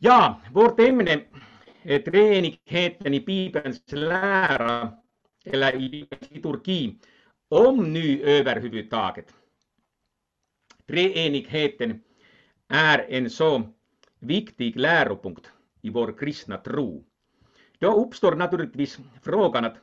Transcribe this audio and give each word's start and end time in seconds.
Ja, 0.00 0.40
vårt 0.52 0.80
ämne 0.80 1.24
är 1.82 1.98
treenigheten 1.98 3.14
i 3.14 3.20
Bibelns 3.20 3.82
lära 3.92 4.92
eller 5.44 5.76
i 5.76 6.08
liturgi, 6.30 6.98
om 7.48 7.92
nu 7.92 8.22
överhuvudtaget. 8.22 9.34
Treenigheten 10.86 12.02
är 12.68 12.98
en 12.98 13.30
så 13.30 13.62
viktig 14.18 14.76
läropunkt 14.76 15.50
i 15.82 15.90
vår 15.90 16.18
kristna 16.18 16.56
tro. 16.56 17.04
Då 17.78 18.04
uppstår 18.04 18.34
naturligtvis 18.34 18.98
frågan 19.22 19.64
att 19.64 19.76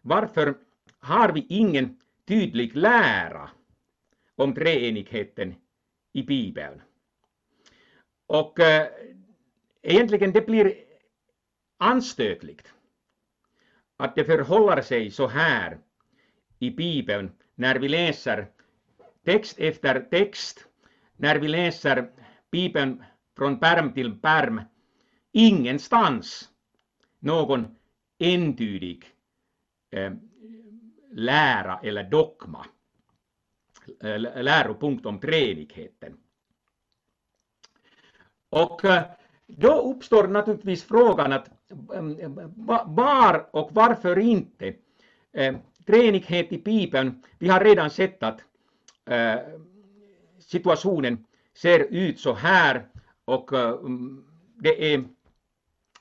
varför 0.00 0.54
har 0.98 1.32
vi 1.32 1.46
ingen 1.48 1.98
tydlig 2.28 2.76
lära 2.76 3.50
om 4.36 4.54
treenigheten 4.54 5.54
i 6.12 6.22
Bibeln? 6.22 6.82
Och 8.26 8.60
eh, 8.60 8.88
egentligen 9.82 10.32
det 10.32 10.46
blir 10.46 10.74
anstötligt 11.78 12.72
att 13.96 14.14
det 14.14 14.24
förhåller 14.24 14.82
sig 14.82 15.10
så 15.10 15.26
här 15.26 15.78
i 16.58 16.70
Bibeln 16.70 17.32
när 17.54 17.78
vi 17.78 17.88
läser 17.88 18.50
text 19.24 19.58
efter 19.58 20.00
text, 20.00 20.66
när 21.16 21.38
vi 21.38 21.48
läser 21.48 22.10
Bibeln 22.50 23.04
från 23.36 23.60
pärm 23.60 23.92
till 23.92 24.20
pärm, 24.20 24.60
ingenstans 25.32 26.50
någon 27.18 27.76
entydig 28.18 29.04
eh, 29.90 30.12
lära 31.10 31.80
eller 31.82 32.04
dogma, 32.04 32.66
eh, 34.00 34.18
läropunkt 34.42 35.06
om 35.06 35.20
treenigheten. 35.20 36.16
Och 38.48 38.84
eh, 38.84 39.04
då 39.56 39.92
uppstår 39.92 40.28
naturligtvis 40.28 40.84
frågan 40.84 41.32
att 41.32 41.50
mm, 41.94 42.20
mm, 42.20 42.52
var 42.86 43.48
och 43.50 43.70
varför 43.72 44.18
inte? 44.18 44.74
Eh, 45.32 45.54
Treenighet 45.86 46.52
i 46.52 46.58
Bibeln, 46.58 47.22
vi 47.38 47.48
har 47.48 47.60
redan 47.60 47.90
sett 47.90 48.22
att 48.22 48.40
eh, 49.06 49.38
situationen 50.38 51.26
ser 51.54 51.78
ut 51.80 52.20
så 52.20 52.34
här 52.34 52.86
och 53.24 53.52
mm, 53.52 54.24
det 54.54 54.94
är 54.94 55.04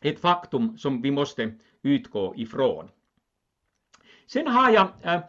ett 0.02 0.20
faktum 0.20 0.78
som 0.78 1.02
vi 1.02 1.12
måste 1.12 1.54
utgå 1.82 2.34
ifrån. 2.36 2.90
Sen 4.28 4.48
har 4.48 4.70
jag 4.70 4.88
eh, 5.02 5.22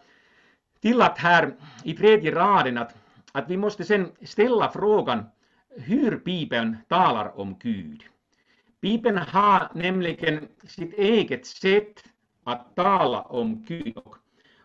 tillagt 0.81 1.19
här 1.19 1.55
i 1.85 1.95
tredje 1.97 2.35
raden 2.35 2.79
att, 2.79 2.95
att 3.33 3.51
vi 3.51 3.57
måste 3.57 3.85
sen 3.85 4.09
ställa 4.23 4.71
frågan 4.71 5.25
hur 5.77 6.17
Bibeln 6.25 6.77
talar 6.89 7.41
om 7.41 7.59
Gud. 7.59 8.03
Bibeln 8.83 9.19
har 9.19 9.69
nämligen 9.75 10.49
sitt 10.65 10.95
eget 10.95 11.47
sätt 11.47 12.05
att 12.45 12.77
tala 12.77 13.23
om 13.23 13.65
Gud. 13.65 13.99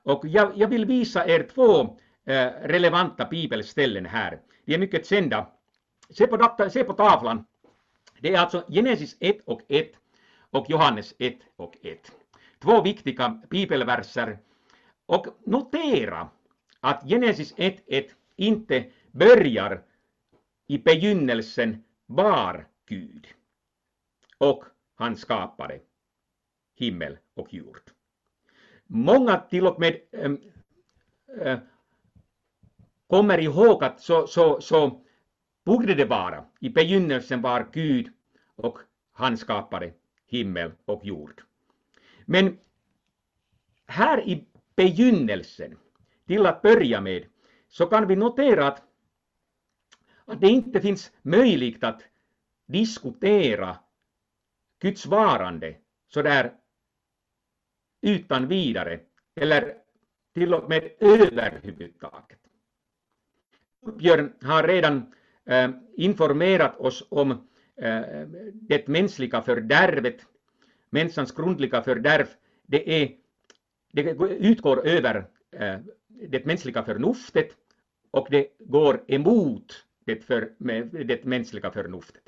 Och 0.03 0.27
jag, 0.27 0.51
jag 0.55 0.67
vill 0.67 0.85
visa 0.85 1.27
er 1.27 1.49
två 1.53 1.81
eh, 2.25 2.51
relevanta 2.61 3.25
bibelställen 3.25 4.05
här. 4.05 4.39
De 4.65 4.73
är 4.73 4.77
mycket 4.77 5.07
kända. 5.07 5.47
Se 6.09 6.27
på, 6.27 6.69
se 6.69 6.83
på 6.83 6.93
tavlan. 6.93 7.45
Det 8.19 8.33
är 8.33 8.39
alltså 8.39 8.65
Genesis 8.69 9.17
1 9.19 9.37
och 9.45 9.61
1 9.67 9.91
och 10.51 10.69
Johannes 10.69 11.13
1 11.19 11.35
och 11.55 11.77
1. 11.81 12.11
Två 12.59 12.81
viktiga 12.81 13.41
bibelverser. 13.49 14.39
Och 15.05 15.27
notera 15.45 16.29
att 16.79 17.09
Genesis 17.09 17.53
1 17.57 17.83
1 17.87 18.07
inte 18.35 18.85
börjar 19.11 19.81
i 20.67 20.77
begynnelsen 20.77 21.83
var 22.05 22.67
Gud 22.89 23.27
och 24.37 24.63
han 24.95 25.17
skapade 25.17 25.79
himmel 26.75 27.17
och 27.33 27.53
jord. 27.53 27.81
Många 28.87 29.37
till 29.37 29.67
och 29.67 29.79
med 29.79 29.99
ähm, 30.11 30.41
äh, 31.41 31.59
kommer 33.07 33.37
ihåg 33.37 33.83
att 33.83 34.01
så, 34.01 34.27
så, 34.27 34.61
så 34.61 35.01
borde 35.63 35.93
det 35.95 36.05
vara. 36.05 36.45
I 36.59 36.69
begynnelsen 36.69 37.41
var 37.41 37.67
Gud 37.71 38.11
och 38.55 38.79
han 39.11 39.37
skapade 39.37 39.93
himmel 40.27 40.71
och 40.85 41.05
jord. 41.05 41.43
Men 42.25 42.57
här 43.85 44.27
i 44.27 44.45
begynnelsen, 44.75 45.77
till 46.27 46.45
att 46.45 46.61
börja 46.61 47.01
med, 47.01 47.25
så 47.69 47.85
kan 47.85 48.07
vi 48.07 48.15
notera 48.15 48.67
att, 48.67 48.83
att 50.25 50.41
det 50.41 50.47
inte 50.47 50.81
finns 50.81 51.11
möjligt 51.21 51.83
att 51.83 52.01
diskutera 52.65 53.77
Guds 54.79 55.05
varande 55.05 55.75
sådär 56.07 56.53
utan 58.01 58.47
vidare 58.47 58.99
eller 59.35 59.73
till 60.33 60.53
och 60.53 60.69
med 60.69 60.91
överhuvudtaget. 60.99 62.39
Björn 63.97 64.33
har 64.41 64.63
redan 64.63 65.13
eh, 65.45 65.69
informerat 65.95 66.77
oss 66.79 67.07
om 67.09 67.31
eh, 67.75 68.01
det 68.53 68.87
mänskliga 68.87 69.41
fördärvet, 69.41 70.25
människans 70.89 71.31
grundliga 71.31 71.81
fördärv, 71.83 72.27
det, 72.65 73.03
är, 73.03 73.11
det 73.93 74.01
utgår 74.39 74.87
över 74.87 75.27
eh, 75.51 75.79
det 76.07 76.45
mänskliga 76.45 76.83
förnuftet 76.83 77.57
och 78.11 78.27
det 78.31 78.47
går 78.59 79.03
emot 79.07 79.85
det, 80.05 80.25
för, 80.25 80.53
det 81.03 81.25
mänskliga 81.25 81.71
förnuftet. 81.71 82.23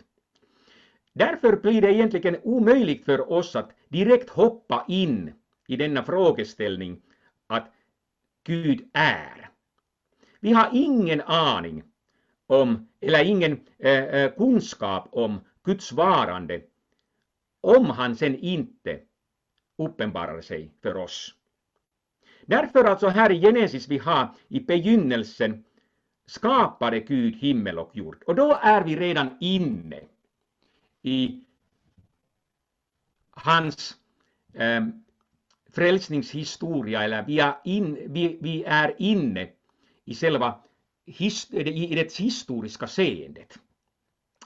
Därför 1.13 1.55
blir 1.55 1.81
det 1.81 1.93
egentligen 1.93 2.37
omöjligt 2.43 3.05
för 3.05 3.31
oss 3.31 3.55
att 3.55 3.71
direkt 3.87 4.29
hoppa 4.29 4.85
in 4.87 5.33
i 5.67 5.75
denna 5.75 6.03
frågeställning 6.03 7.01
att 7.47 7.71
Gud 8.43 8.89
är. 8.93 9.49
Vi 10.39 10.51
har 10.53 10.69
ingen 10.73 11.21
aning 11.21 11.83
om, 12.47 12.89
eller 13.01 13.25
ingen 13.25 13.59
äh, 13.77 14.31
kunskap 14.31 15.07
om 15.11 15.39
Guds 15.63 15.91
varande 15.91 16.61
om 17.61 17.85
han 17.85 18.15
sen 18.15 18.35
inte 18.35 18.99
uppenbarar 19.77 20.41
sig 20.41 20.71
för 20.81 20.97
oss. 20.97 21.35
Därför 22.45 22.83
alltså 22.83 23.07
här 23.07 23.31
i 23.31 23.41
Genesis 23.41 23.87
vi 23.87 23.97
har 23.97 24.27
i 24.47 24.59
begynnelsen 24.59 25.63
skapade 26.25 26.99
Gud 26.99 27.35
himmel 27.35 27.79
och 27.79 27.91
jord. 27.93 28.23
Och 28.25 28.35
då 28.35 28.59
är 28.61 28.83
vi 28.83 28.95
redan 28.95 29.37
inne 29.39 30.01
i 31.01 31.43
hans 33.31 33.97
eh, 34.53 34.87
frälsningshistoria, 35.69 37.03
eller 37.03 37.23
vi 37.23 37.39
är, 37.39 37.55
in, 37.63 38.13
vi, 38.13 38.37
vi 38.41 38.63
är 38.63 38.95
inne 38.97 39.49
i 40.05 40.15
själva 40.15 40.59
his, 41.05 41.53
i 41.53 41.95
det 41.95 42.17
historiska 42.17 42.87
seendet. 42.87 43.59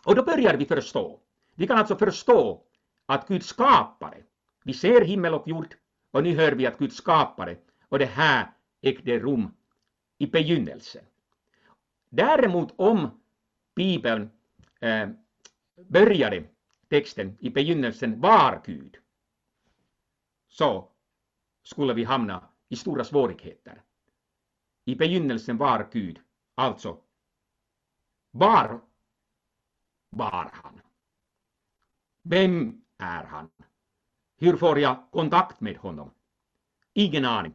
Och 0.05 0.15
då 0.15 0.23
börjar 0.23 0.57
vi 0.57 0.65
förstå. 0.65 1.19
Vi 1.55 1.67
kan 1.67 1.77
alltså 1.77 1.95
förstå 1.95 2.63
att 3.05 3.27
Gud 3.27 3.43
skapade. 3.43 4.17
Vi 4.63 4.73
ser 4.73 5.01
himmel 5.01 5.33
och 5.33 5.47
jord 5.47 5.75
och 6.11 6.23
nu 6.23 6.35
hör 6.35 6.51
vi 6.51 6.65
att 6.65 6.77
Gud 6.77 6.93
skapade 6.93 7.57
och 7.89 7.99
det 7.99 8.05
här 8.05 8.51
ägde 8.81 9.19
rum 9.19 9.53
i 10.17 10.27
begynnelsen. 10.27 11.03
Däremot 12.09 12.73
om 12.75 13.21
Bibeln 13.75 14.29
eh, 14.79 15.09
började 15.75 16.43
texten 16.89 17.37
i 17.39 17.49
begynnelsen 17.49 18.21
var 18.21 18.61
Gud, 18.65 18.97
så 20.47 20.91
skulle 21.63 21.93
vi 21.93 22.03
hamna 22.03 22.49
i 22.69 22.75
stora 22.75 23.03
svårigheter. 23.03 23.81
I 24.85 24.95
begynnelsen 24.95 25.57
var 25.57 25.89
Gud, 25.91 26.19
alltså 26.55 27.01
var 28.31 28.81
var 30.09 30.49
han? 30.53 30.81
Vem 32.23 32.81
är 32.97 33.23
han? 33.23 33.49
Hur 34.37 34.57
får 34.57 34.79
jag 34.79 35.11
kontakt 35.11 35.61
med 35.61 35.77
honom? 35.77 36.11
Ingen 36.93 37.25
aning. 37.25 37.53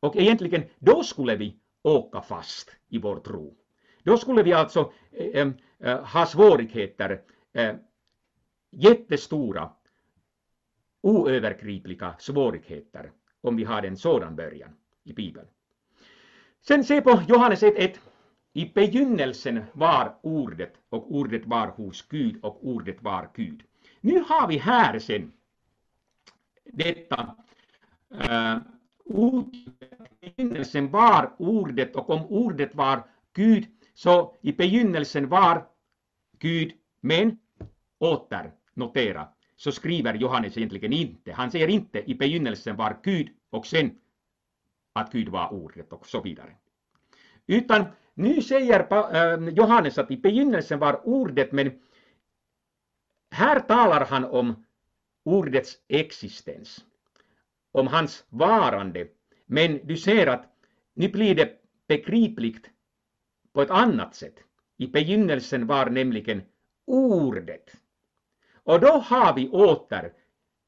Och 0.00 0.16
egentligen, 0.16 0.62
då 0.78 1.02
skulle 1.02 1.36
vi 1.36 1.60
åka 1.82 2.20
fast 2.20 2.76
i 2.88 2.98
vår 2.98 3.20
tro. 3.20 3.56
Då 4.02 4.16
skulle 4.16 4.42
vi 4.42 4.52
alltså 4.52 4.92
äh, 5.10 5.48
äh, 5.78 6.04
ha 6.04 6.26
svårigheter 6.26 7.22
eh, 7.58 7.76
jättestora 8.70 9.70
oövergripliga 11.00 12.16
svårigheter 12.18 13.12
om 13.40 13.56
vi 13.56 13.64
har 13.64 13.82
en 13.82 13.96
sådan 13.96 14.36
början 14.36 14.76
i 15.04 15.12
Bibeln. 15.12 15.46
Sen 16.60 16.84
se 16.84 17.00
på 17.00 17.22
Johannes 17.28 17.62
1.1. 17.62 17.96
I 18.52 18.72
begynnelsen 18.74 19.64
var 19.72 20.16
ordet 20.22 20.74
och 20.88 21.14
ordet 21.14 21.46
var 21.46 21.66
hos 21.68 22.08
Gud 22.08 22.44
och 22.44 22.66
ordet 22.66 23.02
var 23.02 23.30
Gud. 23.34 23.62
Nu 24.00 24.20
har 24.20 24.48
vi 24.48 24.58
här 24.58 24.98
sen 24.98 25.32
detta 26.64 27.36
uh, 28.14 28.58
begynnelsen 30.20 30.90
var 30.90 31.34
ordet 31.38 31.96
och 31.96 32.10
om 32.10 32.26
ordet 32.26 32.74
var 32.74 33.02
Gud 33.32 33.66
så 33.94 34.36
i 34.40 34.52
begynnelsen 34.52 35.28
var 35.28 35.66
Gud 36.38 36.72
men 37.00 37.38
åter 37.98 38.52
notera 38.74 39.28
så 39.56 39.72
skriver 39.72 40.14
Johannes 40.14 40.56
egentligen 40.56 40.92
inte. 40.92 41.32
Han 41.32 41.50
säger 41.50 41.68
inte 41.68 42.10
i 42.10 42.14
begynnelsen 42.14 42.76
var 42.76 42.96
Gud 43.02 43.28
och 43.50 43.66
sen 43.66 43.98
att 44.92 45.12
Gud 45.12 45.28
var 45.28 45.52
ordet 45.52 45.92
och 45.92 46.06
så 46.06 46.20
vidare. 46.20 46.56
Utan 47.46 47.84
nu 48.14 48.42
säger 48.42 48.80
eh, 49.14 49.48
Johannes 49.48 49.98
att 49.98 50.10
i 50.10 50.16
begynnelsen 50.16 50.78
var 50.78 51.08
ordet, 51.08 51.52
men 51.52 51.80
här 53.30 53.60
talar 53.60 54.06
han 54.06 54.24
om 54.24 54.64
ordets 55.24 55.78
existens, 55.88 56.84
om 57.72 57.86
hans 57.86 58.24
varande. 58.28 59.08
Men 59.46 59.86
du 59.86 59.96
ser 59.96 60.26
att 60.26 60.46
nu 60.94 61.08
blir 61.08 61.34
det 61.34 61.58
begripligt 61.86 62.70
på 63.52 63.62
ett 63.62 63.70
annat 63.70 64.14
sätt. 64.14 64.34
I 64.76 64.86
begynnelsen 64.86 65.66
var 65.66 65.90
nämligen 65.90 66.42
ordet. 66.86 67.72
Och 68.68 68.80
då 68.80 68.88
har 68.88 69.34
vi 69.34 69.48
åter 69.48 70.12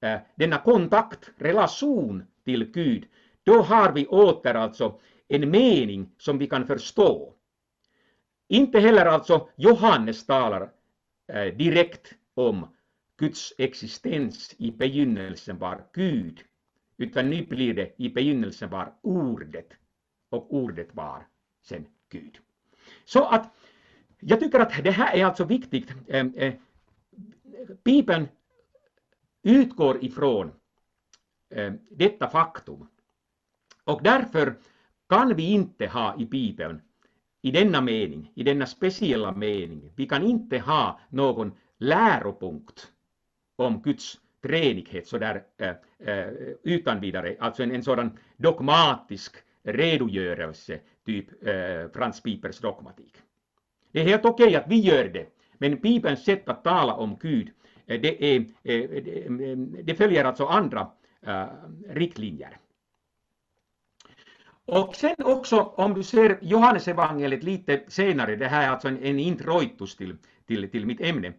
eh, 0.00 0.20
denna 0.35 0.58
kontakt, 0.58 1.31
relation 1.37 2.25
till 2.44 2.64
Gud. 2.64 3.06
Då 3.43 3.62
har 3.62 3.93
vi 3.93 4.06
åter 4.06 4.55
alltså 4.55 5.00
en 5.29 5.50
mening 5.50 6.11
som 6.19 6.38
vi 6.38 6.47
kan 6.47 6.67
förstå. 6.67 7.35
Inte 8.49 8.81
heller 8.81 9.06
alltså 9.06 9.49
Johannes 9.56 10.26
talar 10.26 10.70
eh, 11.32 11.44
direkt 11.44 12.14
om 12.35 12.69
Guds 13.17 13.52
existens 13.58 14.55
i 14.58 14.70
begynnelsen 14.70 15.58
var 15.58 15.85
Gud, 15.93 16.41
utan 16.97 17.31
nu 17.31 17.47
blir 17.47 17.75
det 17.75 17.94
i 17.97 18.08
begynnelsen 18.08 18.70
var 18.70 18.93
ordet 19.02 19.73
och 20.31 20.55
ordet 20.55 20.88
var 20.93 21.26
sen 21.62 21.87
Gud. 22.08 22.38
Så 23.05 23.25
att 23.25 23.55
jag 24.20 24.41
tycker 24.41 24.61
att 24.61 24.85
det 24.85 24.91
här 24.91 25.17
är 25.17 25.25
alltså 25.25 25.44
viktigt. 25.44 25.91
Eh, 26.08 26.26
eh 26.26 26.55
Bibeln 27.85 28.29
utgår 29.43 30.05
ifrån 30.05 30.52
eh, 31.50 31.73
detta 31.91 32.29
faktum. 32.29 32.87
Och 33.85 34.00
därför 34.02 34.55
kan 35.08 35.37
vi 35.37 35.43
inte 35.43 35.87
ha 35.87 36.17
i 36.19 36.26
Bibeln, 36.26 36.82
i 37.43 37.50
denna 37.50 37.81
mening, 37.81 38.32
i 38.35 38.43
denna 38.43 38.67
speciella 38.67 39.32
mening, 39.32 39.93
vi 39.97 40.06
kan 40.06 40.23
inte 40.23 40.58
ha 40.58 41.00
någon 41.08 41.52
läropunkt 41.79 42.93
om 43.56 43.82
Guds 43.82 44.20
treenighet 44.43 45.06
sådär 45.06 45.43
äh, 45.56 45.69
eh, 45.69 45.76
äh, 45.99 46.19
eh, 46.19 46.55
utan 46.62 47.00
vidare, 47.00 47.37
alltså 47.41 47.62
en, 47.62 47.73
en 47.73 47.82
sådan 47.82 48.19
dogmatisk 48.37 49.37
redogörelse, 49.62 50.81
typ 51.05 51.47
äh, 51.47 51.88
Frans 51.93 52.23
Pipers 52.23 52.58
dogmatik. 52.58 53.14
Det 53.93 54.00
är 54.00 54.05
helt 54.05 54.25
okej 54.25 54.47
okay 54.47 54.56
att 54.56 54.69
vi 54.69 54.81
gör 54.81 55.05
det, 55.05 55.26
men 55.60 55.80
Bibelns 55.80 56.24
sätt 56.24 56.48
att 56.48 56.64
tala 56.64 56.94
om 56.94 57.16
Gud, 57.20 57.50
eh, 57.86 58.00
det, 58.00 58.36
är, 58.36 58.40
eh, 58.62 58.74
eh, 58.74 59.56
det 59.58 59.94
följer 59.94 60.24
alltså 60.24 60.46
andra 60.46 60.90
riktlinjer. 61.88 62.56
Och 64.64 64.96
sen 64.96 65.14
också 65.18 65.60
om 65.60 65.94
du 65.94 66.02
ser 66.02 66.38
Johannes 66.42 66.88
evangeliet 66.88 67.42
lite 67.42 67.84
senare, 67.88 68.36
det 68.36 68.46
här 68.46 68.66
är 68.66 68.70
alltså 68.70 68.88
en, 68.88 69.02
en 69.02 69.18
introitus 69.18 69.96
till, 69.96 70.16
till, 70.46 70.70
till 70.70 70.86
mitt 70.86 71.00
ämne, 71.00 71.32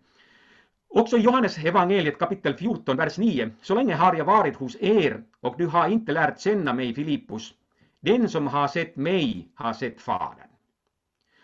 Också 0.94 1.18
Johannes 1.18 1.58
evangeliet 1.58 2.20
kapitel 2.20 2.54
14, 2.54 2.98
vers 2.98 3.18
9. 3.18 3.52
Så 3.62 3.76
länge 3.76 3.96
har 3.96 4.16
jag 4.16 4.26
varit 4.26 4.56
hos 4.56 4.78
er 4.80 5.24
och 5.40 5.56
du 5.58 5.68
har 5.68 5.88
inte 5.88 6.12
lärt 6.12 6.40
känna 6.40 6.74
mig, 6.74 6.94
Filippus. 6.94 7.54
Den 8.00 8.30
som 8.30 8.48
har 8.48 8.68
sett 8.68 8.96
mig 8.96 9.48
har 9.56 9.74
sett 9.74 10.02
Fadern. 10.02 10.51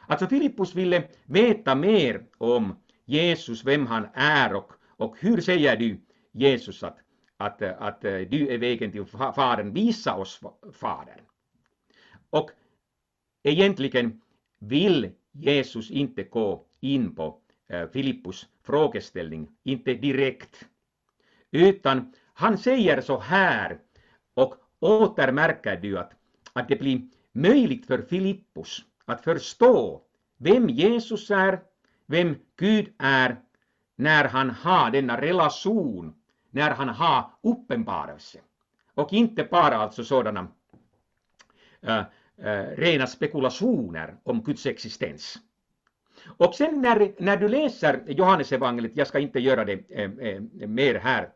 Alltså 0.08 0.28
Filippus 0.28 0.76
ville 0.76 1.04
veta 1.26 1.76
mer 1.76 2.26
om 2.38 2.76
Jesus, 3.06 3.66
vem 3.66 3.88
han 3.88 4.08
är 4.14 4.56
och, 4.56 4.72
och 4.88 5.16
hur 5.20 5.42
säger 5.42 5.78
du 5.78 6.02
Jesus 6.32 6.84
att, 6.84 6.98
att, 7.38 7.62
att 7.62 8.06
eh, 8.06 8.20
du 8.20 8.48
är 8.50 8.58
vägen 8.58 8.92
till 8.92 9.06
Fadern, 9.06 9.74
visa 9.74 10.16
oss 10.16 10.42
Fadern. 10.74 11.20
Och 12.30 12.52
egentligen 13.44 14.22
vill 14.60 15.12
Jesus 15.32 15.92
inte 15.92 16.24
gå 16.24 16.66
in 16.80 17.16
på 17.16 17.42
eh, 17.70 17.88
Filippus 17.90 18.48
frågeställning, 18.64 19.48
inte 19.64 19.94
direkt. 19.94 20.66
Utan 21.52 22.14
han 22.34 22.58
säger 22.58 23.02
så 23.02 23.20
här, 23.20 23.80
och 24.34 24.56
åter 24.80 25.32
märker 25.32 25.78
du 25.78 25.98
att, 25.98 26.12
att 26.54 26.68
det 26.68 26.76
blir 26.76 27.02
möjligt 27.32 27.86
för 27.86 28.02
Filippus 28.02 28.86
att 29.08 29.24
förstå 29.24 30.02
vem 30.38 30.70
Jesus 30.70 31.32
är, 31.32 31.60
vem 32.06 32.36
Gud 32.56 32.94
är, 32.98 33.38
när 33.96 34.24
han 34.26 34.50
har 34.50 34.92
denna 34.92 35.22
relation, 35.22 36.16
när 36.52 36.72
han 36.72 36.90
har 36.90 37.32
uppenbarelse. 37.42 38.40
Och 38.94 39.14
inte 39.14 39.44
bara 39.44 39.78
alltså 39.78 40.04
sådana 40.04 40.48
äh, 41.82 42.04
äh, 42.38 42.64
rena 42.78 43.08
spekulationer 43.08 44.16
om 44.24 44.44
Guds 44.44 44.66
existens. 44.66 45.38
Och 46.38 46.56
sen 46.56 46.82
när, 46.82 47.14
när 47.18 47.38
du 47.38 47.48
läser 47.48 48.04
Johannesevangeliet, 48.08 48.98
jag 48.98 49.08
ska 49.08 49.20
inte 49.20 49.40
göra 49.40 49.66
det 49.66 49.74
äh, 49.90 50.42
mer 50.68 50.96
här, 50.96 51.30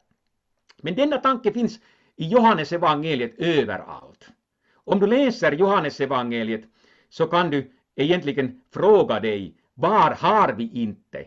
men 0.82 0.96
denna 0.96 1.18
tanke 1.18 1.54
finns 1.54 1.80
i 2.16 2.28
Johannesevangeliet 2.28 3.34
överallt. 3.38 4.30
Om 4.74 5.00
du 5.00 5.08
läser 5.08 5.52
Johannesevangeliet 5.52 6.64
så 7.12 7.28
kan 7.28 7.50
du 7.50 7.72
egentligen 7.96 8.62
fråga 8.70 9.20
dig, 9.20 9.56
var 9.74 10.12
har 10.12 10.54
vi 10.54 10.70
inte 10.72 11.26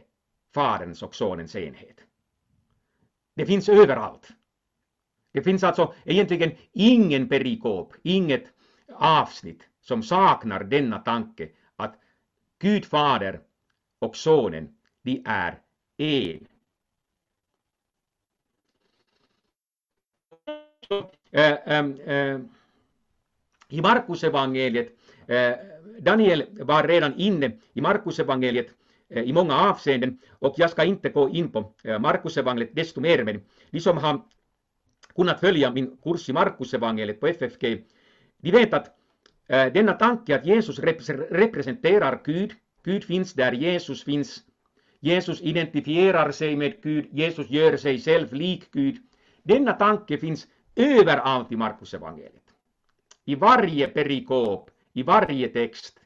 Faderns 0.55 1.03
och 1.03 1.15
Sonens 1.15 1.57
enhet? 1.57 2.01
Det 3.35 3.47
finns 3.47 3.69
överallt. 3.69 4.29
Det 5.33 5.43
finns 5.43 5.65
alltså 5.65 5.95
egentligen 6.05 6.53
ingen 6.73 7.29
perikop, 7.29 7.95
inget 8.03 8.45
avsnitt 8.95 9.69
som 9.81 10.03
saknar 10.03 10.65
denna 10.65 10.99
tanke 10.99 11.49
att 11.77 12.01
Gud 12.59 12.85
Fader 12.85 13.41
och 13.99 14.17
Sonen, 14.17 14.77
de 15.03 15.23
är 15.25 15.59
en. 15.97 16.47
Eh, 21.31 21.53
eh, 21.53 21.87
eh, 21.87 22.41
I 23.69 23.81
Markusevangeliet, 23.81 24.93
Daniel 26.01 26.45
var 26.61 26.89
redan 26.89 27.15
inne 27.17 27.51
i 27.73 27.81
Markusevangeliet 27.81 28.71
eh, 29.11 29.23
i 29.23 29.33
många 29.33 29.55
avseenden 29.55 30.19
och 30.31 30.55
jag 30.57 30.71
ska 30.71 30.85
inte 30.85 31.09
gå 31.09 31.29
in 31.29 31.53
på 31.53 31.75
eh, 31.85 31.99
Markusevangeliet 31.99 32.75
desto 32.75 33.01
mer, 33.01 33.25
men 33.25 33.41
de 33.71 33.81
som 33.81 33.99
har 33.99 34.21
kunnat 35.17 35.41
följa 35.41 35.71
min 35.71 35.97
kurs 36.03 36.29
i 36.29 36.33
Markusevangeliet 36.33 37.21
på 37.21 37.27
FFG, 37.27 37.85
de 38.43 38.51
vet 38.51 38.75
att 38.75 38.87
eh, 39.47 39.73
denna 39.73 39.93
tanke 39.93 40.37
att 40.37 40.47
Jesus 40.47 40.79
representerar 41.31 42.21
Gud 42.25 42.55
Gud 42.85 43.05
finns 43.05 43.33
där 43.33 43.53
Jesus 43.53 44.05
finns. 44.05 44.43
Jesus 45.01 45.41
identifierar 45.41 46.31
sig 46.31 46.57
med 46.57 46.83
Gud, 46.83 47.07
Jesus 47.13 47.51
gör 47.51 47.77
sig 47.77 48.01
själv 48.01 48.33
lik 48.33 48.71
Gud. 48.73 48.97
Denna 49.43 49.73
tanke 49.73 50.19
finns 50.19 50.47
överallt 50.77 51.53
i 51.53 51.57
Markusevangeliet. 51.57 52.43
I 53.25 53.35
varje 53.35 53.89
perikop, 53.89 54.71
i 54.95 55.03
varje 55.03 55.49
text 55.49 56.01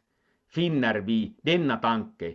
finner 0.55 0.95
vi 0.95 1.35
denna 1.43 1.77
tanke, 1.77 2.35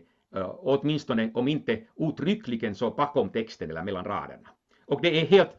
åtminstone 0.57 1.31
om 1.33 1.47
inte 1.47 1.79
uttryckligen 1.95 2.75
så 2.75 2.91
bakom 2.91 3.29
texten 3.29 3.69
eller 3.69 3.83
mellan 3.83 4.05
raderna. 4.05 4.49
Och 4.85 5.01
det 5.01 5.21
är 5.21 5.25
helt 5.25 5.51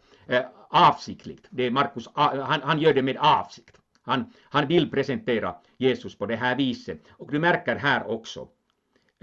avsiktligt. 0.68 1.46
Det 1.50 1.62
är 1.62 1.70
Markus, 1.70 2.08
han, 2.14 2.62
han 2.62 2.80
gör 2.80 2.94
det 2.94 3.02
med 3.02 3.16
avsikt. 3.16 3.80
Han, 4.02 4.32
han 4.42 4.66
vill 4.66 4.90
presentera 4.90 5.54
Jesus 5.76 6.18
på 6.18 6.26
det 6.26 6.36
här 6.36 6.56
viset. 6.56 7.00
Och 7.10 7.32
du 7.32 7.38
märker 7.38 7.76
här 7.76 8.06
också 8.06 8.48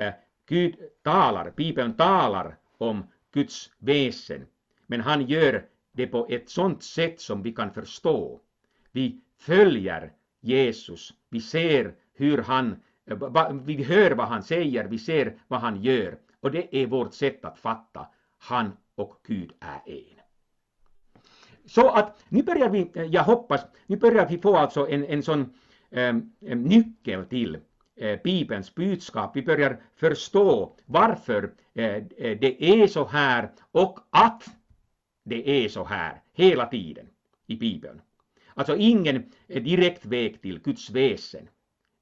Eh, 0.01 0.13
Gud 0.45 0.75
talar, 1.03 1.53
Bibeln 1.55 1.93
talar 1.93 2.57
om 2.77 3.03
Guds 3.31 3.71
väsen, 3.77 4.45
men 4.87 5.01
han 5.01 5.27
gör 5.27 5.65
det 5.91 6.07
på 6.07 6.27
ett 6.29 6.49
sådant 6.49 6.83
sätt 6.83 7.21
som 7.21 7.41
vi 7.41 7.51
kan 7.51 7.73
förstå. 7.73 8.41
Vi 8.91 9.21
följer 9.37 10.13
Jesus, 10.41 11.13
vi 11.29 11.41
ser 11.41 11.93
hur 12.13 12.37
han, 12.37 12.75
eh, 13.05 13.51
vi 13.51 13.83
hör 13.83 14.11
vad 14.11 14.27
han 14.27 14.43
säger, 14.43 14.87
vi 14.87 14.99
ser 14.99 15.35
vad 15.47 15.59
han 15.59 15.83
gör 15.83 16.17
och 16.39 16.51
det 16.51 16.75
är 16.75 16.87
vårt 16.87 17.13
sätt 17.13 17.45
att 17.45 17.59
fatta, 17.59 18.07
han 18.37 18.71
och 18.95 19.15
Gud 19.27 19.51
är 19.59 19.81
en. 19.85 20.19
Så 21.65 21.89
att 21.89 22.25
nu 22.29 22.43
börjar 22.43 22.69
vi, 22.69 22.91
eh, 22.93 23.03
jag 23.03 23.23
hoppas, 23.23 23.61
nu 23.85 23.97
börjar 23.97 24.29
vi 24.29 24.37
få 24.37 24.55
alltså 24.55 24.89
en, 24.89 25.05
en 25.05 25.23
sån 25.23 25.53
eh, 25.89 26.15
nyckel 26.55 27.25
till 27.25 27.59
Eh, 28.01 28.19
Bibelns 28.23 28.75
budskap. 28.75 29.35
Vi 29.35 29.41
börjar 29.41 29.79
förstå 29.95 30.75
varför 30.85 31.51
eh, 31.73 31.85
eh, 31.85 32.37
det 32.39 32.63
är 32.63 32.87
så 32.87 33.05
här 33.05 33.51
och 33.71 33.99
att 34.09 34.43
det 35.23 35.65
är 35.65 35.69
så 35.69 35.83
här 35.83 36.21
hela 36.33 36.65
tiden 36.65 37.07
i 37.47 37.55
Bibeln. 37.55 38.01
Alltså 38.53 38.75
ingen 38.77 39.31
direkt 39.47 40.05
väg 40.05 40.41
till 40.41 40.59
Guds 40.59 40.89
väsen. 40.89 41.49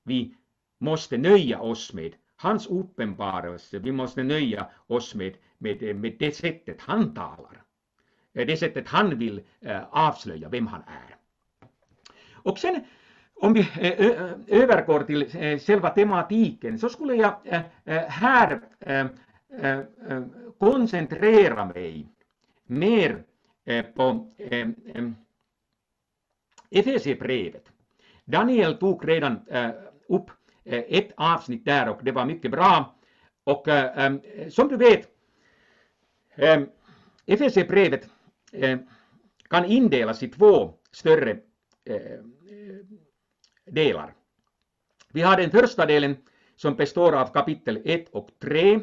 Vi 0.03 0.35
måste 0.79 1.17
nöja 1.17 1.59
oss 1.59 1.93
med 1.93 2.15
hans 2.35 2.67
uppenbarelse, 2.67 3.79
vi 3.79 3.91
måste 3.91 4.23
nöja 4.23 4.67
oss 4.87 5.15
med 5.15 5.33
med, 5.59 5.95
med 5.95 6.15
det 6.19 6.35
sättet 6.35 6.81
han 6.81 7.13
talar. 7.13 7.63
Det 8.33 8.57
sättet 8.57 8.87
han 8.87 9.19
vill 9.19 9.41
avslöja 9.89 10.49
vem 10.49 10.67
han 10.67 10.81
är. 10.81 11.15
Och 12.31 12.59
sen 12.59 12.83
om 13.33 13.53
vi 13.53 13.67
övergår 14.47 15.03
till 15.03 15.29
själva 15.59 15.89
tematiken 15.89 16.79
så 16.79 16.89
skulle 16.89 17.15
jag 17.15 17.35
här 18.07 18.61
koncentrera 20.59 21.65
mig 21.65 22.07
mer 22.65 23.23
på 23.95 24.33
Efesierbrevet. 26.71 27.71
Daniel 28.25 28.77
tog 28.77 29.07
redan 29.07 29.47
äh, 29.47 29.69
upp 30.07 30.31
äh, 30.63 30.83
ett 30.87 31.11
avsnitt 31.17 31.65
där 31.65 31.89
och 31.89 32.03
det 32.03 32.11
var 32.11 32.25
mycket 32.25 32.51
bra. 32.51 32.95
Och 33.43 33.67
äh, 33.67 34.05
ähm, 34.05 34.21
som 34.49 34.67
du 34.67 34.77
vet, 34.77 35.09
ähm, 36.35 36.69
Efesierbrevet 37.25 38.09
kan 39.49 39.65
indelas 39.65 40.23
i 40.23 40.27
två 40.27 40.73
större 40.91 41.37
delar. 43.65 44.13
Vi 45.13 45.21
har 45.21 45.37
den 45.37 45.51
första 45.51 45.85
delen 45.85 46.17
som 46.55 46.75
består 46.75 47.15
av 47.15 47.33
kapitel 47.33 47.81
1 47.85 48.09
och 48.09 48.29
3 48.39 48.79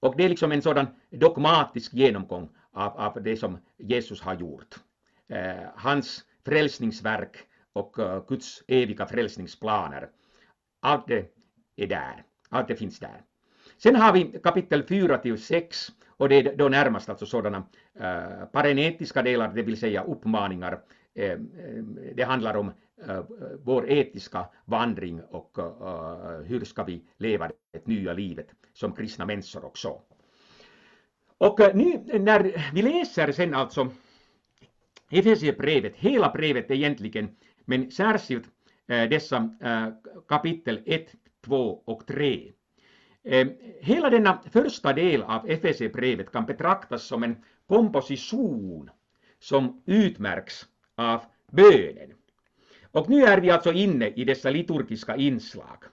och 0.00 0.14
det 0.16 0.24
är 0.24 0.28
liksom 0.28 0.52
en 0.52 0.62
sådan 0.62 0.86
dogmatisk 1.10 1.94
genomgång 1.94 2.48
av, 2.72 2.96
av 2.96 3.22
det 3.22 3.36
som 3.36 3.58
Jesus 3.76 4.20
har 4.20 4.34
gjort. 4.34 4.74
Hans 5.74 6.24
frälsningsverk 6.48 7.36
och 7.72 7.98
eh, 7.98 8.22
Guds 8.28 8.62
eviga 8.68 9.06
frälsningsplaner. 9.06 10.08
Allt 10.80 11.06
det 11.08 11.26
är 11.76 11.86
där. 11.86 12.24
Allt 12.48 12.68
det 12.68 12.76
finns 12.76 12.98
där. 12.98 13.22
Sen 13.76 13.96
har 13.96 14.12
vi 14.12 14.40
kapitel 14.42 14.82
4 14.82 15.18
till 15.18 15.42
6 15.42 15.88
och 16.08 16.28
det 16.28 16.34
är 16.34 16.56
då 16.56 16.68
närmast 16.68 17.08
alltså 17.08 17.26
sådana 17.26 17.62
äh, 17.94 18.46
parenetiska 18.52 19.22
delar, 19.22 19.54
det 19.54 19.62
vill 19.62 19.80
säga 19.80 20.04
uppmaningar. 20.04 20.80
Äh, 21.14 21.38
det 22.14 22.22
handlar 22.22 22.56
om 22.56 22.72
äh, 23.08 23.22
vår 23.62 23.90
etiska 23.90 24.46
vandring 24.64 25.22
och 25.22 25.58
hur 26.44 26.64
ska 26.64 26.84
vi 26.84 27.04
leva 27.16 27.50
det 27.72 27.86
nya 27.86 28.12
livet 28.12 28.48
som 28.72 28.92
kristna 28.92 29.26
människor 29.26 29.64
också. 29.64 30.00
Och 31.38 31.60
nu 31.74 32.00
när 32.18 32.70
vi 32.74 32.82
läser 32.82 33.32
sen 33.32 33.54
alltså 33.54 33.88
Efesierbrevet, 35.10 35.96
hela 35.96 36.28
brevet 36.28 36.70
egentligen, 36.70 37.28
men 37.64 37.90
särskilt 37.90 38.44
eh, 38.86 39.08
dessa 39.08 39.56
eh, 39.60 39.88
kapitel 40.28 40.82
1, 40.86 41.12
2 41.44 41.82
och 41.84 42.06
3 42.06 42.52
eh, 43.24 43.46
hela 43.80 44.10
denna 44.10 44.42
första 44.52 44.92
del 44.92 45.22
av 45.22 45.50
Efesierbrevet 45.50 46.32
kan 46.32 46.46
betraktas 46.46 47.02
som 47.02 47.22
en 47.22 47.36
komposition 47.66 48.90
som 49.38 49.82
utmärks 49.86 50.66
av 50.94 51.20
bönen. 51.52 52.12
Och 52.92 53.10
nu 53.10 53.22
är 53.24 53.40
vi 53.40 53.50
alltså 53.50 53.72
inne 53.72 54.08
i 54.08 54.24
dessa 54.24 54.50
liturgiska 54.50 55.16
inslag. 55.16 55.84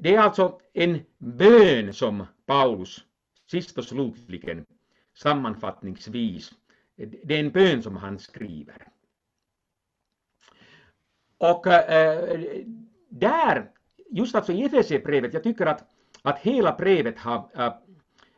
Det 0.00 0.14
är 0.14 0.18
alltså 0.18 0.60
en 0.72 0.98
bön 1.18 1.92
som 1.92 2.26
Paulus 2.46 3.04
sist 3.50 3.78
och 3.78 3.84
slutligen 3.84 4.66
sammanfattningsvis, 5.14 6.52
det 6.96 7.34
är 7.34 7.40
en 7.40 7.50
bön 7.50 7.82
som 7.82 7.96
han 7.96 8.18
skriver. 8.18 8.88
Och 11.38 11.66
äh, 11.66 12.40
där 13.08 13.70
just 14.10 14.34
alltså 14.34 14.52
i 14.52 14.64
Efesierbrevet, 14.64 15.34
jag 15.34 15.42
tycker 15.42 15.66
att, 15.66 15.84
att 16.22 16.38
hela 16.38 16.72
brevet 16.72 17.18
har 17.18 17.50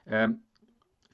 äh, 0.05 0.29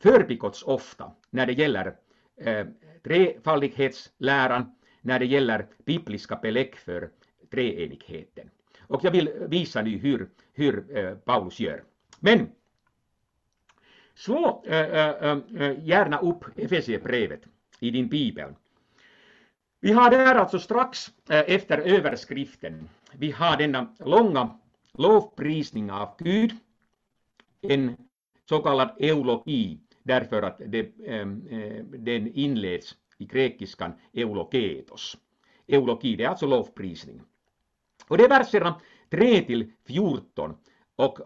förbigåtts 0.01 0.63
ofta 0.63 1.13
när 1.31 1.47
det 1.47 1.53
gäller 1.53 1.97
äh, 2.37 2.67
trefaldighetsläran, 3.05 4.75
när 5.01 5.19
det 5.19 5.27
gäller 5.27 5.67
bibliska 5.85 6.37
belägg 6.37 6.77
för 6.77 7.11
treenigheten. 7.51 8.51
Och 8.81 9.05
jag 9.05 9.11
vill 9.11 9.31
visa 9.49 9.83
nu 9.83 9.99
hur, 9.99 10.29
hur 10.53 11.15
Paulus 11.15 11.61
gör. 11.61 11.85
Men 12.21 12.49
slå 14.15 14.65
äh, 14.67 14.79
äh, 14.79 15.39
gärna 15.85 16.19
upp 16.19 16.45
Efesierbrevet 16.57 17.41
i 17.81 17.91
din 17.91 18.09
bibel. 18.09 18.55
Vi 19.81 19.93
har 19.93 20.11
där 20.11 20.35
alltså 20.35 20.59
strax 20.59 21.11
efter 21.29 21.79
överskriften 21.79 22.89
vi 23.19 23.31
har 23.31 23.57
denna 23.57 23.95
långa 23.99 24.59
lovprisning 24.93 25.91
av 25.91 26.15
Gud, 26.19 26.53
en 27.61 27.97
så 28.49 28.59
kallad 28.59 28.97
eulogi, 29.01 29.81
därför 30.03 30.43
att 30.43 30.61
det, 30.67 30.81
äh, 31.07 31.27
den 31.85 32.33
inleds 32.35 32.97
i 33.19 33.25
grekiskan 33.25 33.93
eulogetos. 34.13 35.19
Eulogi, 35.67 36.17
det 36.17 36.25
är 36.25 36.29
alltså 36.29 36.47
lovprisning. 36.47 37.23
Och 38.09 38.19
det 38.19 38.25
är 38.25 38.29
verserna 38.29 38.81
3 39.11 39.41
till 39.41 39.73
14 39.87 40.57
och 40.97 41.19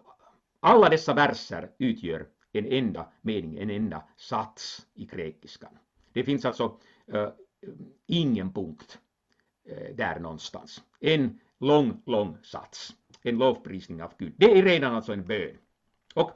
alla 0.61 0.88
dessa 0.88 1.14
verser 1.14 1.71
utgör 1.78 2.26
en 2.59 2.67
enda 2.67 3.12
mening, 3.21 3.59
en 3.59 3.71
enda 3.71 4.03
sats 4.17 4.87
i 4.95 5.05
grekiskan. 5.05 5.79
Det 6.12 6.25
finns 6.25 6.45
alltså 6.45 6.77
äh, 7.12 7.29
ingen 8.07 8.53
punkt 8.53 8.99
äh, 9.65 9.95
där 9.97 10.21
någonstans. 10.21 10.83
En 11.00 11.41
lång, 11.59 12.03
lång 12.07 12.38
sats. 12.43 12.95
En 13.23 13.38
lovprisning 13.38 14.03
av 14.03 14.12
Gud. 14.19 14.33
Det 14.37 14.59
är 14.59 14.62
redan 14.62 14.95
alltså 14.95 15.12
en 15.12 15.27
bön. 15.27 15.59
Och 16.15 16.31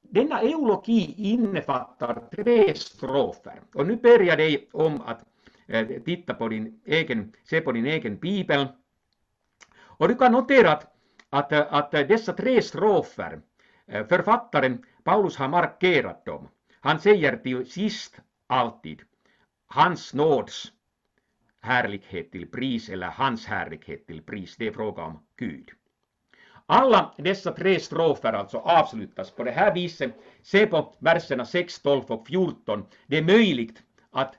denna 0.00 0.40
eulogi 0.40 1.14
innefattar 1.16 2.28
tre 2.30 2.74
strofer. 2.74 3.60
Och 3.74 3.86
nu 3.86 3.96
ber 3.96 4.20
jag 4.22 4.38
dig 4.38 4.68
om 4.72 5.00
att 5.00 5.24
eh, 5.66 5.86
titta 6.04 6.34
på 6.34 6.48
din 6.48 6.80
egen, 6.84 7.32
se 7.44 7.60
på 7.60 7.72
din 7.72 7.86
egen 7.86 8.16
bibel. 8.16 8.66
Och 9.76 10.08
du 10.08 10.14
kan 10.14 10.32
notera 10.32 10.72
att, 10.72 10.86
att, 11.30 11.52
att 11.52 11.90
dessa 11.90 12.32
tre 12.32 12.62
strofer, 12.62 13.40
eh, 13.86 14.06
författaren 14.06 14.84
Paulus 15.04 15.36
har 15.36 15.48
markerat 15.48 16.24
dem. 16.24 16.48
Han 16.80 17.00
säger 17.00 17.36
till 17.36 17.70
sist 17.70 18.20
alltid 18.46 19.02
hans 19.66 20.14
nåds 20.14 20.72
härlighet 21.60 22.32
till 22.32 22.50
pris 22.50 22.88
eller 22.88 23.06
hans 23.06 23.46
härlighet 23.46 24.06
till 24.06 24.22
pris. 24.22 24.56
Det 24.56 24.66
är 24.66 24.72
fråga 24.72 25.02
om 25.02 25.26
Gud. 25.36 25.70
Alla 26.66 27.14
dessa 27.18 27.52
tre 27.52 27.80
strofer 27.80 28.32
alltså 28.32 28.58
avslutas 28.58 29.30
på 29.30 29.44
det 29.44 29.50
här 29.50 29.74
viset. 29.74 30.14
Se 30.42 30.66
på 30.66 30.94
verserna 30.98 31.44
6, 31.44 31.80
12 31.80 32.02
och 32.08 32.26
14. 32.26 32.86
Det 33.06 33.18
är 33.18 33.22
möjligt 33.22 33.82
att 34.10 34.34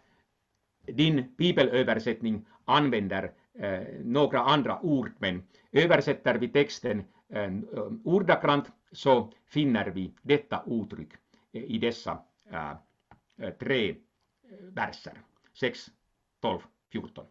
din 0.86 1.36
bibelöversättning 1.38 2.46
använder 2.66 3.32
Eh, 3.60 3.82
några 4.04 4.40
andra 4.40 4.80
ord, 4.82 5.12
men 5.20 5.44
översätter 5.72 6.36
vi 6.36 6.48
texten 6.48 7.04
eh, 7.30 7.44
eh, 7.44 7.52
ordagrant 8.04 8.72
så 8.92 9.32
finner 9.48 9.86
vi 9.86 10.14
detta 10.22 10.64
uttryck 10.68 11.14
i 11.52 11.78
dessa 11.78 12.20
tre 13.60 13.96
verser. 14.74 15.22
6, 15.54 15.92
12 16.42 16.60
14. 16.92 17.26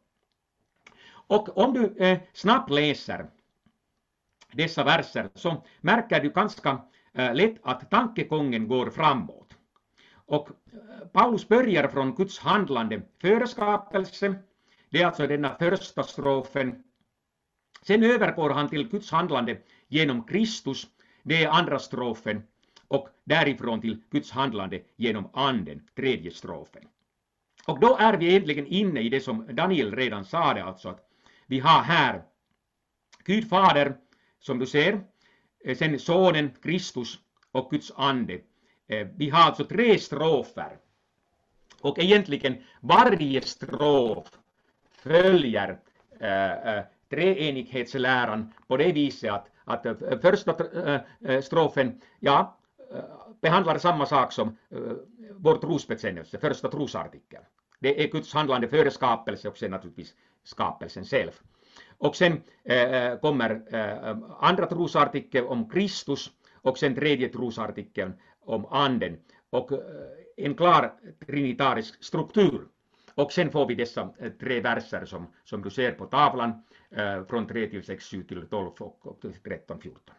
Och 1.27 1.59
om 1.59 1.73
du 1.73 2.05
eh, 2.05 2.19
snabbt 2.33 2.71
läser 2.71 3.27
dessa 4.53 4.85
verser 4.85 5.31
så 5.35 5.63
märker 5.81 6.21
du 6.21 6.31
ganska 6.31 6.83
eh, 7.13 7.35
lätt 7.35 7.57
att 7.63 7.91
tankegången 7.91 8.69
går 8.69 8.91
framåt. 8.91 9.55
Och 10.15 10.49
eh, 10.49 11.07
Paulus 11.13 11.49
börjar 11.49 11.89
från 11.89 12.15
Guds 12.15 12.39
handlande 12.39 13.03
före 13.21 13.47
skapelsen, 13.47 14.37
det 14.95 15.03
är 15.03 15.07
alltså 15.07 15.27
denna 15.27 15.57
första 15.59 16.03
strofen. 16.03 16.85
Sen 17.83 18.03
övergår 18.03 18.51
han 18.51 18.69
till 18.69 18.89
Guds 18.89 19.11
handlande 19.11 19.59
genom 19.89 20.25
Kristus, 20.25 20.87
det 21.23 21.45
är 21.45 21.49
andra 21.49 21.79
strofen, 21.79 22.43
och 22.89 23.09
därifrån 23.25 23.81
till 23.81 24.03
Guds 24.11 24.31
handlande 24.31 24.83
genom 24.97 25.31
anden, 25.33 25.89
tredje 25.97 26.31
strofen. 26.31 26.83
Och 27.67 27.81
då 27.81 27.97
är 27.97 28.17
vi 28.17 28.29
egentligen 28.29 28.67
inne 28.67 29.01
i 29.01 29.09
det 29.09 29.21
som 29.21 29.47
Daniel 29.57 29.97
redan 29.97 30.25
sade, 30.25 30.65
alltså 30.65 30.89
att 30.89 31.09
vi 31.47 31.61
har 31.61 31.83
här 31.83 32.23
Gud 33.25 33.49
Fader, 33.49 33.97
som 34.39 34.59
du 34.59 34.67
ser, 34.67 35.05
eh, 35.65 35.77
sen 35.77 35.99
Sonen 35.99 36.51
Kristus 36.63 37.19
och 37.53 37.71
Guds 37.71 37.93
ande. 37.97 38.41
Eh, 38.87 39.09
vi 39.17 39.31
har 39.31 39.43
alltså 39.43 39.65
tre 39.65 39.99
strofer. 39.99 40.79
Och 41.81 41.99
egentligen 41.99 42.57
varje 42.81 43.41
strof 43.41 44.29
följer 45.05 45.79
eh, 46.21 46.53
eh, 46.53 46.85
treenighetsläran 47.11 48.53
på 48.69 48.77
det 48.77 48.93
viset 48.93 49.31
att, 49.31 49.87
att 49.87 50.03
eh, 50.03 50.19
första 50.19 50.55
strofen 51.43 52.01
ja, 52.21 52.57
behandlar 53.41 53.79
samma 53.79 54.07
sak 54.07 54.33
som 54.33 54.57
vår 55.31 55.57
trosbekännelse, 55.57 56.39
första 56.39 56.69
trosartikeln. 56.69 57.45
Det 57.81 58.05
är 58.05 58.09
Guds 58.09 58.35
handlande 58.35 58.69
före 58.69 58.91
skapelse 58.91 59.49
och 59.49 59.59
sen 59.59 59.71
naturligtvis 59.71 60.15
skapelsen 60.45 61.05
själv. 61.05 61.31
Och 61.99 62.17
sen 62.17 62.43
äh, 62.65 63.19
kommer 63.19 63.63
äh, 63.75 64.17
andra 64.41 64.67
trosartikeln 64.67 65.47
om 65.47 65.69
Kristus 65.69 66.31
och 66.63 66.79
sen 66.79 66.95
tredje 66.95 67.29
trosartikeln 67.29 68.13
om 68.41 68.67
anden 68.67 69.17
och 69.51 69.71
en 70.37 70.55
klar 70.55 70.93
trinitarisk 71.27 72.05
struktur. 72.05 72.69
Och 73.15 73.33
sen 73.33 73.51
får 73.51 73.67
vi 73.67 73.75
dessa 73.75 74.09
eh, 74.19 74.33
tre 74.33 74.61
verser 74.61 75.05
som, 75.05 75.27
som 75.45 75.63
du 75.63 75.71
ser 75.71 75.93
på 75.93 76.07
tavlan 76.07 76.63
eh, 76.91 77.25
från 77.25 77.47
3 77.47 77.69
till 77.69 77.85
6, 77.85 78.11
7 78.11 78.23
till 78.23 78.47
12 78.47 78.71
och, 78.79 79.07
och 79.07 79.25
13, 79.45 79.81
14. 79.81 80.15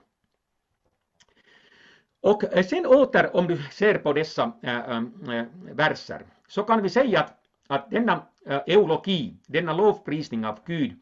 Och 2.21 2.43
eh, 2.43 2.65
sen 2.65 2.85
åter 2.85 3.35
om 3.35 3.47
du 3.47 3.57
ser 3.71 3.97
på 3.97 4.13
dessa 4.13 4.51
äh, 4.63 4.97
äh, 4.97 5.45
verser 5.71 6.25
så 6.47 6.63
kan 6.63 6.83
vi 6.83 6.89
säga 6.89 7.19
att, 7.19 7.33
att 7.67 7.91
denna 7.91 8.23
äh, 8.45 8.61
eulogi, 8.67 9.37
denna 9.47 9.73
lovprisning 9.73 10.45
av 10.45 10.59
Gud 10.65 10.99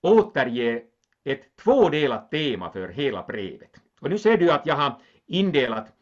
återger 0.00 0.82
ett 1.24 1.56
tvådelat 1.56 2.30
tema 2.30 2.72
för 2.72 2.88
hela 2.88 3.22
brevet. 3.22 3.76
Och 4.00 4.10
nu 4.10 4.18
ser 4.18 4.36
du 4.36 4.50
att 4.50 4.66
jag 4.66 4.74
har 4.74 4.98
indelat 5.26 5.92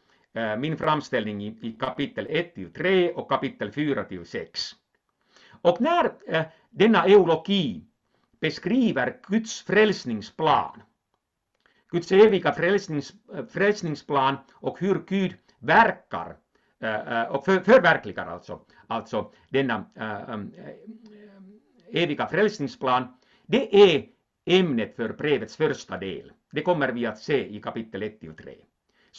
min 0.57 0.77
framställning 0.77 1.43
i, 1.43 1.57
i 1.61 1.71
kapitel 1.71 2.27
1 2.29 2.55
till 2.55 2.73
3 2.73 3.13
och 3.13 3.29
kapitel 3.29 3.71
4 3.71 4.03
till 4.03 4.25
6. 4.25 4.75
Och 5.61 5.81
när 5.81 6.11
eh, 6.27 6.45
denna 6.69 7.05
eulogi 7.05 7.83
beskriver 8.39 9.17
Guds 9.27 9.61
frälsningsplan 9.61 10.81
Guds 11.91 12.11
eviga 12.11 12.53
frälsnings, 12.53 13.13
eh, 13.33 13.45
frälsningsplan 13.45 14.37
och 14.53 14.79
hur 14.79 15.03
Gud 15.07 15.33
verkar 15.59 16.37
eh, 16.79 17.23
och 17.23 17.45
för, 17.45 17.59
förverkligar 17.59 18.27
alltså, 18.27 18.59
alltså 18.87 19.31
denna 19.49 19.85
äh, 19.95 20.39
eviga 22.03 22.27
frälsningsplan, 22.27 23.07
det 23.45 23.95
är 23.95 24.05
ämnet 24.45 24.95
för 24.95 25.09
brevets 25.13 25.57
första 25.57 25.97
del. 25.97 26.31
Det 26.51 26.61
kommer 26.61 26.91
vi 26.91 27.05
att 27.05 27.19
se 27.19 27.55
i 27.55 27.61
kapitel 27.61 28.03
1 28.03 28.19
till 28.19 28.35
3. 28.35 28.55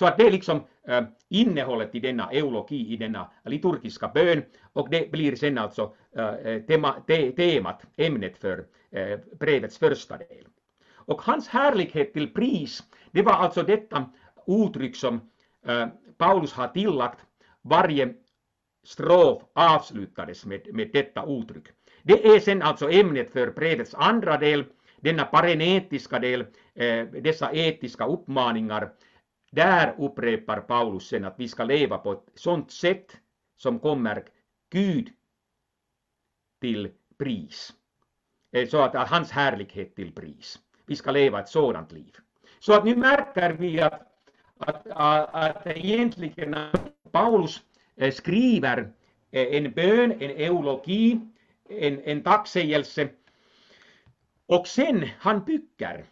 Så 0.01 0.07
att 0.07 0.19
det 0.19 0.27
är 0.27 0.31
liksom 0.31 0.65
äh, 0.89 1.03
innehållet 1.29 1.95
i 1.95 2.01
denna 2.01 2.31
eulogi, 2.33 2.93
i 2.93 2.97
denna 2.97 3.31
liturgiska 3.45 4.09
bön 4.09 4.43
och 4.73 4.91
det 4.91 5.11
blir 5.13 5.37
sen 5.37 5.59
alltså 5.59 5.95
äh, 6.17 6.59
tema, 6.67 6.93
te, 7.07 7.33
temat, 7.33 7.83
ämnet 7.97 8.39
för 8.39 8.65
äh, 8.91 9.19
brevets 9.41 9.79
första 9.79 10.17
del. 10.17 10.47
Och 10.95 11.23
hans 11.23 11.49
härlighet 11.49 12.13
till 12.13 12.29
pris, 12.35 12.83
det 13.11 13.23
var 13.23 13.33
alltså 13.33 13.63
detta 13.63 14.11
uttryck 14.47 14.97
som 14.97 15.21
äh, 15.67 15.87
Paulus 16.19 16.53
har 16.53 16.69
tillagt. 16.69 17.19
Varje 17.63 18.15
strof 18.85 19.43
avslutades 19.53 20.47
med, 20.47 20.75
med 20.75 20.91
detta 20.93 21.25
uttryck. 21.27 21.69
Det 22.03 22.27
är 22.27 22.41
sen 22.41 22.63
alltså 22.63 22.91
ämnet 22.91 23.33
för 23.33 23.51
brevets 23.51 23.95
andra 23.95 24.37
del, 24.37 24.65
denna 25.01 25.25
parenetiska 25.25 26.19
del, 26.19 26.41
äh, 26.75 27.05
dessa 27.05 27.53
etiska 27.53 28.07
uppmaningar. 28.07 28.91
Där 29.51 29.95
upprepar 29.99 30.61
Paulus 30.61 31.09
sen 31.09 31.25
att 31.25 31.39
vi 31.39 31.49
ska 31.49 31.65
leva 31.65 31.99
på 31.99 32.13
ett 32.13 32.31
sådant 32.35 32.71
sätt 32.71 33.17
som 33.57 33.79
kommer 33.79 34.25
Gud 34.71 35.11
till 36.61 36.91
pris. 37.19 37.73
Eh, 38.53 38.69
så 38.69 38.83
att, 38.83 39.09
hans 39.09 39.31
härlighet 39.31 39.97
till 39.97 40.13
pris 40.13 40.59
vi 40.91 40.97
ska 40.97 41.11
leva 41.11 41.41
ett 41.41 41.49
sådant 41.49 41.93
liv. 41.93 42.17
Så 42.59 42.73
att 42.73 42.85
nu 42.85 42.97
märker 42.97 43.53
vi 43.53 43.81
att, 43.81 44.01
att, 44.59 44.87
att, 44.87 45.35
att 45.35 45.67
egentligen 45.67 46.57
Paulus 47.11 47.63
eh, 47.97 48.13
skriver 48.13 48.93
eh, 49.31 49.57
en 49.57 49.73
bön, 49.73 50.13
en 50.13 50.31
eulogi, 50.31 51.21
en, 51.69 52.01
en 52.01 52.23
tacksägelse 52.23 53.09
och 54.47 54.67
sen 54.67 55.09
han 55.19 55.45
bygger 55.45 56.05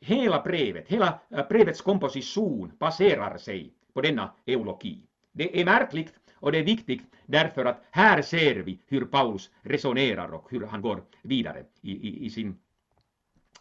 hela 0.00 0.42
brevet, 0.42 0.88
hela 0.88 1.20
eh, 1.30 1.48
brevets 1.48 1.80
komposition 1.80 2.72
baserar 2.78 3.38
sig 3.38 3.72
på 3.92 4.00
denna 4.00 4.34
eulogi. 4.46 5.06
Det 5.32 5.60
är 5.60 5.64
märkligt 5.64 6.14
och 6.34 6.52
det 6.52 6.58
är 6.58 6.64
viktigt 6.64 7.02
därför 7.26 7.64
att 7.64 7.84
här 7.90 8.22
ser 8.22 8.54
vi 8.54 8.78
hur 8.86 9.04
Paulus 9.04 9.50
resonerar 9.62 10.34
och 10.34 10.50
hur 10.50 10.66
han 10.66 10.82
går 10.82 11.02
vidare 11.22 11.64
i, 11.80 11.92
i, 11.92 12.26
i 12.26 12.30
sin 12.30 12.58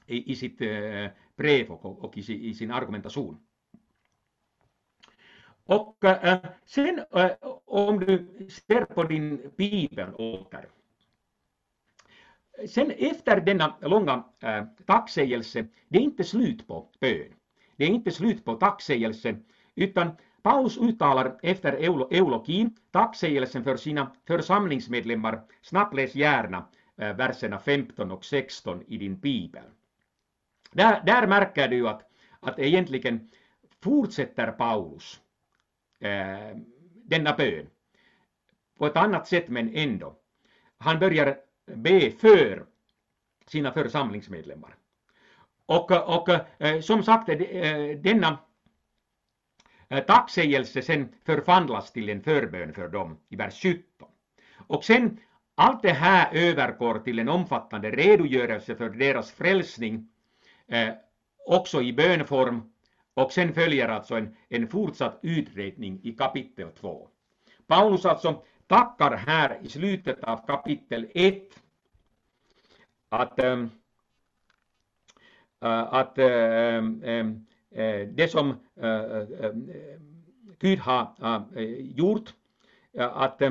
i, 0.10 0.32
i 0.32 0.36
sitt 0.36 0.62
eh, 0.62 1.08
brev 1.36 1.72
och, 1.72 2.04
och 2.04 2.18
i, 2.18 2.50
i, 2.50 2.54
sin 2.54 2.72
argumentation. 2.72 3.38
Och 5.64 6.04
eh, 6.06 6.40
sen 6.66 7.00
om 7.66 8.00
du 8.00 8.48
ser 8.50 8.86
på 8.86 9.04
din 9.04 9.52
bibel 9.58 10.14
åter. 10.14 10.70
Sen 12.68 12.92
efter 12.92 13.42
denna 13.42 13.76
långa 13.82 14.24
äh, 14.40 14.64
tacksägelse, 14.86 15.68
det 15.88 15.98
är 15.98 16.02
inte 16.02 16.24
slut 16.24 16.68
på 16.68 16.90
bön. 17.00 17.34
Det 17.78 17.84
är 17.84 17.90
inte 17.90 18.12
slut 18.12 18.46
på 18.46 18.56
tacksägelse, 18.56 19.36
utan 19.76 20.12
Paulus 20.42 20.78
uttalar 20.78 21.40
efter 21.44 21.74
eulogin 22.12 22.76
tacksägelsen 22.92 23.64
för 23.64 23.78
sina 23.78 24.12
församlingsmedlemmar. 24.28 25.42
Snabbläs 25.62 26.16
gärna 26.16 26.66
eh, 26.98 27.16
verserna 27.16 27.60
15 27.60 28.12
och 28.12 28.26
16 28.26 28.84
i 28.88 28.98
din 28.98 29.20
bibel. 29.20 29.64
Där, 30.72 31.04
där 31.06 31.28
märker 31.28 31.68
du 31.68 31.88
att, 31.88 32.02
att 32.40 32.60
egentligen 32.60 33.30
fortsätter 33.84 34.52
Paulus 34.52 35.20
äh, 36.00 36.58
denna 37.04 37.34
bön 37.34 37.68
på 38.78 38.86
ett 38.86 38.98
annat 38.98 39.28
sätt 39.28 39.50
men 39.50 39.76
ändå. 39.76 40.16
Han 40.78 41.00
börjar 41.00 41.38
be 41.76 42.12
för 42.12 42.66
sina 43.48 43.72
församlingsmedlemmar. 43.72 44.76
Och, 45.66 45.92
och 45.92 46.30
eh, 46.62 46.82
som 46.82 47.04
sagt, 47.04 47.30
eh, 47.30 47.38
denna 47.98 48.38
eh, 49.90 50.04
tacksägelse 50.04 50.82
sen 50.82 51.10
förvandlas 51.26 51.92
till 51.92 52.10
en 52.10 52.24
förbön 52.24 52.74
för 52.74 52.88
dem 52.88 53.18
i 53.30 53.36
vers 53.36 53.62
17. 53.62 53.84
Och 54.58 54.84
sen 54.84 55.20
allt 55.56 55.82
det 55.82 55.94
här 55.94 56.30
övergår 56.34 57.00
till 57.00 57.20
en 57.20 57.30
omfattande 57.30 57.92
redogörelse 57.92 58.76
för 58.76 58.90
deras 58.90 59.32
frälsning 59.32 60.10
eh, 60.68 60.90
också 61.46 61.82
i 61.82 61.94
bönform 61.94 62.72
och 63.14 63.32
sen 63.32 63.54
följer 63.54 63.90
alltså 63.90 64.16
en, 64.16 64.36
en 64.50 64.68
fortsatt 64.68 65.20
utredning 65.22 66.00
i 66.04 66.12
kapitel 66.12 66.72
2. 66.72 67.08
Paulus 67.68 68.06
alltså 68.06 68.44
tackar 68.70 69.18
här 69.18 69.60
i 69.62 69.70
slutet 69.70 70.24
av 70.24 70.46
kapitel 70.48 71.08
1 71.14 71.44
att, 73.10 73.40
äh, 73.40 73.66
att 75.60 76.18
äh, 76.18 76.28
äh, 76.28 78.08
det 78.08 78.32
som 78.32 78.56
Gud 80.60 80.80
har 80.80 81.14
gjort, 81.80 82.34
att, 82.98 83.42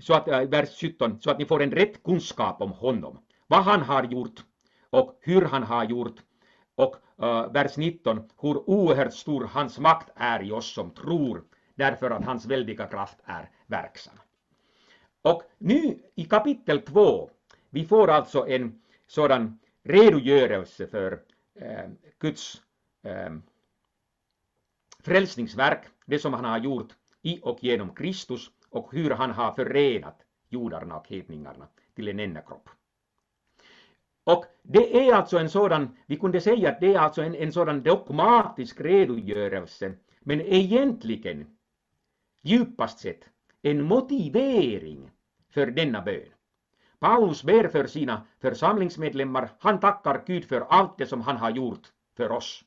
så 0.00 0.14
att, 0.14 0.28
vers 0.28 0.80
17, 0.80 1.20
så 1.20 1.30
att 1.30 1.38
ni 1.38 1.44
får 1.44 1.62
en 1.62 1.70
rätt 1.70 2.02
kunskap 2.02 2.60
om 2.62 2.72
honom, 2.72 3.18
vad 3.46 3.64
han 3.64 3.82
har 3.82 4.04
gjort 4.04 4.44
och 4.90 5.18
hur 5.20 5.42
han 5.42 5.62
har 5.62 5.84
gjort. 5.84 6.16
Och 6.74 6.96
vers 7.50 7.76
19, 7.76 8.30
hur 8.40 8.70
oerhört 8.70 9.14
stor 9.14 9.44
hans 9.44 9.78
makt 9.78 10.10
är 10.14 10.42
i 10.42 10.52
oss 10.52 10.74
som 10.74 10.90
tror, 10.90 11.44
därför 11.78 12.10
att 12.10 12.24
hans 12.24 12.46
väldiga 12.46 12.86
kraft 12.86 13.18
är 13.24 13.50
verksam. 13.66 14.14
Och 15.22 15.42
nu 15.58 15.98
i 16.14 16.24
kapitel 16.24 16.80
2, 16.80 17.30
vi 17.70 17.84
får 17.84 18.10
alltså 18.10 18.48
en 18.48 18.82
sådan 19.06 19.58
redogörelse 19.82 20.86
för 20.86 21.20
eh, 21.54 21.88
Guds 22.18 22.62
eh, 23.02 23.30
frälsningsverk, 25.02 25.80
det 26.06 26.18
som 26.18 26.34
han 26.34 26.44
har 26.44 26.58
gjort 26.58 26.92
i 27.22 27.40
och 27.42 27.64
genom 27.64 27.94
Kristus 27.94 28.50
och 28.70 28.92
hur 28.92 29.10
han 29.10 29.30
har 29.30 29.52
förenat 29.52 30.22
judarna 30.48 30.96
och 30.96 31.08
hedningarna 31.08 31.68
till 31.94 32.08
en 32.08 32.20
enda 32.20 32.40
kropp. 32.40 32.68
Och 34.24 34.44
det 34.62 35.08
är 35.08 35.14
alltså 35.14 35.38
en 35.38 35.50
sådan, 35.50 35.96
vi 36.06 36.16
kunde 36.16 36.40
säga 36.40 36.70
att 36.70 36.80
det 36.80 36.94
är 36.94 36.98
alltså 36.98 37.22
en, 37.22 37.34
en 37.34 37.52
sådan 37.52 37.82
dogmatisk 37.82 38.80
redogörelse, 38.80 39.92
men 40.20 40.40
egentligen 40.40 41.57
djupast 42.42 42.98
sett 42.98 43.24
en 43.62 43.84
motivering 43.84 45.10
för 45.50 45.66
denna 45.66 46.02
bön. 46.02 46.28
Paulus 46.98 47.42
ber 47.42 47.68
för 47.68 47.86
sina 47.86 48.26
församlingsmedlemmar, 48.40 49.50
han 49.58 49.80
tackar 49.80 50.22
Gud 50.26 50.44
för 50.44 50.60
allt 50.60 50.98
det 50.98 51.06
som 51.06 51.20
han 51.20 51.36
har 51.36 51.50
gjort 51.50 51.86
för 52.16 52.32
oss. 52.32 52.64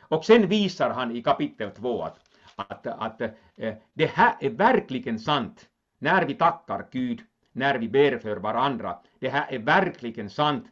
Och 0.00 0.24
sen 0.24 0.48
visar 0.48 0.90
han 0.90 1.16
i 1.16 1.22
kapitel 1.22 1.70
2 1.70 2.02
att, 2.02 2.18
att, 2.56 2.86
att 2.86 3.20
eh, 3.56 3.74
det 3.92 4.06
här 4.06 4.36
är 4.40 4.50
verkligen 4.50 5.18
sant 5.18 5.68
när 5.98 6.26
vi 6.26 6.34
tackar 6.34 6.86
Gud 6.90 7.20
när 7.52 7.78
vi 7.78 7.88
ber 7.88 8.18
för 8.18 8.36
varandra. 8.36 8.98
Det 9.18 9.28
här 9.28 9.52
är 9.52 9.58
verkligen 9.58 10.30
sant. 10.30 10.66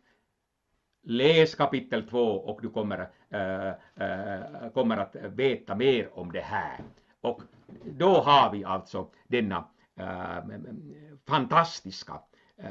Läs 1.02 1.54
kapitel 1.54 2.08
2 2.08 2.18
och 2.18 2.62
du 2.62 2.70
kommer, 2.70 3.08
äh, 3.30 3.68
äh, 3.68 4.70
kommer 4.74 4.96
att 4.96 5.14
veta 5.14 5.74
mer 5.74 6.18
om 6.18 6.32
det 6.32 6.40
här. 6.40 6.80
Och 7.26 7.42
då 7.84 8.20
har 8.20 8.52
vi 8.52 8.64
alltså 8.64 9.10
denna 9.28 9.68
äh, 9.96 10.38
fantastiska 11.26 12.20
äh, 12.56 12.70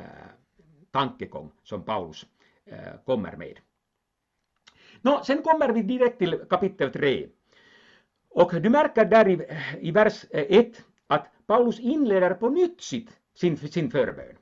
tankegång 0.91 1.51
som 1.63 1.83
Paulus 1.83 2.25
äh, 2.65 2.77
kommer 3.05 3.35
med. 3.35 3.59
Nå, 5.01 5.23
sen 5.23 5.41
kommer 5.41 5.69
vi 5.69 5.81
direkt 5.81 6.19
till 6.19 6.45
kapitel 6.49 6.91
3. 6.91 7.27
Och 8.29 8.61
du 8.61 8.69
märker 8.69 9.05
där 9.05 9.27
i, 9.27 9.39
i 9.79 9.91
vers 9.91 10.25
äh, 10.29 10.59
1 10.59 10.83
att 11.07 11.27
Paulus 11.47 11.79
inleder 11.79 12.33
på 12.33 12.49
nytt 12.49 12.81
sitt, 12.81 13.09
sin, 13.33 13.57
sin 13.57 13.91
förbön. 13.91 14.37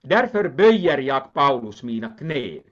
Därför 0.00 0.48
böjer 0.48 0.98
jag 0.98 1.32
Paulus 1.32 1.82
mina 1.82 2.10
knän. 2.18 2.62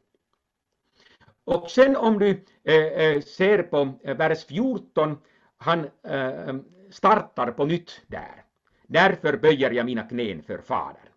Och 1.45 1.71
sen 1.71 1.97
om 1.97 2.19
du 2.19 2.31
äh, 2.63 3.23
ser 3.23 3.63
på 3.63 3.93
vers 4.03 4.45
14, 4.47 5.19
han 5.59 5.87
äh, 6.03 6.55
startar 6.91 7.51
på 7.51 7.65
nytt 7.65 8.01
där. 8.07 8.45
Därför 8.87 9.37
böjer 9.37 9.71
jag 9.71 9.87
mina 9.87 10.03
knän 10.03 10.43
för 10.43 10.59
Fadern. 10.59 11.09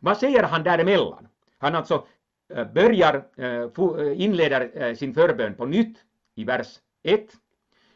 Vad 0.00 0.18
säger 0.18 0.42
han 0.42 0.62
däremellan? 0.62 1.28
Han 1.58 1.74
alltså 1.74 2.06
eh, 2.54 2.72
börjar, 2.72 3.24
eh, 3.36 3.46
eh, 3.46 4.20
inleder 4.20 4.94
sin 4.94 5.14
förbön 5.14 5.54
på 5.54 5.66
nytt 5.66 5.98
i 6.34 6.44
vers 6.44 6.80
1. 7.02 7.28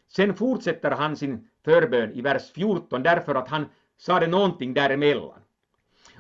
Sen 0.08 0.34
fortsätter 0.34 0.90
han 0.90 1.16
sin 1.16 1.48
förbön 1.64 2.12
i 2.12 2.20
vers 2.20 2.52
14 2.52 3.02
därför 3.02 3.34
att 3.34 3.48
han 3.48 3.66
sade 3.98 4.26
någonting 4.26 4.74
däremellan. 4.74 5.40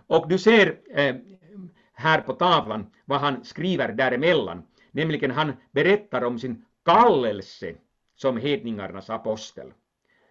Och 0.06 0.28
du 0.28 0.38
ser 0.38 0.78
ehm, 0.90 1.36
här 1.92 2.20
på 2.20 2.32
tavlan 2.32 2.86
vad 3.04 3.20
han 3.20 3.44
skriver 3.44 3.92
däremellan, 3.92 4.62
nämligen 4.90 5.30
han 5.30 5.52
berättar 5.70 6.24
om 6.24 6.38
sin 6.38 6.64
kallelse 6.84 7.74
som 8.16 8.36
hedningarnas 8.36 9.10
apostel. 9.10 9.72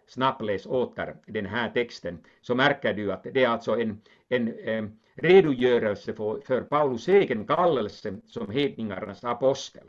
Snabbläs 0.08 0.66
åter 0.66 1.16
den 1.28 1.46
här 1.46 1.70
texten 1.70 2.20
så 2.42 2.56
märker 2.56 2.94
du 2.94 3.12
att 3.12 3.24
det 3.24 3.44
är 3.44 3.48
alltså 3.48 3.80
en, 3.80 4.02
en 4.30 4.60
eh, 4.60 4.86
redogörelse 5.16 6.14
för, 6.14 6.42
för 6.42 6.62
Paulus 6.62 7.08
egen 7.08 7.48
kallelse 7.48 8.16
som 8.26 8.52
hedningarnas 8.52 9.24
apostel. 9.24 9.88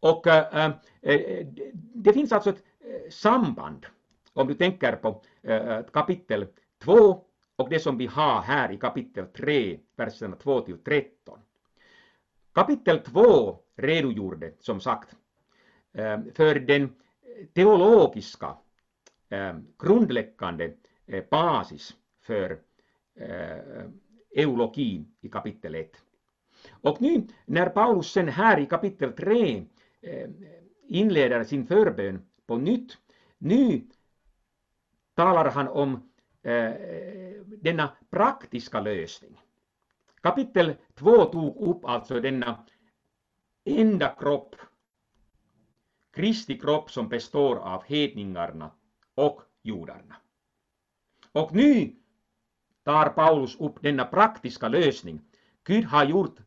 Och 0.00 0.26
äh, 0.26 0.72
äh, 1.02 1.46
det 1.94 2.12
finns 2.12 2.32
alltså 2.32 2.50
ett 2.50 2.64
eh, 2.80 3.10
samband 3.10 3.86
om 4.32 4.46
du 4.46 4.54
tänker 4.54 4.96
på 4.96 5.22
kapitel 5.92 6.46
2 6.78 7.24
och 7.56 7.68
det 7.70 7.80
som 7.80 7.98
vi 7.98 8.06
har 8.06 8.42
här 8.42 8.72
i 8.72 8.76
kapitel 8.76 9.26
3, 9.26 9.78
verserna 9.96 10.36
2 10.36 10.60
till 10.60 10.78
13. 10.78 11.38
Kapitel 12.52 12.98
2 12.98 13.58
redogjorde 13.76 14.52
som 14.60 14.80
sagt 14.80 15.14
Ehm, 15.96 16.32
för 16.34 16.54
den 16.54 16.82
eh, 16.82 17.46
teologiska 17.54 18.56
ehm, 19.28 19.66
grundläggande 19.78 20.72
eh, 21.06 21.24
basis 21.30 21.96
för 22.20 22.58
eh, 23.14 23.84
eulogin 24.30 25.14
i 25.20 25.28
kapitel 25.28 25.74
1. 25.74 25.90
Och 26.70 27.02
nu 27.02 27.26
när 27.44 27.68
Paulus 27.68 28.12
sen 28.12 28.28
här 28.28 28.58
i 28.58 28.66
kapitel 28.66 29.12
3 29.12 29.64
ehm, 30.02 30.46
inleder 30.88 31.44
sin 31.44 31.66
förbön 31.66 32.22
på 32.46 32.56
nytt, 32.56 32.98
nu 33.38 33.80
talar 35.14 35.50
han 35.50 35.68
om 35.68 36.10
denna 37.46 37.96
praktiska 38.10 38.80
lösning. 38.80 39.40
Kapitel 40.20 40.74
2 40.94 41.24
tog 41.24 41.68
upp 41.68 41.84
alltså 41.84 42.20
denna 42.20 42.64
enda 43.64 44.14
kropp, 44.18 44.56
Kristi 46.16 46.58
kropp 46.58 46.90
som 46.90 47.08
består 47.08 47.56
av 47.56 47.84
hedningarna 47.84 48.70
och 49.14 49.42
judarna. 49.62 50.16
Och 51.32 51.54
nu 51.54 51.96
tar 52.84 53.08
Paulus 53.08 53.56
upp 53.56 53.82
denna 53.82 54.04
praktiska 54.04 54.68
lösning. 54.68 55.20
Gud 55.64 55.84
har 55.84 56.04
gjort 56.04 56.38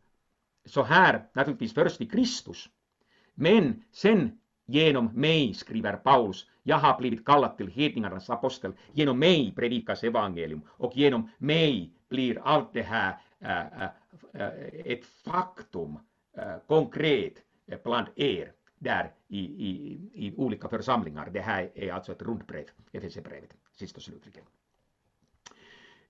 så 0.65 0.83
här 0.83 1.23
naturligtvis 1.33 1.73
först 1.73 2.01
i 2.01 2.05
Kristus, 2.05 2.69
men 3.33 3.83
sen 3.91 4.39
genom 4.65 5.05
mig, 5.05 5.53
skriver 5.53 5.97
Paulus, 5.97 6.47
jag 6.63 6.77
har 6.77 6.97
blivit 6.99 7.25
kallad 7.25 7.57
till 7.57 7.67
hedningarnas 7.67 8.29
apostel. 8.29 8.73
Genom 8.93 9.19
mig 9.19 9.53
predikas 9.55 10.03
evangelium 10.03 10.61
och 10.67 10.97
genom 10.97 11.29
mig 11.37 11.91
blir 12.09 12.39
allt 12.43 12.73
det 12.73 12.81
här 12.81 13.17
äh, 13.39 13.83
äh, 13.83 13.89
ett 14.85 15.05
faktum, 15.05 15.99
äh, 16.37 16.57
konkret 16.67 17.33
bland 17.83 18.07
er 18.15 18.53
där 18.79 19.11
i, 19.27 19.39
i, 19.39 19.99
i 20.13 20.33
olika 20.37 20.69
församlingar. 20.69 21.29
Det 21.29 21.41
här 21.41 21.71
är 21.75 21.91
alltså 21.91 22.11
ett 22.11 22.21
rundbrev, 22.21 22.65
Efesierbrevet, 22.91 23.55
sist 23.71 23.97
och 23.97 24.03
slutligen. 24.03 24.43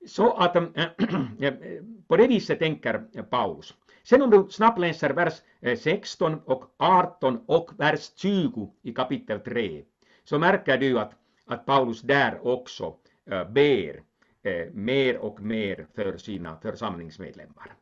Så 0.07 0.33
att 0.33 0.55
ähm, 0.55 0.73
på 2.07 2.17
det 2.17 2.27
viset 2.27 2.59
tänker 2.59 3.23
Paulus. 3.23 3.73
Sen 4.03 4.21
om 4.21 4.29
du 4.29 4.47
snabbt 4.49 4.79
läser 4.79 5.09
vers 5.09 5.33
eh, 5.61 5.77
16 5.77 6.39
och 6.45 6.75
18 6.77 7.39
och 7.45 7.79
vers 7.79 8.11
20 8.15 8.73
i 8.81 8.93
kapitel 8.93 9.39
3 9.39 9.83
så 10.23 10.39
märker 10.39 10.77
du 10.77 10.99
att, 10.99 11.13
att 11.45 11.65
Paulus 11.65 12.01
där 12.01 12.47
också 12.47 12.95
äh, 13.25 13.49
ber 13.49 14.03
äh, 14.43 14.71
mer 14.73 15.17
och 15.17 15.41
mer 15.41 15.87
för 15.95 16.17
sina 16.17 16.57
församlingsmedlemmar. 16.59 17.75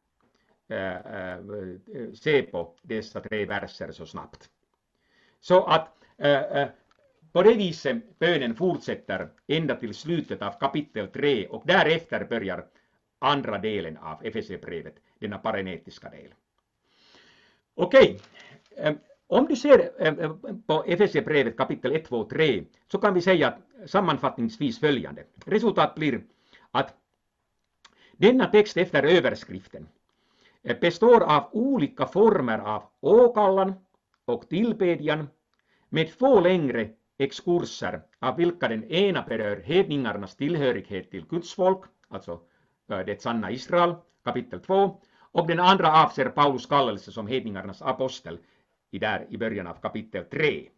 Äh, 0.69 1.37
se 2.13 2.41
på 2.41 2.75
dessa 2.81 3.21
tre 3.21 3.45
verser 3.45 3.91
så 3.91 4.05
snabbt. 4.05 4.49
Så 5.39 5.63
att 5.63 5.97
eh, 6.17 6.41
eh, 6.41 6.69
på 7.31 7.43
det 7.43 7.53
viset 7.53 8.19
bönen 8.19 8.55
fortsätter 8.55 9.29
ända 9.47 9.75
till 9.75 9.93
slutet 9.93 10.41
av 10.41 10.51
kapitel 10.59 11.07
3 11.07 11.47
och 11.47 11.63
därefter 11.65 12.25
börjar 12.25 12.65
andra 13.19 13.57
delen 13.57 13.97
av 13.97 14.25
Efesierbrevet, 14.25 14.95
denna 15.19 15.37
parenetiska 15.37 16.09
del. 16.09 16.33
Okej, 17.75 18.19
eh, 18.77 18.93
om 19.27 19.45
du 19.45 19.55
ser 19.55 19.91
på 20.67 20.83
FSC-brevet 20.87 21.57
kapitel 21.57 21.91
1, 21.91 22.05
2, 22.05 22.23
3 22.23 22.63
så 22.91 22.97
kan 22.97 23.13
vi 23.13 23.21
säga 23.21 23.57
sammanfattningsvis 23.85 24.79
följande. 24.79 25.23
Resultat 25.45 25.95
blir 25.95 26.21
att 26.71 26.93
denna 28.11 28.45
text 28.45 28.77
efter 28.77 29.03
överskriften 29.03 29.87
består 30.81 31.23
av 31.23 31.49
olika 31.51 32.07
former 32.07 32.59
av 32.59 32.83
åkallan 32.99 33.73
och 34.27 34.49
tillbedjan 34.49 35.27
med 35.89 36.17
två 36.17 36.39
längre 36.39 36.89
exkurser 37.17 38.01
av 38.19 38.35
vilka 38.37 38.67
den 38.67 38.83
ena 38.83 39.21
berör 39.21 39.61
hedningarnas 39.61 40.35
tillhörighet 40.35 41.11
till 41.11 41.25
Guds 41.25 41.53
folk, 41.53 41.79
alltså 42.07 42.41
eh, 42.91 42.99
det 42.99 43.21
sanna 43.21 43.51
Israel, 43.51 43.95
kapitel 44.23 44.59
2, 44.59 45.01
och 45.31 45.47
den 45.47 45.59
andra 45.59 46.03
avser 46.03 46.29
Paulus 46.29 46.65
kallelse 46.65 47.11
som 47.11 47.27
hedningarnas 47.27 47.81
apostel 47.81 48.39
i, 48.91 48.99
där, 48.99 49.27
i 49.29 49.37
början 49.37 49.67
av 49.67 49.73
kapitel 49.73 50.25
3. 50.25 50.69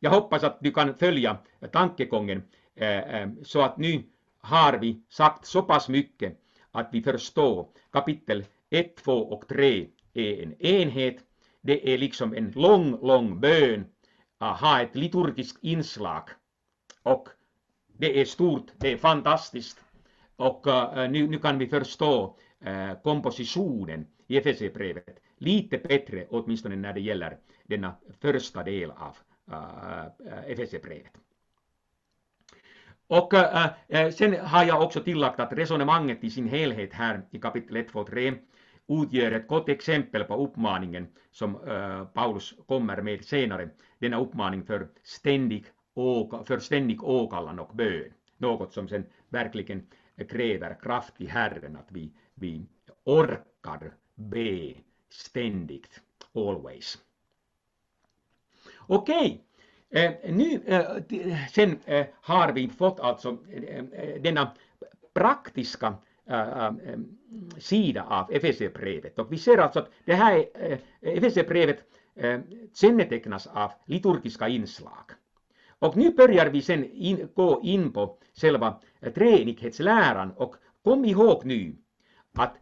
Jag 0.00 0.10
hoppas 0.10 0.44
att 0.44 0.60
du 0.60 0.72
kan 0.72 0.94
följa 0.94 1.38
eh, 1.60 1.70
tankegången 1.70 2.42
eh, 2.74 3.28
så 3.42 3.62
att 3.62 3.76
nu 3.76 4.02
har 4.40 4.78
vi 4.78 5.02
sagt 5.08 5.46
så 5.46 5.62
pass 5.62 5.88
mycket 5.88 6.40
att 6.70 6.88
vi 6.92 7.02
förstår 7.02 7.68
kapitel 7.90 8.44
1, 8.70 8.96
2 8.96 9.12
och 9.12 9.48
3 9.48 9.86
är 10.14 10.42
en 10.42 10.62
enhet. 10.62 11.24
Det 11.60 11.94
är 11.94 11.98
liksom 11.98 12.34
en 12.34 12.50
lång, 12.50 13.06
lång 13.06 13.40
bön 13.40 13.84
att 14.38 14.60
ha 14.60 14.80
ett 14.80 14.96
liturgiskt 14.96 15.58
inslag 15.62 16.28
och 17.02 17.28
det 17.98 18.20
är 18.20 18.24
stort, 18.24 18.66
det 18.76 18.92
är 18.92 18.96
fantastiskt 18.96 19.80
och 20.36 20.66
uh, 20.66 21.10
nu, 21.10 21.28
nu 21.28 21.38
kan 21.38 21.58
vi 21.58 21.68
förstå 21.68 22.36
uh, 22.66 22.94
kompositionen 23.02 24.06
i 24.26 24.36
Efesierbrevet 24.36 25.18
lite 25.38 25.78
bättre, 25.78 26.26
åtminstone 26.30 26.76
när 26.76 26.92
det 26.92 27.00
gäller 27.00 27.38
denna 27.64 27.94
första 28.20 28.62
del 28.62 28.90
av 28.90 29.16
uh, 29.52 30.06
Efesierbrevet. 30.46 31.12
Och 33.06 33.32
sen 34.14 34.46
har 34.46 34.64
jag 34.64 34.82
också 34.82 35.00
tillagt 35.00 35.40
att 35.40 35.52
resonemanget 35.52 36.24
i 36.24 36.30
sin 36.30 36.48
helhet 36.48 36.92
här 36.92 37.22
i 37.30 37.38
kapitel 37.38 37.76
1, 37.76 37.88
2, 37.88 38.04
3 38.04 38.34
utgör 38.90 39.32
ett 39.32 39.48
gott 39.48 39.68
exempel 39.68 40.24
på 40.24 40.36
uppmaningen 40.36 41.08
som 41.30 41.56
uh, 41.56 42.04
Paulus 42.04 42.54
kommer 42.66 43.02
med 43.02 43.24
senare, 43.24 43.68
denna 43.98 44.20
uppmaning 44.20 44.64
för 44.64 44.88
ständig, 45.02 45.64
åka, 45.94 46.44
för 46.44 46.58
ständig 46.58 47.04
åkallan 47.04 47.58
och 47.58 47.76
bön. 47.76 48.12
Något 48.36 48.72
som 48.72 48.88
sen 48.88 49.04
verkligen 49.28 49.86
kräver 50.28 50.78
kraft 50.82 51.20
i 51.20 51.26
Herren, 51.26 51.76
att 51.76 51.92
vi, 51.92 52.12
vi 52.34 52.66
orkar 53.04 53.94
be 54.14 54.74
ständigt, 55.08 56.00
always. 56.34 56.98
Okej, 58.78 59.44
okay. 59.90 60.04
eh, 60.04 60.34
nu 60.34 60.62
eh, 60.66 61.48
sen 61.52 61.78
eh, 61.84 62.06
har 62.20 62.52
vi 62.52 62.68
fått 62.68 63.00
alltså 63.00 63.38
eh, 63.52 63.84
denna 64.22 64.52
praktiska 65.14 65.94
sida 67.58 68.02
av 68.02 68.32
Efesierbrevet 68.32 69.18
och 69.18 69.32
vi 69.32 69.38
ser 69.38 69.58
alltså 69.58 69.78
att 69.78 69.90
det 70.04 70.14
här 70.14 70.44
Efesierbrevet 71.00 71.78
kännetecknas 72.74 73.46
av 73.46 73.72
liturgiska 73.86 74.48
inslag. 74.48 75.10
Och 75.78 75.96
nu 75.96 76.10
börjar 76.10 76.46
vi 76.46 76.62
sen 76.62 76.84
in, 76.92 77.28
gå 77.34 77.60
in 77.62 77.92
på 77.92 78.16
själva 78.34 78.80
treenighetsläran 79.14 80.30
och 80.36 80.54
kom 80.84 81.04
ihåg 81.04 81.44
nu 81.44 81.76
att 82.34 82.54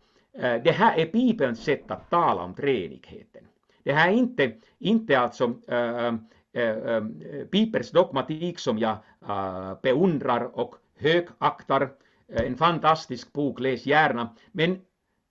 det 0.64 0.70
här 0.70 0.98
är 0.98 1.12
Bibelns 1.12 1.64
sätt 1.64 1.90
att 1.90 2.10
tala 2.10 2.42
om 2.42 2.54
treenigheten. 2.54 3.44
Det 3.88 3.92
här 3.92 4.08
är 4.08 4.12
inte, 4.12 4.52
inte 4.78 5.18
alltså 5.18 5.54
äh, 5.68 6.14
äh, 6.52 7.02
Pipers 7.50 7.90
dogmatik 7.90 8.58
som 8.58 8.78
jag 8.78 8.96
äh, 9.28 9.74
beundrar 9.82 10.58
och 10.58 10.74
högaktar. 10.98 11.90
Eh, 12.28 12.46
en 12.46 12.56
fantastisk 12.56 13.32
bok, 13.32 13.60
läs 13.60 13.86
gärna. 13.86 14.34
Men 14.52 14.80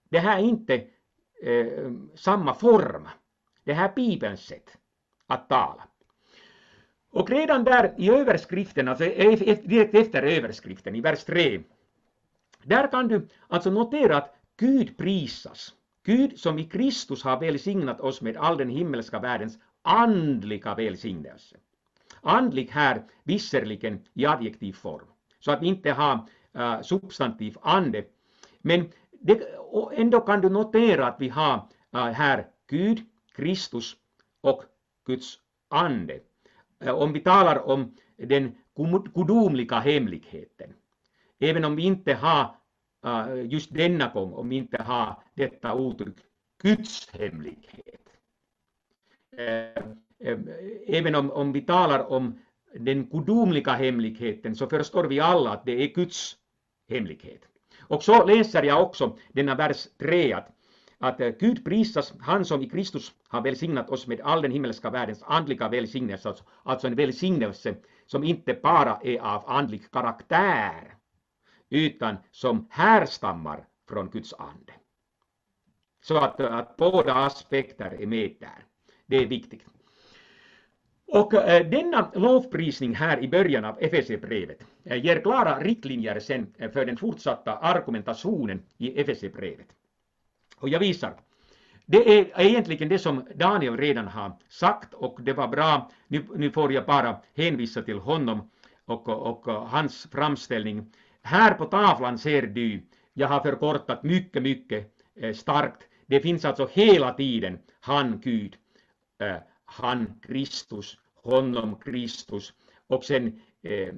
det 0.10 0.20
här 0.20 0.40
är 0.40 0.44
inte 0.44 0.84
eh, 1.42 1.92
samma 2.16 2.54
form. 2.54 3.08
Det 3.64 3.74
här 3.74 3.90
är 3.90 3.96
Bibelns 3.96 4.42
sätt 4.42 4.78
att 5.28 5.50
tala. 5.50 5.84
Och 7.12 7.30
redan 7.30 7.64
där 7.64 7.94
i 7.98 8.10
överskriften, 8.10 8.88
alltså 8.88 9.06
e-, 9.06 9.38
e-, 9.46 9.62
direkt 9.64 9.96
efter 9.96 10.24
överskriften 10.24 10.96
i 10.96 11.02
vers 11.02 11.24
3, 11.24 11.62
där 12.64 12.92
kan 12.92 13.08
du 13.08 13.28
alltså 13.48 13.70
notera 13.70 14.18
att 14.18 14.36
Gud 14.58 14.98
prisas. 14.98 15.74
Gud 16.04 16.40
som 16.40 16.60
i 16.60 16.64
Kristus 16.64 17.24
har 17.24 17.40
välsignat 17.40 18.02
oss 18.02 18.22
med 18.22 18.38
all 18.38 18.58
den 18.58 18.70
himmelska 18.70 19.20
världens 19.20 19.60
andliga 19.82 20.76
välsignelse. 20.76 21.58
Andlig 22.22 22.70
här 22.72 23.04
visserligen 23.24 24.06
i 24.14 24.26
adjektiv 24.26 24.74
form, 24.74 25.08
så 25.40 25.52
att 25.52 25.62
vi 25.62 25.68
inte 25.68 25.92
har 25.92 26.28
uh, 26.58 26.82
substantiv 26.82 27.58
ande. 27.62 28.04
Men 28.62 28.92
det, 29.12 29.58
ändå 29.94 30.22
kan 30.22 30.42
du 30.42 30.50
notera 30.50 31.08
att 31.08 31.22
vi 31.22 31.30
har 31.30 31.68
äh, 31.94 32.06
här 32.06 32.48
Gud, 32.68 33.00
Kristus 33.36 33.96
och 34.42 34.64
Guds 35.06 35.40
ande. 35.70 36.20
Äh, 36.80 36.94
om 36.94 37.14
vi 37.14 37.20
talar 37.20 37.68
om 37.68 37.96
den 38.18 38.56
gudomliga 39.14 39.80
hemligheten, 39.80 40.74
även 41.40 41.66
om 41.66 41.76
vi 41.76 41.84
inte 41.84 42.14
har 42.14 42.56
just 43.36 43.74
denna 43.74 44.08
gång, 44.08 44.34
om 44.34 44.50
vi 44.50 44.56
inte 44.56 44.84
har 44.84 45.24
detta 45.34 45.78
uttryck 45.78 46.18
Guds 46.62 47.10
hemlighet. 47.10 48.10
Även 50.88 51.16
om, 51.16 51.32
om 51.32 51.52
vi 51.52 51.62
talar 51.62 52.12
om 52.12 52.40
den 52.74 53.06
gudomliga 53.06 53.72
hemligheten 53.72 54.56
så 54.56 54.68
förstår 54.68 55.04
vi 55.04 55.20
alla 55.20 55.50
att 55.50 55.66
det 55.66 55.84
är 55.84 55.88
Guds 55.88 56.38
hemlighet. 56.88 57.42
Och 57.80 58.04
så 58.04 58.26
läser 58.26 58.64
jag 58.64 58.84
också 58.84 59.18
denna 59.32 59.56
vers 59.56 59.88
3 59.98 60.34
att, 60.34 60.50
att 60.98 61.22
eh, 61.22 61.30
Gud 61.40 61.66
prisas, 61.66 62.14
han 62.20 62.46
som 62.46 62.62
i 62.62 62.70
Kristus 62.70 63.14
har 63.28 63.42
välsignat 63.42 63.90
oss 63.90 64.08
med 64.08 64.22
all 64.22 64.42
den 64.42 64.52
himmelska 64.52 64.90
världens 64.90 65.24
andliga 65.24 65.70
välsignelse, 65.70 66.30
alltså, 66.30 66.44
alltså 66.64 66.88
en 66.88 66.96
välsignelse 66.96 67.76
som 68.06 68.24
inte 68.24 68.54
bara 68.54 69.00
är 69.04 69.20
av 69.20 69.44
andlig 69.50 69.92
karaktär, 69.92 70.96
utan 71.70 72.18
som 72.32 72.68
härstammar 72.70 73.68
från 73.90 74.10
Guds 74.10 74.34
ande. 74.34 74.74
Så 76.02 76.18
att, 76.18 76.40
att 76.40 76.78
båda 76.78 77.14
aspekter 77.14 78.02
är 78.02 78.06
med 78.06 78.36
där. 78.40 78.66
Det 79.06 79.18
är 79.18 79.26
viktigt. 79.26 79.66
Och 81.08 81.34
eh, 81.34 81.68
denna 81.70 82.12
lovprisning 82.16 82.96
här 82.96 83.24
i 83.24 83.28
början 83.28 83.66
av 83.66 83.78
FSE-brevet 83.82 84.64
eh, 84.84 85.06
ger 85.06 85.22
klara 85.22 85.60
riktlinjer 85.60 86.20
sen 86.20 86.54
eh, 86.58 86.72
för 86.72 86.86
den 86.86 86.98
fortsatta 86.98 87.58
argumentationen 87.58 88.62
i 88.78 89.04
FSE-brevet. 89.04 89.68
Och 90.58 90.70
jag 90.70 90.80
visar. 90.80 91.14
Det 91.86 92.20
är 92.20 92.42
egentligen 92.42 92.90
det 92.90 93.00
som 93.00 93.28
Daniel 93.36 93.78
redan 93.78 94.08
har 94.08 94.32
sagt 94.50 94.94
och 94.94 95.20
det 95.22 95.34
var 95.34 95.48
bra. 95.48 95.92
Nu, 96.08 96.26
nu 96.36 96.52
får 96.52 96.74
jag 96.74 96.86
bara 96.86 97.22
hänvisa 97.36 97.82
till 97.82 98.00
honom 98.00 98.50
och, 98.86 99.10
och, 99.10 99.48
och 99.48 99.70
hans 99.70 100.08
framställning 100.12 100.94
här 101.22 101.54
på 101.54 101.66
tavlan 101.66 102.18
ser 102.18 102.42
du, 102.42 102.84
jag 103.14 103.28
har 103.28 103.40
förkortat 103.40 104.04
mycket, 104.04 104.44
mycket 104.44 104.94
starkt. 105.34 105.88
Det 106.06 106.20
finns 106.20 106.46
alltså 106.46 106.70
hela 106.72 107.14
tiden 107.14 107.60
han 107.80 108.20
Gud, 108.24 108.56
han 109.68 110.20
Kristus, 110.22 110.98
honom 111.16 111.76
Kristus. 111.76 112.54
Och 112.88 113.04
sen 113.04 113.42
eh, 113.62 113.94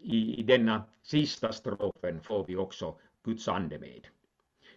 i, 0.00 0.34
i 0.38 0.42
denna 0.42 0.84
sista 1.02 1.52
strofen 1.52 2.20
får 2.20 2.44
vi 2.46 2.56
också 2.56 2.98
Guds 3.24 3.48
ande 3.48 3.78
med. 3.78 4.06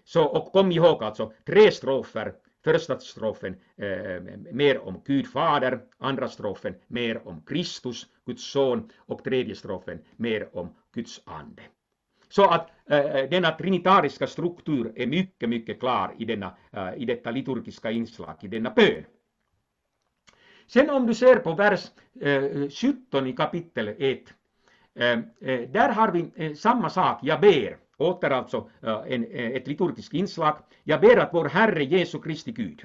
Så, 0.04 0.24
och 0.24 0.52
kom 0.52 0.72
ihåg 0.72 1.04
alltså 1.04 1.34
tre 1.46 1.72
strofer. 1.72 2.34
Första 2.64 3.00
strofen 3.00 3.56
eh, 3.76 4.22
mer 4.52 4.80
om 4.80 5.02
Gud 5.06 5.28
fader, 5.28 5.82
andra 5.98 6.28
strofen 6.28 6.76
mer 6.88 7.28
om 7.28 7.42
Kristus, 7.42 8.08
Guds 8.26 8.44
son 8.52 8.90
och 8.98 9.24
tredje 9.24 9.56
strofen 9.56 10.00
mer 10.16 10.58
om 10.58 10.76
Guds 10.94 11.22
ande. 11.26 11.62
Så 12.30 12.44
att 12.44 12.70
eh, 12.86 13.30
denna 13.30 13.52
trinitariska 13.52 14.28
struktur 14.28 14.94
är 14.96 15.08
mycket, 15.08 15.50
mycket 15.50 15.80
klar 15.80 16.16
i, 16.18 16.26
denna, 16.26 16.56
eh, 16.72 16.94
i 16.98 17.06
detta 17.06 17.32
liturgiska 17.32 17.92
inslag, 17.92 18.36
i 18.42 18.48
denna 18.48 18.70
bön. 18.70 19.06
Sen 20.68 20.90
om 20.90 21.08
du 21.08 21.14
ser 21.14 21.36
på 21.36 21.54
vers 21.54 21.92
17 22.70 23.28
i 23.28 23.34
kapitel 23.34 23.88
1, 23.88 24.34
där 25.74 25.90
har 25.90 26.12
vi 26.12 26.32
eh, 26.36 26.54
samma 26.54 26.90
sak, 26.90 27.20
jag 27.24 27.42
ber, 27.42 27.78
åter 27.98 28.30
alltså 28.30 28.70
eh, 28.82 29.02
en, 29.08 29.26
eh, 29.26 29.52
ett 29.52 29.68
liturgiskt 29.68 30.14
inslag, 30.14 30.58
jag 30.84 31.02
ber 31.02 31.18
att 31.18 31.34
vår 31.34 31.46
Herre 31.46 31.84
Jesu 31.84 32.22
Kristi 32.22 32.52
Gud, 32.52 32.82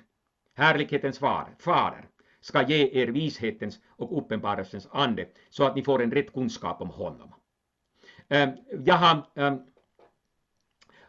härlighetens 0.54 1.18
far, 1.18 1.48
fader, 1.58 2.04
ska 2.40 2.62
ge 2.62 3.02
er 3.02 3.06
vishetens 3.06 3.80
och 3.88 4.18
uppenbarelsens 4.18 4.88
ande, 4.90 5.26
så 5.50 5.64
att 5.64 5.76
ni 5.76 5.82
får 5.82 6.02
en 6.02 6.12
rätt 6.12 6.32
kunskap 6.32 6.80
om 6.80 6.90
honom. 6.90 7.34
Jag 8.84 8.94
har 8.94 9.22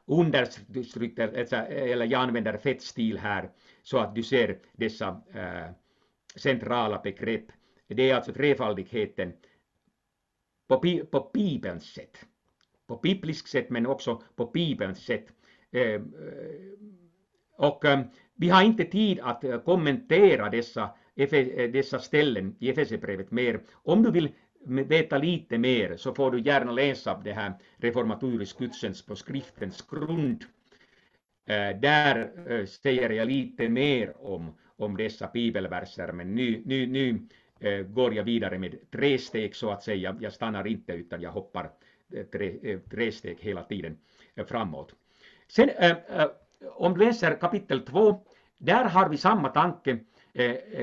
understrykt, 0.06 1.20
eller 1.20 2.06
jag 2.06 2.22
använder 2.22 2.58
fettstil 2.58 3.18
här, 3.18 3.50
så 3.84 3.98
att 3.98 4.16
du 4.16 4.24
ser 4.24 4.60
dessa 4.74 5.22
äh, 5.34 5.72
centrala 6.36 7.00
begrepp. 7.04 7.46
Det 7.88 8.10
är 8.10 8.16
alltså 8.16 8.34
trefaldigheten 8.34 9.34
på, 10.68 10.80
på 11.12 11.32
Bibelns 11.34 11.94
sätt. 11.94 12.26
På 12.88 12.96
bibliskt 12.96 13.50
sätt 13.50 13.70
men 13.70 13.86
också 13.86 14.22
på 14.36 14.46
Bibelns 14.46 15.06
sätt. 15.06 15.28
Ehm, 15.72 16.14
eh, 16.14 16.70
och 17.58 17.86
ehm, 17.86 18.04
vi 18.36 18.50
har 18.50 18.64
inte 18.64 18.86
tid 18.86 19.20
att 19.20 19.44
eh, 19.44 19.60
kommentera 19.60 20.50
dessa, 20.50 20.90
eh, 21.16 21.72
dessa 21.72 22.00
ställen 22.00 22.56
i 22.60 22.70
Efesierbrevet 22.70 23.32
mer. 23.32 23.62
Om 23.74 24.04
du 24.04 24.12
vill 24.12 24.30
veta 24.66 25.18
lite 25.18 25.58
mer 25.58 25.98
så 25.98 26.14
får 26.14 26.32
du 26.32 26.42
gärna 26.42 26.72
läsa 26.72 27.22
det 27.24 27.34
här 27.34 27.54
reformatorisk 27.78 28.60
gudstjänst 28.60 29.08
på 29.08 29.16
skriftens 29.16 29.82
grund. 29.82 30.46
Eh, 31.50 31.80
där 31.80 32.32
eh, 32.52 32.66
säger 32.66 33.10
jag 33.10 33.28
lite 33.28 33.70
mer 33.70 34.26
om, 34.26 34.58
om 34.80 34.98
dessa 34.98 35.28
bibelverser, 35.34 36.12
men 36.12 36.36
nu, 36.36 36.62
nu, 36.66 36.88
nu 36.88 37.28
eh, 37.60 37.86
går 37.86 38.14
jag 38.14 38.24
vidare 38.24 38.60
med 38.60 38.76
tre 38.92 39.18
steg 39.18 39.56
så 39.56 39.70
att 39.70 39.84
säga. 39.84 40.18
Jag 40.20 40.34
stannar 40.34 40.68
inte 40.68 40.94
utan 40.94 41.22
jag 41.22 41.32
hoppar 41.32 41.72
eh, 42.14 42.26
tre, 42.26 42.60
eh, 42.64 42.80
tre 42.80 43.12
steg 43.12 43.38
hela 43.40 43.64
tiden 43.64 43.98
framåt. 44.48 44.94
Sen 45.48 45.70
om 46.76 46.94
du 46.94 47.06
läser 47.06 47.36
kapitel 47.36 47.86
2, 47.86 48.26
där 48.58 48.86
har 48.86 49.10
vi 49.10 49.18
samma 49.18 49.50
tanke 49.50 50.00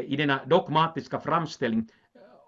i 0.05 0.17
denna 0.17 0.45
dogmatiska 0.45 1.21
framställning 1.21 1.89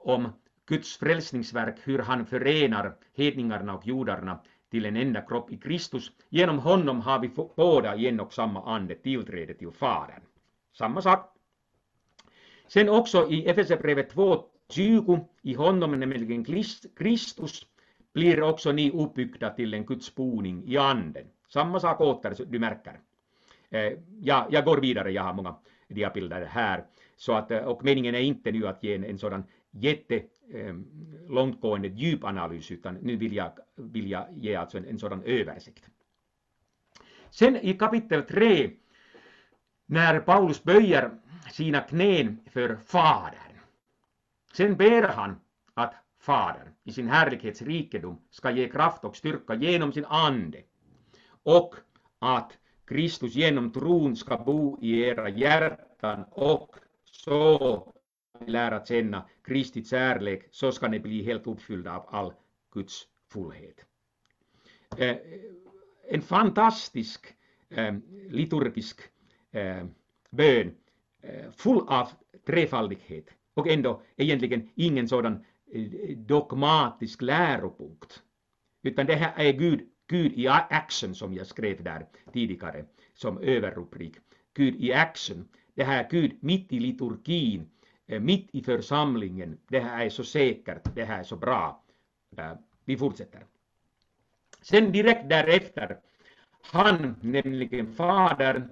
om 0.04 0.32
Guds 0.66 0.96
frälsningsverk, 0.96 1.76
hur 1.84 1.98
han 1.98 2.26
förenar 2.26 2.96
hedningarna 3.16 3.74
och 3.74 3.86
judarna 3.86 4.40
till 4.70 4.86
en 4.86 4.96
enda 4.96 5.20
kropp 5.20 5.52
i 5.52 5.56
Kristus. 5.56 6.12
Genom 6.28 6.58
honom 6.58 7.00
har 7.00 7.18
vi 7.18 7.30
båda 7.56 7.96
i 7.96 8.08
en 8.08 8.20
och 8.20 8.32
samma 8.32 8.74
ande 8.74 8.94
tillträde 8.94 9.54
till 9.54 9.70
Fadern. 9.70 10.22
Samma 10.72 11.02
sak. 11.02 11.37
Sen 12.68 12.88
också 12.88 13.30
i 13.30 13.48
Efesierbrevet 13.48 14.14
2.20, 14.14 15.24
i 15.42 15.54
honom 15.54 16.00
nämligen 16.00 16.44
Kristus, 16.96 17.66
blir 18.12 18.42
också 18.42 18.72
ni 18.72 18.90
uppbyggda 18.90 19.50
till 19.50 19.74
en 19.74 19.86
Guds 19.86 20.14
boning 20.14 20.64
i 20.66 20.76
anden. 20.76 21.26
Samma 21.48 21.80
sak 21.80 22.00
åter, 22.00 22.34
du 22.46 22.58
märker. 22.58 23.00
Ja, 24.20 24.48
jag 24.50 24.64
går 24.64 24.80
vidare, 24.80 25.12
jag 25.12 25.22
har 25.22 25.34
många 25.34 25.54
diabilder 25.88 26.44
här. 26.44 26.84
Så 27.16 27.32
att, 27.32 27.50
eh, 27.50 27.58
och 27.58 27.84
meningen 27.84 28.14
är 28.14 28.20
inte 28.20 28.52
nu 28.52 28.66
att 28.66 28.84
ge 28.84 28.94
en, 28.94 29.04
en 29.04 29.18
sådan 29.18 29.44
jätte 29.70 30.22
Eh, 30.50 30.74
långtgående 31.28 31.88
djupanalys 31.88 32.70
utan 32.70 32.94
nu 32.94 33.16
vill 33.16 33.36
jag, 33.36 33.52
vill 33.76 34.10
jag 34.10 34.26
ge 34.32 34.54
alltså 34.54 34.78
en, 34.78 34.84
en 34.84 34.98
sådan 34.98 35.22
översikt. 35.22 35.84
Sen 37.30 37.56
i 37.56 37.74
kapitel 37.74 38.22
3 38.22 38.70
när 39.86 40.20
Paulus 40.20 40.62
böjer 40.62 41.10
sina 41.50 41.80
knän 41.80 42.40
för 42.50 42.76
Fadern. 42.76 43.58
Sen 44.52 44.76
ber 44.76 45.02
han 45.02 45.40
att 45.74 45.94
Fadern 46.20 46.68
i 46.84 46.92
sin 46.92 47.08
härlighetsrikedom 47.08 48.18
ska 48.30 48.50
ge 48.50 48.68
kraft 48.68 49.04
och 49.04 49.16
styrka 49.16 49.54
genom 49.54 49.92
sin 49.92 50.04
ande 50.04 50.62
och 51.42 51.74
att 52.18 52.58
Kristus 52.84 53.34
genom 53.34 53.72
tron 53.72 54.16
ska 54.16 54.36
bo 54.36 54.78
i 54.82 55.00
era 55.00 55.28
hjärtan 55.28 56.24
och 56.30 56.76
så 57.04 57.92
lära 58.46 58.84
känna 58.84 59.28
Kristi 59.42 59.84
kärlek 59.84 60.48
så 60.50 60.72
ska 60.72 60.88
ni 60.88 61.00
bli 61.00 61.22
helt 61.22 61.46
uppfyllda 61.46 61.96
av 61.96 62.06
all 62.08 62.32
Guds 62.72 63.06
fullhet. 63.28 63.84
Eh, 64.96 65.16
en 66.08 66.22
fantastisk 66.22 67.26
eh, 67.68 67.94
liturgisk 68.28 69.00
eh, 69.50 69.84
bön 70.30 70.74
Eh, 71.22 71.50
full 71.50 71.88
av 71.88 72.08
trefaldighet 72.46 73.28
och 73.54 73.68
ändå 73.68 74.02
egentligen 74.16 74.70
ingen 74.74 75.08
sådan 75.08 75.44
eh, 75.72 76.16
dogmatisk 76.16 77.22
läropunkt. 77.22 78.22
Utan 78.82 79.06
det 79.06 79.14
här 79.14 79.32
är 79.36 79.52
Gud, 79.52 79.80
Gud 80.06 80.32
i 80.38 80.48
action 80.48 81.14
som 81.14 81.34
jag 81.34 81.46
skrev 81.46 81.82
där 81.82 82.06
tidigare 82.32 82.84
som 83.14 83.38
överrubrik. 83.38 84.16
Gud 84.54 84.76
i 84.76 84.92
action. 84.92 85.48
Det 85.74 85.84
här 85.84 86.08
Gud 86.10 86.32
mitt 86.40 86.72
i 86.72 86.80
liturgin, 86.80 87.70
eh, 88.06 88.20
mitt 88.20 88.48
i 88.52 88.62
församlingen. 88.62 89.58
Det 89.68 89.80
här 89.80 90.04
är 90.04 90.10
så 90.10 90.24
säkert, 90.24 90.94
det 90.94 91.04
här 91.04 91.18
är 91.18 91.24
så 91.24 91.36
bra. 91.36 91.84
Vi 92.84 92.96
fortsätter. 92.96 93.44
Sen 94.62 94.92
direkt 94.92 95.28
därefter, 95.28 95.98
han, 96.62 97.16
nämligen 97.20 97.94
Fadern, 97.94 98.68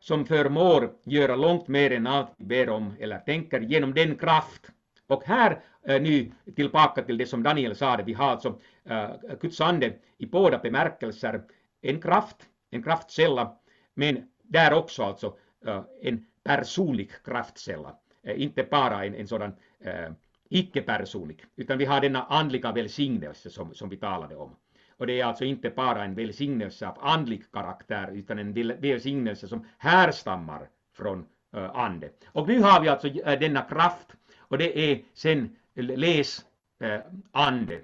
som 0.00 0.26
förmår 0.26 0.92
göra 1.04 1.36
långt 1.36 1.68
mer 1.68 1.92
än 1.92 2.06
allt 2.06 2.30
vi 2.36 2.44
ber 2.44 2.68
om 2.68 2.94
eller 3.00 3.18
tänker 3.18 3.60
genom 3.60 3.94
den 3.94 4.16
kraft. 4.16 4.70
Och 5.06 5.24
här 5.24 5.60
eh, 5.82 6.02
nu 6.02 6.32
tillbaka 6.56 7.02
till 7.02 7.18
det 7.18 7.26
som 7.26 7.42
Daniel 7.42 7.76
sa, 7.76 8.00
vi 8.06 8.12
har 8.12 8.30
alltså 8.30 8.58
eh, 8.84 9.10
Guds 9.40 9.60
ande 9.60 9.92
i 10.18 10.26
båda 10.26 10.58
bemärkelser, 10.58 11.42
en 11.80 12.00
kraft, 12.00 12.36
en 12.70 12.82
kraftkälla, 12.82 13.56
men 13.94 14.28
där 14.42 14.72
också 14.72 15.02
alltså 15.02 15.36
eh, 15.66 15.82
en 16.02 16.26
personlig 16.44 17.10
kraftkälla, 17.24 17.96
eh, 18.22 18.42
inte 18.42 18.62
bara 18.62 19.04
en, 19.04 19.14
en 19.14 19.28
sådan 19.28 19.52
eh, 19.80 20.10
icke-personlig, 20.48 21.44
utan 21.56 21.78
vi 21.78 21.84
har 21.84 22.00
denna 22.00 22.22
andliga 22.22 22.72
välsignelse 22.72 23.50
som, 23.50 23.74
som 23.74 23.88
vi 23.88 23.96
talade 23.96 24.36
om. 24.36 24.56
Och 24.98 25.06
det 25.06 25.20
är 25.20 25.24
alltså 25.24 25.44
inte 25.44 25.70
bara 25.70 26.04
en 26.04 26.14
välsignelse 26.14 26.88
av 26.88 26.98
andlig 27.00 27.52
karaktär 27.52 28.10
utan 28.12 28.38
en 28.38 28.52
välsignelse 28.80 29.48
som 29.48 29.66
härstammar 29.78 30.68
från 30.92 31.26
eh, 31.56 31.70
ande. 31.76 32.10
Och 32.26 32.48
nu 32.48 32.60
har 32.60 32.80
vi 32.80 32.88
alltså 32.88 33.08
eh, 33.08 33.38
denna 33.38 33.62
kraft 33.62 34.12
och 34.38 34.58
det 34.58 34.78
är 34.78 35.02
sen 35.14 35.56
läs 35.74 36.44
eh, 36.80 37.00
ande 37.32 37.80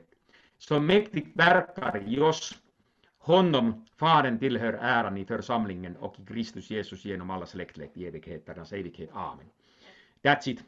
som 0.59 0.87
mäktigt 0.87 1.37
verkar 1.37 2.03
i 2.07 2.20
oss. 2.20 2.59
Honom, 3.18 3.87
Fadern, 3.96 4.38
tillhör 4.38 4.72
äran 4.72 5.16
i 5.16 5.24
församlingen 5.24 5.96
och 5.96 6.20
i 6.20 6.27
Kristus 6.27 6.70
Jesus 6.70 7.05
genom 7.05 7.31
alla 7.31 7.46
släktled 7.46 7.88
i 7.94 8.07
evigheternas 8.07 8.72
evighet. 8.72 9.11
Amen. 9.12 9.46
That's 10.22 10.48
it. 10.48 10.64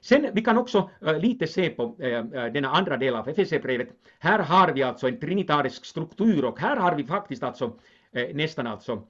Sen 0.00 0.26
vi 0.32 0.42
kan 0.42 0.58
också 0.58 0.90
eh, 1.06 1.18
lite 1.18 1.46
se 1.46 1.70
på 1.70 1.96
eh, 1.98 2.08
eh, 2.12 2.52
denna 2.52 2.70
andra 2.70 2.96
del 2.96 3.14
av 3.14 3.28
FSC-brevet. 3.28 3.88
Här 4.18 4.38
har 4.38 4.72
vi 4.72 4.82
alltså 4.82 5.08
en 5.08 5.20
trinitarisk 5.20 5.84
struktur 5.84 6.44
och 6.44 6.60
här 6.60 6.76
har 6.76 6.94
vi 6.94 7.04
faktiskt 7.04 7.42
alltså 7.42 7.72
nästan 8.32 8.66
alltså 8.66 9.02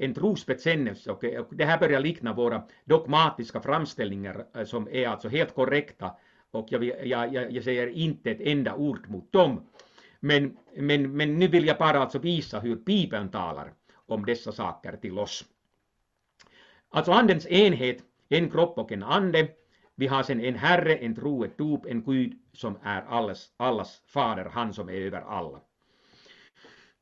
en 0.00 0.14
trosbekännelse 0.14 1.10
och, 1.10 1.24
det 1.50 1.64
här 1.64 1.78
börjar 1.78 2.00
likna 2.00 2.32
våra 2.32 2.62
dogmatiska 2.84 3.60
framställningar 3.60 4.64
som 4.64 4.88
är 4.92 5.08
alltså 5.08 5.28
helt 5.28 5.54
korrekta 5.54 6.10
och 6.50 6.66
jag, 6.70 7.06
jag, 7.06 7.52
jag 7.52 7.64
säger 7.64 7.86
inte 7.86 8.30
ett 8.30 8.40
enda 8.40 8.74
ord 8.74 9.08
mot 9.08 9.32
dem. 9.32 9.66
Men, 10.20 10.56
men, 10.76 11.16
men 11.16 11.38
nu 11.38 11.48
vill 11.48 11.66
jag 11.66 11.78
bara 11.78 12.00
alltså 12.00 12.18
visa 12.18 12.60
hur 12.60 12.76
Bibeln 12.76 13.30
talar 13.30 13.72
om 14.06 14.24
dessa 14.24 14.52
saker 14.52 14.96
till 14.96 15.18
oss. 15.18 15.44
Alltså 16.88 17.12
andens 17.12 17.46
enhet, 17.46 18.02
en 18.28 18.50
kropp 18.50 18.78
och 18.78 18.92
en 18.92 19.02
ande, 19.02 19.48
vi 19.96 20.06
har 20.06 20.22
sen 20.22 20.40
en 20.40 20.54
Herre, 20.54 20.96
en 20.96 21.14
tro, 21.14 21.44
ett 21.44 21.58
dop, 21.58 21.86
en 21.86 22.02
Gud 22.02 22.32
som 22.52 22.78
är 22.82 23.02
allas, 23.02 23.50
allas 23.56 24.00
fader, 24.06 24.44
han 24.44 24.74
som 24.74 24.88
är 24.88 24.92
över 24.92 25.20
alla. 25.20 25.60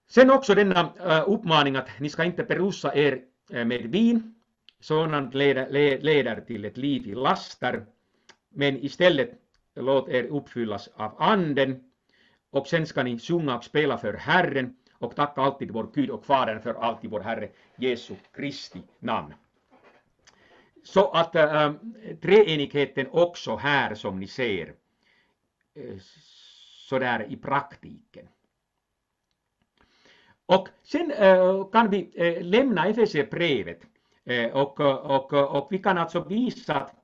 Sen 0.09 0.31
också 0.31 0.55
denna 0.55 0.93
äh, 1.01 1.25
uppmaning 1.27 1.77
att 1.77 2.01
ni 2.01 2.11
ska 2.11 2.25
inte 2.25 2.45
berusa 2.45 2.95
er 2.95 3.23
äh, 3.51 3.65
med 3.65 3.83
vin, 3.83 4.35
sådant 4.81 5.35
leder, 5.35 5.99
leder 6.01 6.41
till 6.41 6.65
ett 6.65 6.77
liv 6.77 7.07
i 7.07 7.15
laster, 7.15 7.87
men 8.49 8.85
istället 8.85 9.31
låt 9.75 10.09
er 10.09 10.25
uppfyllas 10.25 10.89
av 10.95 11.23
anden 11.23 11.85
och 12.51 12.67
sen 12.67 12.87
ska 12.87 13.03
ni 13.03 13.19
sjunga 13.19 13.57
och 13.57 13.65
spela 13.65 13.99
för 13.99 14.15
Herren 14.15 14.77
och 14.93 15.17
tacka 15.17 15.41
alltid 15.41 15.71
vår 15.71 15.91
Gud 15.95 16.11
och 16.11 16.25
Fadern 16.25 16.61
för 16.61 16.75
allt 16.75 17.05
i 17.05 17.09
vår 17.09 17.21
Herre 17.21 17.49
Jesu 17.77 18.15
Kristi 18.33 18.83
namn. 18.99 19.35
Så 20.83 21.11
att 21.11 21.35
äh, 21.35 21.73
treenigheten 22.23 23.07
också 23.11 23.57
här 23.57 23.95
som 23.95 24.21
ni 24.21 24.27
ser 24.27 24.75
eh, 25.75 25.99
sådär 26.89 27.27
i 27.29 27.37
praktiken. 27.37 28.29
Och 30.47 30.69
sen 30.83 31.11
äh, 31.11 31.71
kan 31.73 31.91
vi 31.91 32.11
äh, 32.15 32.43
lämna 32.43 32.87
Efesierbrevet 32.87 33.81
äh, 34.25 34.51
och, 34.51 34.81
och, 34.81 35.33
och 35.33 35.69
vi 35.71 35.79
kan 35.79 35.99
alltså 35.99 36.25
visa 36.25 36.75
att, 36.75 36.95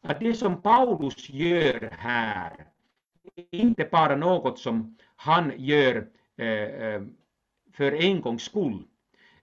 att 0.00 0.20
det 0.20 0.34
som 0.34 0.62
Paulus 0.62 1.30
gör 1.30 1.90
här 1.98 2.66
inte 3.50 3.84
bara 3.84 4.16
något 4.16 4.58
som 4.58 4.96
han 5.16 5.52
gör 5.56 5.96
äh, 6.36 7.02
för 7.72 7.92
en 7.92 8.20
gångs 8.20 8.42
skull. 8.42 8.82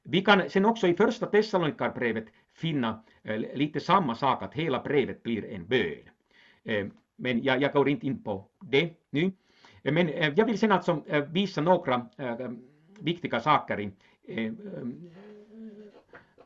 Vi 0.03 0.21
kan 0.21 0.49
sen 0.49 0.65
också 0.65 0.87
i 0.87 0.93
första 0.93 1.25
Thessalonikerbrevet 1.25 2.25
finna 2.61 3.03
eh, 3.23 3.39
lite 3.39 3.79
samma 3.79 4.15
sak, 4.15 4.43
att 4.43 4.53
hela 4.53 4.79
brevet 4.79 5.23
blir 5.23 5.45
en 5.45 5.67
bön. 5.67 6.09
Eh, 6.63 6.87
men 7.15 7.43
jag, 7.43 7.61
jag 7.61 7.73
går 7.73 7.89
inte 7.89 8.07
in 8.07 8.23
på 8.23 8.47
det 8.59 8.93
nu. 9.09 9.31
Eh, 9.83 9.93
men 9.93 10.07
jag 10.35 10.45
vill 10.45 10.59
sen 10.59 10.71
alltså 10.71 11.03
visa 11.29 11.61
några 11.61 12.07
viktiga 12.99 13.39
saker 13.39 13.79
i 13.79 13.91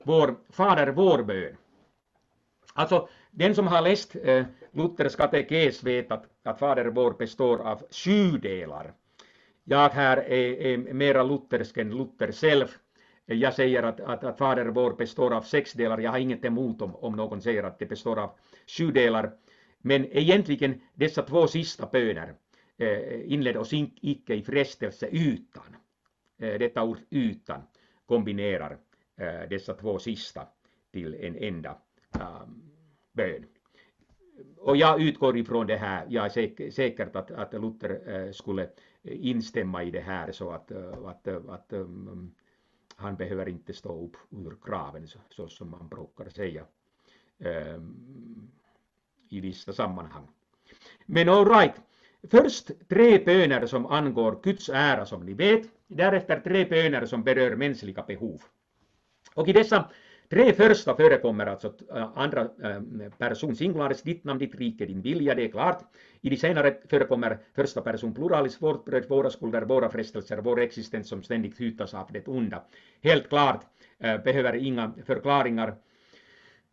vår 0.04 0.36
Fader 0.50 0.88
vår-bön. 0.88 1.56
Alltså, 2.74 3.10
den 3.32 3.56
som 3.56 3.68
har 3.68 3.82
läst 3.82 4.16
Luthers 4.72 5.16
katekes 5.16 5.84
vet 5.84 6.12
att, 6.12 6.26
att 6.44 6.60
Fader 6.60 6.86
vår 6.86 7.12
består 7.12 7.58
av 7.58 7.82
sju 7.92 8.32
delar. 8.32 8.94
Jag 9.64 9.90
här 9.90 10.18
är, 10.18 10.54
är 10.54 10.78
mera 10.78 11.24
luthersk 11.24 11.78
än 11.78 11.98
Luther 11.98 12.32
själv, 12.32 12.68
jag 13.26 13.54
säger 13.54 13.84
att, 13.84 14.00
att, 14.00 14.24
att 14.24 14.38
Fader 14.38 14.66
vår 14.66 14.94
består 14.94 15.34
av 15.34 15.42
sex 15.42 15.74
delar, 15.74 15.98
jag 15.98 16.12
har 16.12 16.20
inget 16.20 16.46
emot 16.46 16.82
om, 16.82 16.96
om 16.96 17.16
någon 17.16 17.42
säger 17.42 17.64
att 17.64 17.80
det 17.80 17.86
består 17.86 18.20
av 18.20 18.32
sju 18.68 18.92
delar. 18.92 19.32
Men 19.78 20.06
egentligen 20.06 20.82
dessa 20.94 21.22
två 21.22 21.48
sista 21.48 21.90
böner 21.92 22.34
eh, 22.78 23.34
inled 23.34 23.58
oss 23.58 23.74
icke 24.02 24.36
i 24.36 24.44
frestelse 24.44 25.08
utan. 25.08 25.76
Eh, 26.38 26.60
detta 26.60 26.84
ord 26.84 27.00
utan 27.10 27.62
kombinerar 28.06 28.78
eh, 29.18 29.50
dessa 29.50 29.74
två 29.74 30.00
sista 30.00 30.48
till 30.92 31.14
en 31.14 31.36
enda 31.36 31.78
um, 32.12 32.72
bön. 33.14 33.46
Och 34.58 34.78
jag 34.78 35.02
utgår 35.02 35.38
ifrån 35.38 35.68
det 35.68 35.78
här, 35.78 36.06
jag 36.10 36.26
är 36.26 36.30
säker, 36.30 36.72
säkert 36.72 37.16
att, 37.16 37.32
att 37.32 37.54
Luther 37.54 38.16
eh, 38.16 38.32
skulle 38.32 38.70
instämma 39.04 39.84
i 39.84 39.92
det 39.92 40.00
här 40.00 40.32
så 40.32 40.52
att, 40.52 40.72
eh, 40.72 40.94
att, 41.06 41.28
eh, 41.28 41.36
att, 41.36 41.50
att 41.50 41.74
um, 41.74 42.36
han 42.96 43.16
behöver 43.16 43.50
inte 43.50 43.74
stå 43.74 44.06
upp 44.06 44.18
ur 44.30 44.58
graven 44.66 45.08
så, 45.08 45.20
så 45.30 45.48
som 45.48 45.70
man 45.70 45.88
brukar 45.88 46.30
säga 46.30 46.66
eh, 47.40 47.82
i 49.30 49.40
vissa 49.40 49.74
sammanhang. 49.74 50.28
Men 51.06 51.30
all 51.30 51.50
right. 51.50 51.76
Först 52.32 52.72
tre 52.90 53.26
böner 53.26 53.66
som 53.66 53.86
angår 53.86 54.40
Guds 54.44 54.70
ära 54.70 55.06
som 55.06 55.26
ni 55.26 55.34
vet, 55.34 55.68
därefter 55.88 56.40
tre 56.40 56.66
böner 56.66 57.06
som 57.06 57.24
berör 57.24 57.56
mänskliga 57.56 58.04
behov. 58.04 58.42
Och 59.34 59.48
i 59.48 59.54
dessa 59.54 59.90
Tre 60.30 60.54
första 60.54 60.96
förekommer 60.96 61.46
alltså 61.46 61.74
eh, 61.96 62.10
andra 62.16 62.42
eh, 62.42 63.10
person 63.18 63.56
singularis, 63.56 64.02
ditt 64.02 64.24
namn, 64.24 64.40
ditt 64.40 64.56
rike, 64.56 64.86
din 64.86 65.02
vilja, 65.02 65.36
det 65.36 65.46
är 65.46 65.52
klart. 65.52 65.84
I 66.22 66.30
de 66.30 66.38
senare 66.38 66.78
förekommer 66.90 67.38
första 67.56 67.82
person 67.82 68.14
pluralis, 68.14 68.62
vårt 68.62 68.86
bröd, 68.86 69.06
våra 69.10 69.30
skulder, 69.30 69.62
våra 69.62 69.90
frestelser, 69.90 70.38
vår 70.38 70.62
existens 70.62 71.10
som 71.10 71.24
ständigt 71.24 71.62
hytas 71.62 71.94
av 71.94 72.08
det 72.12 72.28
onda. 72.28 72.64
Helt 73.02 73.30
klart, 73.30 73.66
eh, 74.00 74.18
behöver 74.18 74.56
inga 74.56 74.94
förklaringar. 75.06 75.76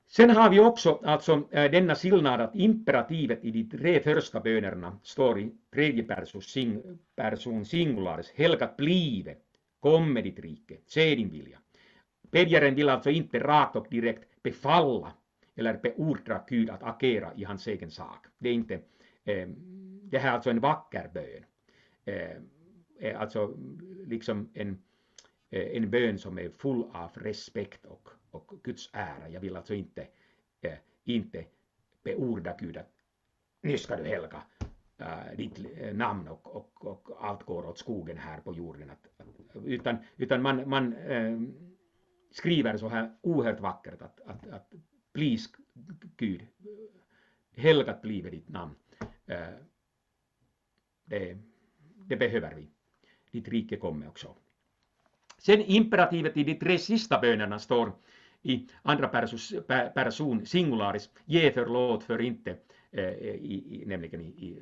Sen 0.07 0.31
har 0.31 0.51
vi 0.51 0.61
också 0.61 1.01
alltså 1.05 1.37
denna 1.51 1.95
skillnad 1.95 2.41
att 2.41 2.55
imperativet 2.55 3.45
i 3.45 3.51
de 3.51 3.65
tre 3.79 4.01
första 4.01 4.41
bönerna 4.41 4.99
står 5.03 5.41
i 5.41 5.53
tredje 5.75 6.03
person, 6.03 6.43
sing, 6.43 6.83
person 7.17 7.65
singularis, 7.65 8.33
helgat 8.35 8.77
blive, 8.77 9.35
kom 9.81 10.13
med 10.13 10.25
ditt 10.25 10.39
rike, 10.39 10.77
se 10.87 11.15
din 11.15 11.31
vilja. 11.31 11.59
Bedjaren 12.33 12.75
vill 12.75 12.89
alltså 12.89 13.11
inte 13.11 13.39
rakt 13.39 13.77
och 13.77 13.87
direkt 13.91 14.43
befalla 14.43 15.13
eller 15.55 15.79
beordra 15.79 16.45
Gud 16.49 16.71
att 16.71 16.83
agera 16.83 17.35
i 17.35 17.45
hans 17.45 17.67
egen 17.67 17.91
sak. 17.91 18.27
Det 18.39 18.49
är 18.49 18.53
inte, 18.53 18.75
eh, 19.25 19.49
det 20.03 20.19
här 20.19 20.29
är 20.29 20.35
alltså 20.35 20.51
en 20.51 20.61
vacker 20.61 21.11
bön. 21.15 21.45
Eh, 22.05 22.37
eh, 22.99 23.21
alltså 23.21 23.57
liksom 24.07 24.51
en, 24.55 24.83
eh, 25.51 25.77
en 25.77 25.91
bön 25.91 26.19
som 26.19 26.39
är 26.39 26.49
full 26.49 26.85
av 26.93 27.11
respekt 27.15 27.87
och, 27.87 28.09
och 28.31 28.61
Guds 28.63 28.91
ära. 28.93 29.29
Jag 29.29 29.41
vill 29.41 29.57
alltså 29.57 29.75
inte, 29.75 30.07
eh, 30.61 30.79
inte 31.05 31.45
beordra 32.05 32.57
Gud 32.59 32.77
att 32.77 32.91
nu 33.63 33.79
ska 33.79 33.97
du 33.97 34.05
helga 34.05 34.43
äh, 34.99 35.37
ditt 35.37 35.67
eh, 35.77 35.95
namn 35.95 36.29
och, 36.29 36.57
och, 36.57 36.87
och 36.87 37.11
allt 37.21 37.43
går 37.43 37.67
åt 37.67 37.79
skogen 37.79 38.19
här 38.19 38.41
på 38.41 38.55
jorden. 38.55 38.91
Att, 38.91 39.27
utan, 39.65 39.97
utan 40.17 40.43
man, 40.43 40.69
man 40.69 40.95
skriver 42.33 42.77
så 42.77 42.89
här 42.89 43.11
oerhört 43.21 43.61
vackert 43.61 44.03
att, 44.03 44.21
att, 44.21 44.49
att 44.49 44.73
please 45.13 45.49
Gud, 46.17 46.47
helgat 47.57 48.03
blive 48.03 48.31
ditt 48.31 48.49
namn. 48.49 48.75
Det, 51.05 51.39
det 52.07 52.17
behöver 52.17 52.55
vi. 52.55 52.69
Ditt 53.31 53.49
rike 53.49 53.77
kommer 53.77 54.09
också. 54.09 54.35
Sen 55.39 55.61
imperativet 55.61 56.37
i 56.37 56.45
de 56.45 56.55
tre 56.55 56.79
sista 56.79 57.19
bönerna 57.21 57.59
står 57.59 57.93
i 58.43 58.69
andra 58.83 59.09
person 59.95 60.47
singularis, 60.47 61.11
ge 61.25 61.53
förlåt 61.53 62.05
för 62.05 62.21
inte, 62.21 62.57
i, 62.93 63.81
i, 63.81 63.85
nämligen 63.87 64.21
i, 64.21 64.27
i, 64.27 64.59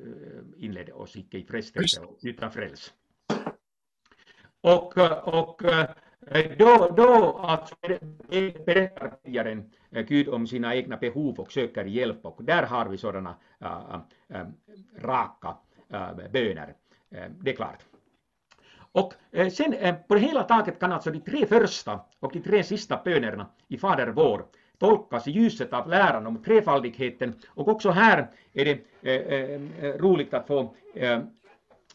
inledde 0.57 0.93
oss 0.93 1.15
icke 1.15 1.37
i 1.37 1.43
frestelse 1.43 2.01
utan 2.21 2.51
fräls. 2.51 2.93
Och, 4.61 4.97
och 5.27 5.61
då, 6.57 6.93
då 6.97 7.37
alltså 7.43 7.75
berättar 8.65 9.13
bedjaren 9.23 9.71
Gud 9.89 10.29
om 10.29 10.47
sina 10.47 10.75
egna 10.75 10.97
behov 10.97 11.39
och 11.39 11.51
söker 11.51 11.85
hjälp 11.85 12.25
och 12.25 12.43
där 12.43 12.63
har 12.63 12.85
vi 12.85 12.97
sådana 12.97 13.35
äh, 13.59 13.99
äh, 14.29 14.47
raka 15.01 15.57
äh, 15.89 16.31
böner. 16.31 16.73
Eh, 17.11 17.25
det 17.39 17.51
är 17.51 17.55
klart. 17.55 17.85
Och 18.93 19.13
sen 19.51 19.95
på 20.07 20.13
det 20.13 20.19
hela 20.19 20.43
taget 20.43 20.79
kan 20.79 20.91
alltså 20.91 21.11
de 21.11 21.19
tre 21.19 21.45
första 21.45 21.99
och 22.19 22.31
de 22.33 22.39
tre 22.39 22.63
sista 22.63 23.01
bönerna 23.05 23.47
i 23.67 23.77
Fader 23.77 24.07
vår 24.07 24.45
tolkas 24.77 25.27
i 25.27 25.31
ljuset 25.31 25.73
av 25.73 25.89
läran 25.89 26.27
om 26.27 26.43
trefaldigheten 26.43 27.33
och 27.47 27.67
också 27.67 27.89
här 27.89 28.31
är 28.53 28.65
det 28.65 29.99
roligt 29.99 30.33
att 30.33 30.47
få 30.47 30.75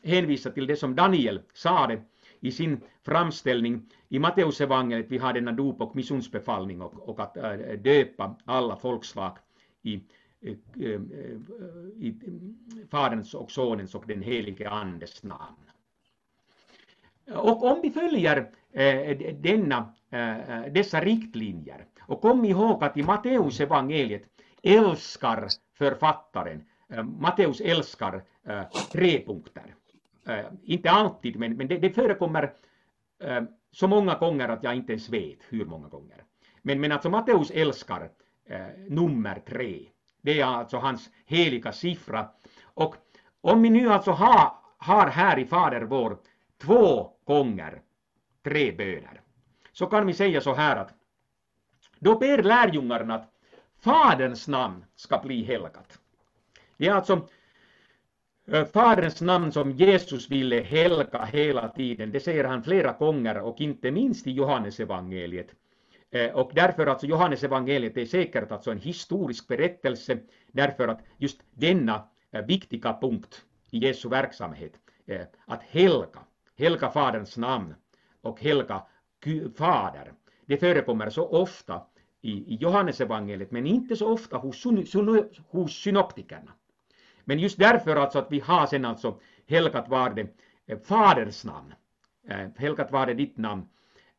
hänvisa 0.02 0.50
till 0.50 0.66
det 0.66 0.76
som 0.76 0.94
Daniel 0.94 1.40
sade 1.54 2.02
i 2.40 2.52
sin 2.52 2.80
framställning 3.02 3.82
i 4.08 4.18
Matteusevangeliet. 4.18 5.10
Vi 5.10 5.18
har 5.18 5.32
denna 5.32 5.52
dop 5.52 5.80
och 5.80 5.96
missionsbefallning 5.96 6.82
och, 6.82 7.08
och 7.08 7.20
att 7.20 7.36
äh, 7.36 7.52
döpa 7.78 8.36
alla 8.44 8.76
folkslag 8.76 9.38
i, 9.82 9.94
äh, 10.40 10.52
äh, 10.80 11.00
i 11.96 12.14
Faderns 12.90 13.34
och 13.34 13.50
Sonens 13.50 13.94
och 13.94 14.06
den 14.06 14.22
helige 14.22 14.70
Andes 14.70 15.22
namn. 15.22 15.56
Och 17.34 17.64
om 17.64 17.80
vi 17.82 17.90
följer 17.90 18.50
denna, 19.32 19.92
dessa 20.70 21.00
riktlinjer 21.00 21.84
och 22.00 22.20
kom 22.20 22.44
ihåg 22.44 22.84
att 22.84 22.96
i 22.96 23.02
Matteusevangeliet 23.02 24.22
älskar 24.62 25.48
författaren, 25.78 26.64
Matteus 27.18 27.60
älskar 27.60 28.22
tre 28.92 29.24
punkter. 29.26 29.74
Eh, 30.26 30.46
inte 30.62 30.90
alltid, 30.90 31.36
men, 31.36 31.56
men 31.56 31.68
det, 31.68 31.78
det 31.78 31.90
förekommer 31.90 32.52
eh, 33.22 33.42
så 33.70 33.88
många 33.88 34.14
gånger 34.14 34.48
att 34.48 34.62
jag 34.62 34.74
inte 34.74 34.92
ens 34.92 35.08
vet 35.08 35.38
hur 35.48 35.64
många 35.64 35.88
gånger. 35.88 36.24
Men, 36.62 36.80
men 36.80 36.92
alltså 36.92 37.10
Matteus 37.10 37.50
älskar 37.50 38.10
eh, 38.46 38.66
nummer 38.88 39.42
tre. 39.46 39.88
Det 40.22 40.40
är 40.40 40.44
alltså 40.44 40.76
hans 40.76 41.10
heliga 41.26 41.72
siffra. 41.72 42.28
Och 42.64 42.96
om 43.40 43.62
vi 43.62 43.70
nu 43.70 43.88
alltså 43.88 44.10
har, 44.10 44.52
har 44.78 45.06
här 45.06 45.38
i 45.38 45.46
Fader 45.46 45.82
vår 45.82 46.18
två 46.58 47.10
gånger 47.24 47.82
tre 48.44 48.72
böner, 48.72 49.20
så 49.72 49.86
kan 49.86 50.06
vi 50.06 50.14
säga 50.14 50.40
så 50.40 50.54
här 50.54 50.76
att 50.76 50.94
då 51.98 52.18
ber 52.18 52.42
lärjungarna 52.42 53.14
att 53.14 53.32
Faderns 53.80 54.48
namn 54.48 54.84
ska 54.96 55.18
bli 55.18 55.44
helgat. 55.44 55.98
Det 56.76 56.86
är 56.86 56.92
alltså 56.92 57.28
Faderns 58.46 59.20
namn 59.20 59.52
som 59.52 59.70
Jesus 59.70 60.30
ville 60.30 60.60
helga 60.60 61.24
hela 61.24 61.68
tiden, 61.68 62.12
det 62.12 62.20
säger 62.20 62.44
han 62.44 62.62
flera 62.62 62.92
gånger 62.92 63.40
och 63.40 63.60
inte 63.60 63.90
minst 63.90 64.26
i 64.26 64.30
Johannesevangeliet. 64.30 65.46
Och 66.34 66.50
därför 66.54 66.86
alltså 66.86 67.06
Johannesevangeliet 67.06 67.96
är 67.96 68.06
säkert 68.06 68.52
alltså 68.52 68.70
en 68.70 68.78
historisk 68.78 69.48
berättelse 69.48 70.18
därför 70.52 70.88
att 70.88 71.00
just 71.18 71.40
denna 71.50 72.08
viktiga 72.46 72.98
punkt 73.00 73.44
i 73.70 73.78
Jesu 73.78 74.08
verksamhet, 74.08 74.72
att 75.46 75.62
helga, 75.62 76.20
helga 76.58 76.90
Faderns 76.90 77.36
namn 77.36 77.74
och 78.20 78.40
helga 78.40 78.82
Fader, 79.56 80.12
det 80.46 80.56
förekommer 80.56 81.10
så 81.10 81.28
ofta 81.28 81.82
i, 82.22 82.56
Johannesevangeliet 82.60 83.50
men 83.50 83.66
inte 83.66 83.96
så 83.96 84.12
ofta 84.12 84.36
hos, 84.36 84.64
hos 85.48 85.82
synoptikerna. 85.82 86.52
Men 87.28 87.38
just 87.38 87.58
därför 87.58 87.96
alltså 87.96 88.18
att 88.18 88.32
vi 88.32 88.40
har 88.40 88.66
sen 88.66 88.84
alltså 88.84 89.20
helgat 89.46 89.88
var 89.88 90.10
det 90.10 90.26
eh, 90.66 90.78
Faders 90.78 91.44
namn, 91.44 91.74
eh, 92.28 92.48
helgat 92.56 92.92
var 92.92 93.06
det 93.06 93.14
ditt 93.14 93.36
namn 93.36 93.68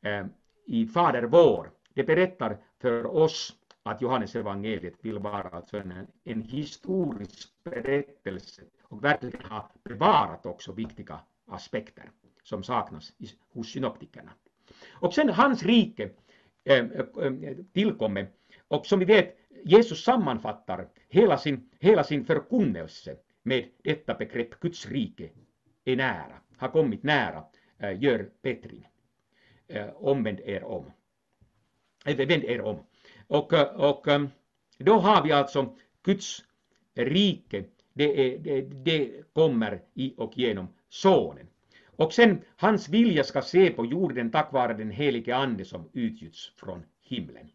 eh, 0.02 0.26
i 0.66 0.86
Fader 0.86 1.24
vår. 1.24 1.72
Det 1.94 2.04
berättar 2.04 2.58
för 2.82 3.06
oss 3.06 3.56
att 3.84 4.02
Johannes 4.02 4.36
evangeliet 4.36 4.94
vill 5.02 5.20
vara 5.20 5.50
alltså 5.50 5.78
en, 5.78 6.08
en 6.24 6.42
historisk 6.42 7.50
berättelse 7.64 8.62
och 8.82 9.04
verkligen 9.04 9.46
ha 9.46 9.72
bevarat 9.84 10.46
också 10.46 10.72
viktiga 10.72 11.20
aspekter 11.48 12.12
som 12.44 12.64
saknas 12.64 13.14
hos 13.54 13.72
synoptikerna. 13.72 14.32
Och 14.92 15.14
sen 15.14 15.30
hans 15.30 15.64
rike 15.64 16.10
tillkommer 17.74 18.28
och 18.68 18.86
som 18.86 19.00
vi 19.00 19.06
vet 19.06 19.38
Jesus 19.68 20.04
sammanfattar 20.04 20.88
hela 21.10 21.38
sin, 21.38 21.70
hela 21.80 22.04
sin 22.04 22.26
förkunnelse 22.26 23.16
med 23.44 23.70
detta 23.84 24.14
begrepp 24.14 24.60
Guds 24.60 24.88
rike 24.88 25.30
är 25.86 25.96
nära, 25.96 26.42
har 26.58 26.68
kommit 26.68 27.04
nära, 27.04 27.44
eh, 27.80 28.02
gör 28.02 28.30
bättring. 28.42 28.88
Eh, 29.68 29.90
omvänd 29.90 30.40
er 30.40 30.64
om. 30.64 30.92
Vänd 32.06 32.44
er 32.44 32.62
om. 32.62 32.80
Och, 33.28 33.54
eh, 33.54 33.68
och 33.68 34.08
då 34.78 34.94
har 34.94 35.24
vi 35.24 35.32
alltså 35.32 35.76
Guds 36.04 36.44
rike, 36.96 37.64
det, 37.94 38.34
är, 38.34 38.40
det, 38.40 38.62
det 38.62 39.34
kommer 39.34 39.82
i 39.94 40.14
och 40.18 40.38
genom 40.38 40.68
Sonen. 40.90 41.48
Och 41.86 42.14
sen 42.14 42.42
hans 42.56 42.90
vilja 42.90 43.24
ska 43.24 43.42
se 43.42 43.70
på 43.70 43.86
jorden 43.86 44.32
tack 44.32 44.54
vare 44.54 44.74
den 44.74 44.92
helige 44.92 45.36
Ande 45.36 45.66
som 45.66 45.90
utgjuts 45.94 46.52
från 46.56 46.84
himlen. 47.02 47.50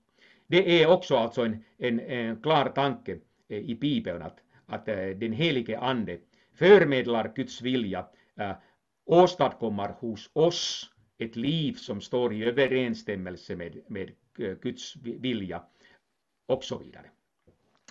Det 0.53 0.83
är 0.83 0.87
också 0.87 1.17
alltså 1.17 1.45
en, 1.45 1.65
en, 1.79 2.01
en 2.01 2.37
klar 2.43 2.69
tanke 2.69 3.19
eh, 3.49 3.59
i 3.59 3.75
Bibeln 3.75 4.23
att, 4.23 4.39
att 4.67 4.89
eh, 4.89 5.07
den 5.07 5.33
helige 5.33 5.79
Ande 5.79 6.19
förmedlar 6.55 7.33
Guds 7.37 7.63
vilja, 7.63 8.07
eh, 8.37 8.51
äh, 8.51 8.57
åstadkommer 9.07 9.89
hos 9.89 10.31
oss 10.33 10.91
ett 11.19 11.37
liv 11.37 11.73
som 11.73 12.01
står 12.01 12.33
i 12.33 12.45
överensstämmelse 12.45 13.57
med, 13.57 13.81
med 13.87 14.11
Guds 14.63 14.97
vilja 14.97 15.63
och 16.49 16.65
så 16.65 16.79
vidare. 16.79 17.07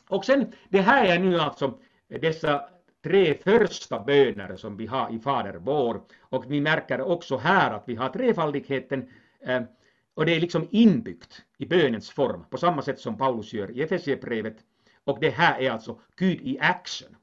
Och 0.09 0.25
sen, 0.25 0.53
det 0.69 0.81
här 0.81 1.05
är 1.05 1.19
nu 1.19 1.39
alltså 1.39 1.79
dessa 2.07 2.69
tre 3.03 3.33
första 3.33 3.99
böner 3.99 4.55
som 4.55 4.77
vi 4.77 4.85
har 4.85 5.15
i 5.15 5.19
Fader 5.19 5.53
vår 5.53 6.01
och 6.19 6.51
vi 6.51 6.61
märker 6.61 7.01
också 7.01 7.37
här 7.37 7.71
att 7.71 7.83
vi 7.87 7.95
har 7.95 8.09
trefaldigheten 8.09 9.09
äh, 9.39 9.61
och 10.13 10.25
det 10.25 10.35
är 10.35 10.39
liksom 10.39 10.67
inbyggt 10.71 11.45
i 11.57 11.65
bönens 11.65 12.09
form 12.09 12.45
på 12.49 12.57
samma 12.57 12.81
sätt 12.81 12.99
som 12.99 13.17
Paulus 13.17 13.53
gör 13.53 13.71
i 13.71 13.81
Efesierbrevet. 13.81 14.57
Och 15.03 15.19
det 15.19 15.29
här 15.29 15.61
är 15.61 15.71
alltså 15.71 15.99
Gud 16.15 16.41
i 16.41 16.59
action. 16.59 17.15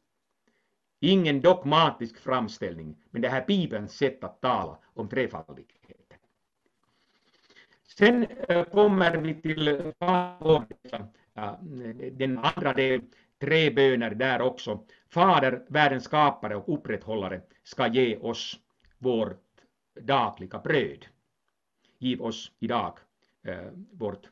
Ingen 1.01 1.41
dogmatisk 1.41 2.19
framställning, 2.19 2.97
men 3.11 3.23
det 3.23 3.29
här 3.29 3.43
är 3.43 3.47
Bibelns 3.47 3.93
sätt 3.93 4.25
att 4.25 4.41
tala 4.41 4.79
om 4.95 5.09
trefaldigheten. 5.09 6.19
Sen 7.99 8.27
eh, 8.49 8.65
kommer 8.65 9.17
vi 9.17 9.35
till 9.35 9.69
eh, 9.69 10.73
den 12.13 12.39
andra 12.39 12.73
delen, 12.73 13.11
tre 13.41 13.71
böner 13.71 14.11
där 14.11 14.41
också. 14.41 14.85
Fader, 15.11 15.65
världens 15.69 16.05
skapare 16.05 16.57
och 16.57 16.75
upprätthållare, 16.75 17.41
ska 17.63 17.87
ge 17.87 18.17
oss 18.17 18.61
vårt 18.99 19.45
dagliga 20.01 20.59
bröd. 20.59 21.07
Giv 21.99 22.23
oss 22.23 22.53
idag 22.59 22.99
eh, 23.43 23.71
vårt 23.93 24.29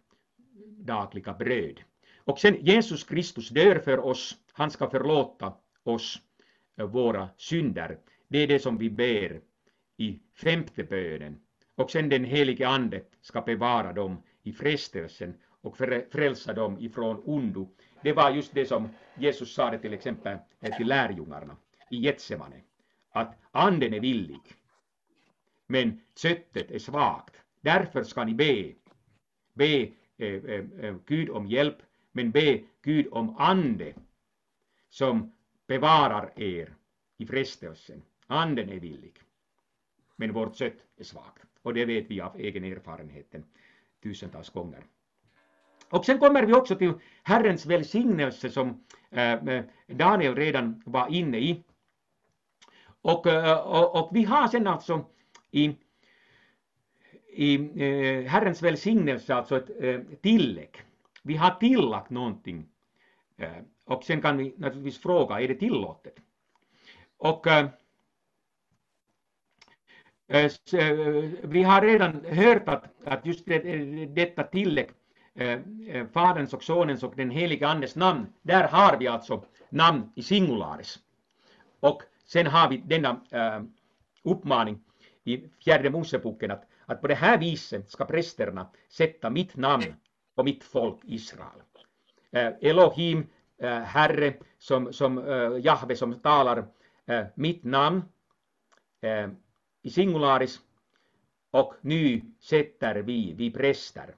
dagliga 0.78 1.32
bröd. 1.32 1.80
Och 2.18 2.38
sen 2.38 2.56
Jesus 2.60 3.04
Kristus 3.04 3.48
dör 3.48 3.78
för 3.78 3.98
oss, 3.98 4.36
han 4.52 4.70
ska 4.70 4.90
förlåta 4.90 5.52
oss 5.82 6.22
eh, 6.76 6.86
våra 6.86 7.28
synder. 7.36 7.98
Det 8.28 8.38
är 8.38 8.46
det 8.46 8.58
som 8.58 8.78
vi 8.78 8.90
ber 8.90 9.40
i 9.96 10.20
femte 10.34 10.84
bönen. 10.84 11.40
Och 11.74 11.90
sen 11.90 12.08
den 12.08 12.24
helige 12.24 12.68
Ande 12.68 13.02
ska 13.20 13.40
bevara 13.40 13.92
dem 13.92 14.22
i 14.42 14.52
frestelsen 14.52 15.34
och 15.60 15.76
frälsa 16.10 16.52
dem 16.52 16.78
ifrån 16.80 17.22
ondo. 17.24 17.68
Det 18.02 18.12
var 18.12 18.30
just 18.30 18.54
det 18.54 18.66
som 18.66 18.88
Jesus 19.18 19.54
sa 19.54 19.78
till 19.78 19.92
exempel 19.92 20.38
eh, 20.60 20.76
till 20.76 20.86
lärjungarna 20.86 21.56
i 21.90 21.96
Getsemane. 21.96 22.60
Att 23.10 23.34
anden 23.50 23.94
är 23.94 24.00
villig, 24.00 24.40
men 25.66 26.00
köttet 26.16 26.70
är 26.70 26.78
svagt. 26.78 27.42
Därför 27.66 28.02
ska 28.02 28.24
ni 28.24 28.34
be. 28.34 28.72
Be 29.54 29.92
eh, 30.16 30.44
eh, 30.44 30.64
eh, 30.80 30.94
Gud 31.06 31.30
om 31.30 31.46
hjälp, 31.46 31.76
men 32.12 32.30
be 32.30 32.60
Gud 32.82 33.06
om 33.10 33.36
ande 33.38 33.94
som 34.88 35.32
bevarar 35.66 36.32
er 36.36 36.74
i 37.18 37.26
frestelsen. 37.26 38.02
Anden 38.26 38.68
är 38.68 38.80
villig, 38.80 39.12
men 40.16 40.32
vårt 40.32 40.56
kött 40.56 40.86
är 40.96 41.04
svagt. 41.04 41.48
Och 41.62 41.74
det 41.74 41.84
vet 41.84 42.10
vi 42.10 42.20
av 42.20 42.36
egen 42.36 42.64
erfarenhet 42.64 43.34
tusentals 44.02 44.50
gånger. 44.50 44.84
Och 45.90 46.04
sen 46.04 46.18
kommer 46.18 46.46
vi 46.46 46.52
också 46.52 46.76
till 46.76 46.92
Herrens 47.22 47.66
välsignelse 47.66 48.50
som 48.50 48.84
eh, 49.10 49.32
eh, 49.32 49.64
Daniel 49.86 50.34
redan 50.34 50.82
var 50.86 51.08
inne 51.12 51.38
i. 51.38 51.64
Och, 53.02 53.26
och, 53.66 53.96
och 53.96 54.10
vi 54.16 54.24
har 54.24 54.48
sen 54.48 54.66
alltså 54.66 55.04
i, 55.50 55.76
i 57.36 57.54
eh, 57.54 58.30
Herrens 58.30 58.62
välsignelse 58.62 59.34
alltså 59.34 59.56
ett 59.56 59.70
eh, 59.80 60.00
tillägg. 60.20 60.82
Vi 61.22 61.36
har 61.36 61.50
tillagt 61.50 62.10
någonting 62.10 62.68
eh, 63.36 63.50
och 63.84 64.04
sen 64.04 64.22
kan 64.22 64.36
vi 64.36 64.54
naturligtvis 64.56 65.02
fråga, 65.02 65.40
är 65.40 65.48
det 65.48 65.54
tillåtet? 65.54 66.14
Och 67.18 67.46
vi 71.42 71.62
har 71.62 71.80
redan 71.80 72.24
hört 72.24 72.68
att, 72.68 72.84
att 73.04 73.26
just 73.26 73.46
det, 73.46 73.58
detta 74.06 74.42
tillägg, 74.42 74.88
Faderns 76.12 76.54
och 76.54 76.62
Sonens 76.62 77.02
och 77.02 77.16
den 77.16 77.30
helige 77.30 77.68
Andes 77.68 77.96
namn, 77.96 78.26
där 78.42 78.68
har 78.68 78.98
vi 78.98 79.08
alltså 79.08 79.44
namn 79.68 80.12
i 80.14 80.22
singularis. 80.22 80.98
Och 81.80 82.02
sen 82.24 82.46
har 82.46 82.68
vi 82.68 82.76
denna 82.76 83.20
uppmaning 84.22 84.80
i 85.24 85.48
fjärde 85.64 85.90
Moseboken 85.90 86.50
att, 86.50 86.64
att 86.86 87.00
på 87.00 87.06
det 87.06 87.14
här 87.14 87.38
viset 87.38 87.90
ska 87.90 88.04
prästerna 88.04 88.66
sätta 88.88 89.30
mitt 89.30 89.56
namn 89.56 89.94
på 90.34 90.42
mitt 90.42 90.64
folk 90.64 90.98
Israel. 91.04 91.62
Eh, 92.30 92.52
Elohim 92.60 93.26
Eh, 93.58 93.80
Herre, 93.80 94.34
som, 94.58 94.92
som 94.92 95.18
eh, 95.18 95.58
Jahve 95.64 95.96
som 95.96 96.20
talar 96.20 96.66
eh, 97.06 97.26
mitt 97.34 97.64
namn 97.64 98.02
eh, 99.00 99.28
i 99.82 99.90
singularis 99.90 100.60
och 101.50 101.74
nu 101.80 102.20
sätter 102.40 102.94
vi, 102.94 103.32
vi 103.32 103.50
präster, 103.50 104.14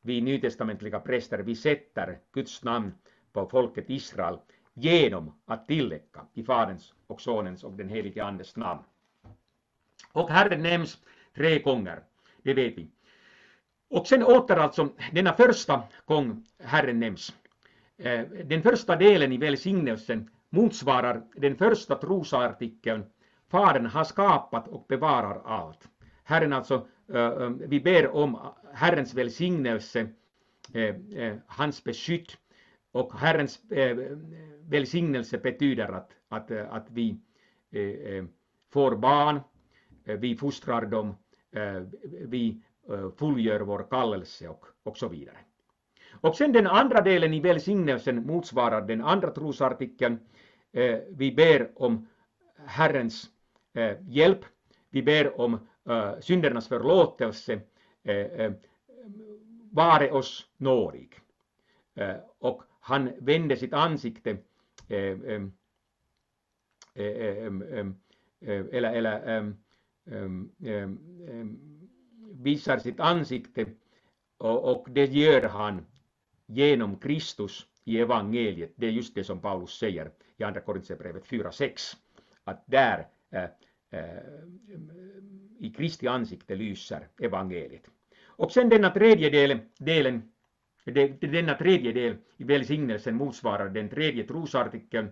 vi 0.00 0.20
nytestamentliga 0.20 1.00
präster, 1.00 1.38
vi 1.38 1.56
sätter 1.56 2.18
Guds 2.32 2.64
namn 2.64 2.94
på 3.32 3.48
folket 3.48 3.90
Israel 3.90 4.38
genom 4.74 5.40
att 5.44 5.68
tillägga 5.68 6.26
i 6.34 6.44
Faderns 6.44 6.94
och 7.06 7.20
Sonens 7.20 7.64
och 7.64 7.72
den 7.72 7.88
helige 7.88 8.24
Andes 8.24 8.56
namn. 8.56 8.82
Och 10.12 10.30
Herren 10.30 10.62
nämns 10.62 10.98
tre 11.34 11.58
gånger, 11.58 12.02
det 12.42 12.54
vet 12.54 12.78
vi. 12.78 12.90
Och 13.90 14.06
sen 14.06 14.22
åter 14.22 14.56
alltså 14.56 14.88
denna 15.12 15.32
första 15.32 15.82
gång 16.04 16.44
Herren 16.58 17.00
nämns. 17.00 17.34
Eh, 17.98 18.20
den 18.44 18.62
första 18.62 18.96
delen 18.96 19.32
i 19.32 19.36
välsignelsen 19.36 20.30
motsvarar 20.50 21.22
den 21.34 21.56
första 21.56 21.94
trosartikeln 21.94 23.04
Fadern 23.48 23.86
har 23.86 24.04
skapat 24.04 24.68
och 24.68 24.86
bevarar 24.88 25.42
allt. 25.44 25.88
Herren 26.24 26.52
alltså, 26.52 26.86
eh, 27.12 27.26
eh, 27.26 27.50
vi 27.50 27.80
ber 27.80 28.08
om 28.08 28.38
Herrens 28.72 29.14
välsignelse, 29.14 30.08
hans 31.46 31.84
beskydd 31.84 32.32
och 32.92 33.18
Herrens 33.18 33.60
välsignelse 34.68 35.38
betyder 35.38 35.88
att, 35.88 36.10
att, 36.28 36.50
att 36.50 36.86
vi 36.90 37.20
får 38.72 38.96
barn, 38.96 39.40
vi 40.04 40.36
fostrar 40.36 40.86
dem, 40.86 41.16
Eh, 41.52 41.82
vi 42.26 42.62
eh, 42.88 43.10
fullgör 43.10 43.60
vår 43.60 43.86
kallelse 43.90 44.48
och, 44.48 44.64
och 44.82 44.96
så 44.96 45.08
vidare. 45.08 45.36
Och 46.20 46.36
sen 46.36 46.52
den 46.52 46.66
andra 46.66 47.00
delen 47.00 47.34
i 47.34 47.40
välsignelsen 47.40 48.26
motsvarar 48.26 48.86
den 48.86 49.00
andra 49.04 49.30
trosartikeln. 49.30 50.18
Eh, 50.72 50.98
vi 51.08 51.32
ber 51.32 51.70
om 51.74 52.08
Herrens 52.66 53.30
eh, 53.74 53.96
hjälp. 54.08 54.44
Vi 54.90 55.02
ber 55.02 55.40
om 55.40 55.58
eh, 55.88 56.20
syndernas 56.20 56.68
förlåtelse. 56.68 57.60
Eh, 58.02 58.52
vare 59.72 60.10
oss 60.12 60.46
nådig. 60.56 61.20
Och 62.38 62.62
han 62.80 63.12
vände 63.18 63.56
sitt 63.56 63.72
ansikte 63.72 64.36
eller, 66.94 68.92
eller 68.92 69.52
Ehm, 70.06 70.52
ehm, 70.64 70.98
ehm, 71.28 71.58
visar 72.32 72.78
sitt 72.78 73.00
ansikte 73.00 73.66
och, 74.38 74.72
och 74.72 74.86
det 74.90 75.06
gör 75.06 75.42
han 75.42 75.86
genom 76.46 76.96
Kristus 76.96 77.66
i 77.84 77.98
evangeliet. 77.98 78.72
Det 78.76 78.86
är 78.86 78.90
just 78.90 79.14
det 79.14 79.24
som 79.24 79.40
Paulus 79.40 79.70
säger 79.70 80.10
i 80.36 80.44
Andra 80.44 80.60
Korintierbrevet 80.60 81.26
4.6. 81.26 81.96
Att 82.44 82.64
där 82.66 83.08
äh, 83.30 83.44
äh, 83.90 84.04
i 85.58 85.72
Kristi 85.76 86.06
ansikte 86.06 86.54
lyser 86.54 87.08
evangeliet. 87.18 87.90
Och 88.24 88.52
sen 88.52 88.68
denna 88.68 88.90
tredje 88.90 89.30
del, 89.30 89.58
delen, 89.78 90.32
denna 91.20 91.54
tredje 91.54 91.92
del 91.92 92.16
i 92.36 92.44
välsignelsen 92.44 93.14
motsvarar 93.14 93.68
den 93.68 93.88
tredje 93.88 94.24
trosartikeln, 94.24 95.10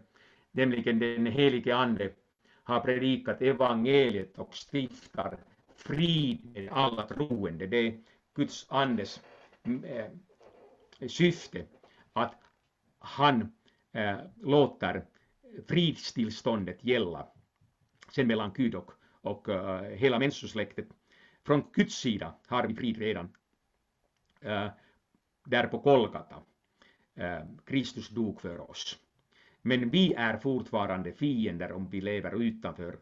nämligen 0.52 0.98
den 0.98 1.26
helige 1.26 1.76
Ande 1.76 2.10
har 2.68 2.80
predikat 2.80 3.42
evangeliet 3.42 4.38
och 4.38 4.54
stiftar 4.54 5.38
frid 5.76 6.44
med 6.54 6.68
alla 6.72 7.02
troende. 7.02 7.66
Det 7.66 7.76
är 7.76 8.00
Guds 8.34 8.66
andes 8.68 9.22
äh, 9.84 11.08
syfte 11.08 11.66
att 12.12 12.34
han 12.98 13.52
äh, 13.92 14.18
låter 14.40 15.04
fridstillståndet 15.68 16.84
gälla 16.84 17.28
sen 18.12 18.26
mellan 18.26 18.52
Gud 18.52 18.74
och, 18.74 18.92
och 19.02 19.48
äh, 19.48 19.82
hela 19.82 20.18
människosläktet. 20.18 20.88
Från 21.46 21.64
Guds 21.72 21.94
sida 21.94 22.34
har 22.46 22.66
vi 22.66 22.74
frid 22.74 22.98
redan. 22.98 23.34
Där 25.44 25.66
på 25.66 25.78
Kolgata. 25.78 26.42
Kristus 27.64 28.08
dog 28.08 28.40
för 28.40 28.70
oss. 28.70 28.98
Men 29.68 29.90
vi 29.90 30.14
är 30.14 30.36
fortfarande 30.36 31.12
fiender 31.12 31.72
om 31.72 31.88
vi 31.90 32.00
lever 32.00 32.42
utanför 32.42 32.98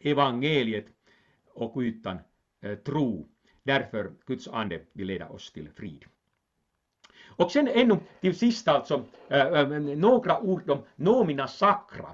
evangeliet 0.00 0.86
och 1.54 1.72
utan 1.76 2.18
eh, 2.60 2.74
tro. 2.74 3.28
Därför 3.62 4.12
Guds 4.26 4.48
ande 4.48 4.80
vill 4.92 5.06
leda 5.06 5.28
oss 5.28 5.52
till 5.52 5.68
frid. 5.70 6.04
Och 7.26 7.52
sen 7.52 7.68
ännu 7.68 7.96
till 8.20 8.38
sist 8.38 8.68
alltså 8.68 9.04
eh, 9.28 9.46
eh 9.46 9.68
några 9.96 10.40
ord 10.40 10.70
om 10.70 10.82
nomina 10.96 11.48
sakra. 11.48 12.08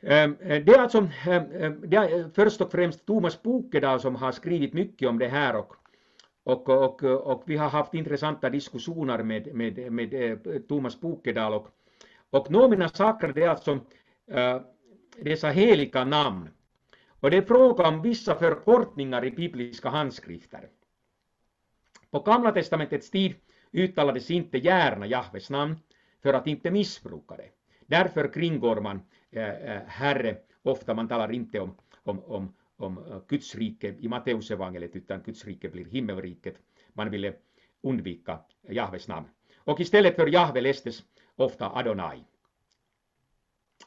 Ehm, 0.00 0.36
eh, 0.40 0.64
det 0.64 0.72
är 0.72 0.78
alltså 0.78 0.98
ehm, 0.98 1.52
ehm, 1.52 1.90
det 1.90 1.96
är 1.96 2.30
först 2.34 2.60
och 2.60 2.70
främst 2.70 3.06
Thomas 3.06 3.42
Bokedal 3.42 4.00
som 4.00 4.16
har 4.16 4.32
skrivit 4.32 4.72
mycket 4.72 5.08
om 5.08 5.18
det 5.18 5.28
här 5.28 5.56
och, 5.56 5.76
och, 6.44 6.68
och, 6.68 7.02
och 7.02 7.42
vi 7.46 7.56
har 7.56 7.68
haft 7.68 7.94
intressanta 7.94 8.50
diskussioner 8.50 9.22
med, 9.22 9.54
med, 9.54 9.92
med 9.92 10.68
Thomas 10.68 11.00
Bokedal 11.00 11.54
och, 11.54 11.68
och 12.30 12.50
nomina 12.50 12.88
sakra 12.88 13.32
det 13.32 13.42
är 13.42 13.48
alltså 13.48 13.80
eh, 14.26 14.60
dessa 15.16 15.48
heliga 15.48 16.04
namn. 16.04 16.48
Och 17.20 17.30
det 17.30 17.36
är 17.36 17.42
fråga 17.42 17.88
om 17.88 18.02
vissa 18.02 18.34
förkortningar 18.34 19.24
i 19.24 19.30
bibliska 19.30 19.88
handskrifter. 19.88 20.68
På 22.10 22.20
Gamla 22.20 22.52
testamentets 22.52 23.10
tid 23.10 23.34
uttalades 23.72 24.30
inte 24.30 24.58
gärna 24.58 25.06
Jahves 25.06 25.50
namn 25.50 25.76
för 26.22 26.34
att 26.34 26.46
inte 26.46 26.70
missbruka 26.70 27.36
det. 27.36 27.48
Därför 27.86 28.32
kringgår 28.32 28.80
man 28.80 29.00
äh, 29.30 29.42
Herre, 29.86 30.36
ofta 30.62 30.94
man 30.94 31.08
talar 31.08 31.32
inte 31.32 31.60
om, 31.60 31.76
om, 32.02 32.24
om, 32.24 32.54
om 32.76 33.22
Guds 33.28 33.54
rike 33.54 33.94
i 33.98 34.08
Matteusevangeliet 34.08 34.96
utan 34.96 35.22
Guds 35.22 35.44
rike 35.44 35.68
blir 35.68 35.84
himmelriket. 35.84 36.54
Man 36.92 37.10
ville 37.10 37.32
undvika 37.82 38.38
Jahves 38.68 39.08
namn. 39.08 39.26
Och 39.56 39.80
istället 39.80 40.16
för 40.16 40.26
Jahve 40.26 40.60
lästes 40.60 41.02
ofta 41.38 41.70
Adonai. 41.74 42.24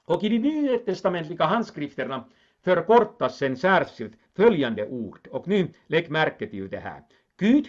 Och 0.05 0.23
i 0.23 0.29
de 0.29 0.39
nytestamentliga 0.39 1.45
handskrifterna 1.45 2.25
förkortas 2.63 3.37
sen 3.37 3.57
särskilt 3.57 4.13
följande 4.35 4.87
ord. 4.87 5.27
Och 5.31 5.47
nu 5.47 5.67
lägg 5.87 6.09
märke 6.09 6.47
till 6.47 6.69
det 6.69 6.79
här. 6.79 7.03
Gud, 7.37 7.67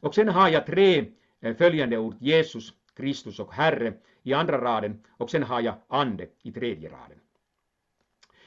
och 0.00 0.14
sen 0.14 0.28
har 0.28 0.48
jag 0.48 0.66
tre 0.66 1.04
eh, 1.40 1.56
följande 1.56 1.98
ord 1.98 2.16
Jesus, 2.20 2.72
Kristus 2.96 3.40
och 3.40 3.54
Herre 3.54 3.92
i 4.22 4.34
andra 4.34 4.60
raden 4.60 5.04
och 5.10 5.30
sen 5.30 5.42
har 5.42 5.60
jag 5.60 5.74
ande 5.88 6.26
i 6.42 6.52
tredje 6.52 6.88
raden. 6.88 7.18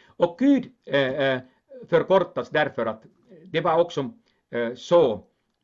Och 0.06 0.36
Gud 0.40 0.72
eh, 0.86 1.02
eh 1.02 1.42
förkortas 1.90 2.50
därför 2.50 2.86
att 2.86 3.06
eh, 3.06 3.10
det 3.46 3.62
var 3.62 3.80
också 3.80 4.14
så 4.76 5.24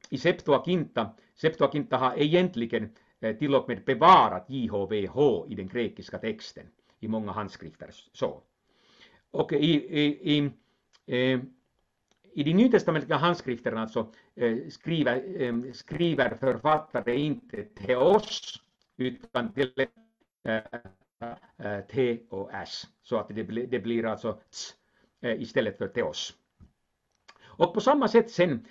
i 0.10 0.18
Septuaginta. 0.18 1.10
Septuaginta 1.36 1.98
har 1.98 2.14
egentligen 2.18 2.90
Eh, 3.22 3.36
till 3.36 3.56
och 3.56 3.68
med 3.68 3.84
bevarat 3.84 4.50
JHVH 4.50 5.46
i 5.52 5.56
den 5.56 5.68
grekiska 5.68 6.18
texten 6.18 6.68
i 7.00 7.08
många 7.08 7.32
handskrifter. 7.32 7.90
Så. 8.14 8.42
Och 9.32 9.54
i, 9.54 10.00
i, 10.00 10.36
i 10.36 10.52
eh, 11.06 11.40
i 12.34 12.44
de 12.44 12.54
nytestamentliga 12.54 13.18
handskrifterna 13.18 13.82
alltså, 13.82 14.12
eh, 14.36 14.58
skriver, 14.70 15.42
eh, 15.42 15.72
skriver 15.74 16.38
författare 16.38 17.20
inte 17.20 17.58
'teos' 17.64 18.60
utan 18.98 19.54
till 19.54 19.88
eh, 20.44 21.82
T 21.92 22.20
och 22.30 22.54
S. 22.54 22.88
Så 23.04 23.18
att 23.18 23.28
det, 23.30 23.44
blir, 23.44 23.68
det 23.68 23.80
blir 23.80 24.06
alltså 24.06 24.34
ts, 24.34 24.76
istället 25.22 25.78
för 25.78 25.88
'teos'. 25.88 26.34
Och 27.44 27.74
på 27.74 27.82
samma 27.82 28.08
sätt 28.08 28.32
sen 28.32 28.66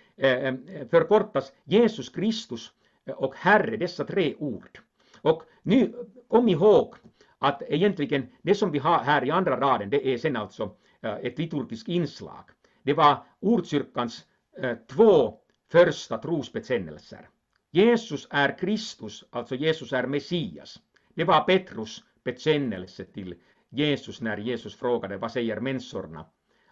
förkortas 0.90 1.52
Jesus 1.64 2.08
Kristus 2.08 2.72
och 3.16 3.34
Herre, 3.34 3.76
dessa 3.76 4.04
tre 4.04 4.34
ord. 4.38 4.78
Och 5.22 5.42
nu, 5.62 5.94
kom 6.28 6.48
ihåg 6.48 6.94
att 7.38 7.62
egentligen 7.68 8.26
det 8.42 8.54
som 8.54 8.70
vi 8.70 8.78
har 8.78 8.98
här 8.98 9.24
i 9.24 9.30
andra 9.30 9.60
raden, 9.60 9.90
det 9.90 10.06
är 10.06 10.18
sen 10.18 10.36
alltså 10.36 10.76
eh, 11.00 11.14
ett 11.14 11.38
liturgiskt 11.38 11.88
inslag. 11.88 12.44
Det 12.82 12.94
var 12.94 13.22
ordkyrkans 13.40 14.26
eh, 14.58 14.76
två 14.86 15.38
första 15.70 16.18
trosbekännelser. 16.18 17.28
Jesus 17.70 18.26
är 18.30 18.58
Kristus, 18.58 19.24
alltså 19.30 19.54
Jesus 19.54 19.92
är 19.92 20.06
Messias. 20.06 20.80
Det 21.14 21.24
var 21.24 21.40
Petrus 21.40 22.04
bekännelse 22.24 23.04
till 23.04 23.34
Jesus 23.70 24.20
när 24.20 24.36
Jesus 24.36 24.76
frågade 24.76 25.16
vad 25.16 25.32
säger 25.32 25.60
människorna 25.60 26.26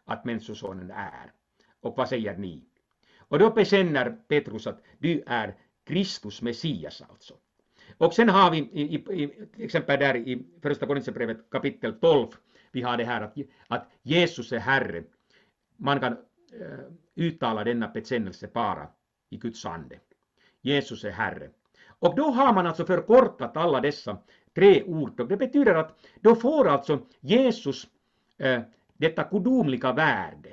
att 0.04 0.24
Människosonen 0.24 0.90
är? 0.90 1.32
Och 1.80 1.96
vad 1.96 2.08
säger 2.08 2.36
ni? 2.36 2.64
Och 3.28 3.38
då 3.38 3.50
bekänner 3.50 4.10
Petrus 4.28 4.66
att 4.66 4.82
du 4.98 5.22
är 5.26 5.54
Kristus 5.86 6.42
Messias 6.42 7.02
alltså. 7.08 7.34
Och 7.98 8.14
sen 8.14 8.28
har 8.28 8.50
vi 8.50 8.58
i, 8.58 8.94
i, 8.94 9.28
till 9.54 9.64
exempel 9.64 9.98
där 10.00 10.16
i 10.16 10.46
första 10.62 10.86
Korinthierbrevet 10.86 11.50
kapitel 11.50 12.00
12, 12.00 12.28
vi 12.72 12.82
har 12.82 12.96
det 12.96 13.04
här 13.04 13.20
att, 13.20 13.34
att 13.68 13.88
Jesus 14.02 14.52
är 14.52 14.58
Herre. 14.58 15.04
Man 15.76 16.00
kan 16.00 16.12
äh, 16.12 16.78
uttala 17.14 17.64
denna 17.64 17.88
bekännelse 17.88 18.48
bara 18.54 18.88
i 19.30 19.36
Guds 19.36 19.66
ande. 19.66 19.98
Jesus 20.60 21.04
är 21.04 21.10
Herre. 21.10 21.50
Och 21.98 22.16
då 22.16 22.24
har 22.24 22.52
man 22.52 22.66
alltså 22.66 22.86
förkortat 22.86 23.56
alla 23.56 23.80
dessa 23.80 24.18
tre 24.54 24.82
ord 24.82 25.20
och 25.20 25.28
det 25.28 25.36
betyder 25.36 25.74
att 25.74 25.98
då 26.20 26.34
får 26.34 26.68
alltså 26.68 26.98
Jesus 27.20 27.86
äh, 28.38 28.60
detta 28.96 29.28
gudomliga 29.30 29.92
värde. 29.92 30.50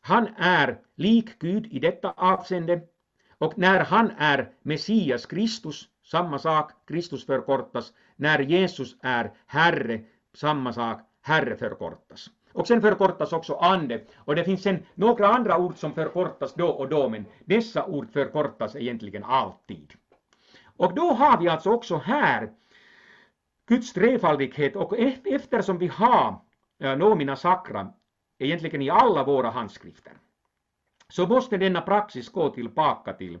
Han 0.00 0.28
är 0.36 0.80
lik 0.94 1.38
Gud 1.38 1.66
i 1.66 1.78
detta 1.78 2.10
avseende 2.10 2.80
och 3.38 3.58
när 3.58 3.84
han 3.84 4.10
är 4.18 4.50
Messias 4.62 5.26
Kristus, 5.26 5.88
samma 6.04 6.38
sak, 6.38 6.72
Kristus 6.86 7.26
förkortas, 7.26 7.92
när 8.16 8.38
Jesus 8.38 8.96
är 9.02 9.32
Herre, 9.46 10.00
samma 10.34 10.72
sak, 10.72 11.00
Herre 11.22 11.56
förkortas. 11.56 12.30
Och 12.52 12.66
sen 12.66 12.80
förkortas 12.80 13.32
också 13.32 13.54
ande. 13.54 14.00
Och 14.16 14.36
det 14.36 14.44
finns 14.44 14.62
sen 14.62 14.86
några 14.94 15.28
andra 15.28 15.58
ord 15.58 15.76
som 15.76 15.92
förkortas 15.92 16.54
då 16.54 16.68
och 16.68 16.88
då, 16.88 17.08
men 17.08 17.24
dessa 17.44 17.86
ord 17.86 18.12
förkortas 18.12 18.76
egentligen 18.76 19.24
alltid. 19.24 19.92
Och 20.76 20.94
då 20.94 21.12
har 21.12 21.38
vi 21.38 21.48
alltså 21.48 21.70
också 21.70 21.96
här 21.96 22.50
Guds 23.68 23.92
trefaldighet 23.92 24.76
och 24.76 24.98
eftersom 25.24 25.78
vi 25.78 25.86
har 25.86 26.40
eh, 26.78 26.96
nomina 26.96 27.36
sakra 27.36 27.92
egentligen 28.38 28.82
i 28.82 28.90
alla 28.90 29.24
våra 29.24 29.50
handskrifter 29.50 30.12
så 31.08 31.26
måste 31.26 31.56
denna 31.56 31.80
praxis 31.80 32.28
gå 32.28 32.50
tillbaka 32.50 33.12
till, 33.12 33.38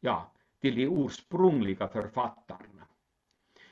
ja, 0.00 0.32
till 0.60 0.76
de 0.76 1.04
ursprungliga 1.04 1.88
författarna. 1.88 2.86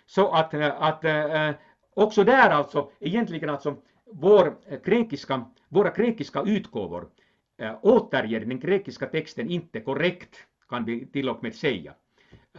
Så 0.07 0.33
att, 0.33 0.55
att 0.55 1.05
eh, 1.05 1.51
också 1.95 2.25
där 2.25 2.51
alltså, 2.51 2.91
egentligen 3.01 3.51
alltså 3.51 3.77
vår 4.05 4.55
grekiska, 4.85 5.45
våra 5.69 5.91
grekiska 5.91 6.43
utgåvor 6.43 7.09
eh, 7.57 7.75
återger 7.83 8.41
den 8.41 8.61
grekiska 8.61 9.07
texten 9.07 9.51
inte 9.51 9.81
korrekt, 9.81 10.37
kan 10.69 10.85
vi 10.85 11.07
till 11.07 11.29
och 11.29 11.43
med 11.43 11.55
säga. 11.55 11.95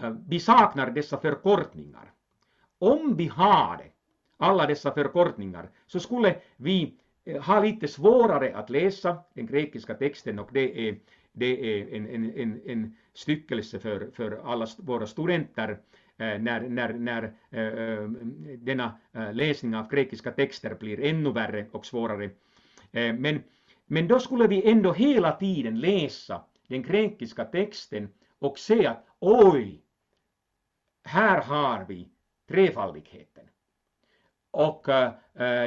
Eh, 0.01 0.13
vi 0.27 0.39
saknar 0.39 0.91
dessa 0.91 1.17
förkortningar. 1.17 2.11
Om 2.79 3.15
vi 3.15 3.27
hade 3.27 3.83
alla 4.37 4.67
dessa 4.67 4.91
förkortningar 4.91 5.69
så 5.87 5.99
skulle 5.99 6.35
vi 6.57 6.99
Eh, 7.25 7.41
har 7.41 7.55
ha 7.55 7.63
lite 7.63 7.87
svårare 7.87 8.55
att 8.55 8.69
läsa 8.69 9.17
den 9.33 9.45
grekiska 9.45 9.93
texten 9.93 10.39
och 10.39 10.49
det 10.53 10.89
är, 10.89 10.95
det 11.31 11.79
är 11.79 11.95
en, 11.95 12.07
en, 12.07 12.31
en, 12.37 12.61
en 12.65 12.97
styckelse 13.13 13.79
för, 13.79 14.11
för 14.13 14.41
alla 14.51 14.67
våra 14.77 15.07
studenter 15.07 15.69
eh, 16.17 16.39
när, 16.39 16.61
när, 16.69 16.93
när 16.93 17.23
eh, 17.49 18.09
denna 18.57 18.97
läsning 19.33 19.75
av 19.75 19.89
grekiska 19.89 20.31
texter 20.31 20.75
blir 20.75 20.99
ännu 20.99 21.31
värre 21.31 21.65
och 21.71 21.85
svårare. 21.85 22.29
Men, 22.91 23.43
men 23.85 24.07
då 24.07 24.19
skulle 24.19 24.47
vi 24.47 24.71
ändå 24.71 24.93
hela 24.93 25.31
tiden 25.31 25.79
läsa 25.79 26.41
den 26.67 26.81
grekiska 26.81 27.45
texten 27.45 28.09
och 28.39 28.59
se 28.59 28.87
att 28.87 29.05
oj, 29.19 29.81
här 31.03 31.41
har 31.41 31.85
vi 31.87 32.09
trefaldigheten. 32.47 33.45
Och 34.51 34.83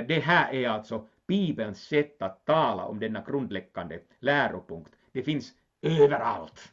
det 0.08 0.22
här 0.24 0.54
är 0.54 0.68
alltså 0.68 1.06
Bibelns 1.28 1.82
sätt 1.82 2.22
att 2.22 2.44
tala 2.44 2.84
om 2.84 2.98
denna 2.98 3.20
grundläggande 3.20 4.00
läropunkt. 4.18 4.92
Det 5.12 5.22
finns 5.22 5.52
överallt. 5.82 6.72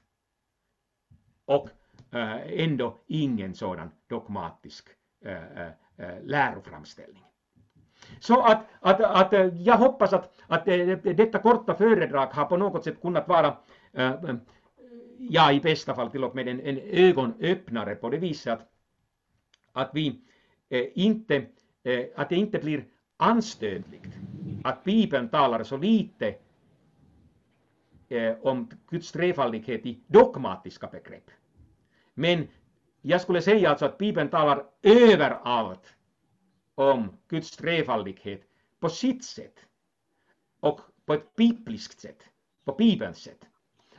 Och 1.45 1.69
eh, 2.11 2.63
ändå 2.63 2.97
ingen 3.07 3.55
sådan 3.55 3.91
dogmatisk 4.07 4.87
eh, 5.25 5.67
eh, 5.67 6.23
läroframställning. 6.23 7.23
Så 8.19 8.41
att, 8.41 8.65
att, 8.79 9.01
att 9.01 9.51
jag 9.59 9.77
hoppas 9.77 10.13
att, 10.13 10.41
att 10.47 10.65
detta 11.03 11.39
korta 11.39 11.75
föredrag 11.75 12.27
har 12.27 12.45
på 12.45 12.57
något 12.57 12.83
sätt 12.83 13.01
kunnat 13.01 13.27
vara, 13.27 13.57
ja 15.17 15.51
i 15.51 15.59
bästa 15.59 15.95
fall 15.95 16.11
till 16.11 16.23
och 16.23 16.35
med 16.35 16.47
en, 16.47 16.59
en 16.59 16.77
ögonöppnare 16.77 17.95
på 17.95 18.09
det 18.09 18.17
viset 18.17 18.53
att, 18.53 18.69
att 19.71 19.91
vi 19.93 20.21
inte, 20.93 21.45
att 22.15 22.29
det 22.29 22.35
inte 22.35 22.59
blir 22.59 22.85
anstötligt 23.17 24.15
att 24.65 24.83
Bibeln 24.83 25.29
talar 25.29 25.63
så 25.63 25.77
lite 25.77 26.35
eh, 28.09 28.35
om 28.41 28.69
Guds 28.89 29.11
trefaldighet 29.11 29.85
i 29.85 29.99
dogmatiska 30.07 30.87
begrepp. 30.87 31.31
Men 32.13 32.47
jag 33.01 33.21
skulle 33.21 33.41
säga 33.41 33.69
alltså 33.69 33.85
att 33.85 33.97
Bibeln 33.97 34.29
talar 34.29 34.65
överallt 34.81 35.95
om 36.75 37.17
Guds 37.27 37.57
trefaldighet 37.57 38.41
på 38.79 38.89
sitt 38.89 39.23
sätt 39.23 39.59
och 40.59 40.81
på 41.05 41.13
ett 41.13 41.35
bibliskt 41.35 41.99
sätt, 41.99 42.23
på 42.63 42.73
Bibelns 42.73 43.17
sätt. 43.17 43.45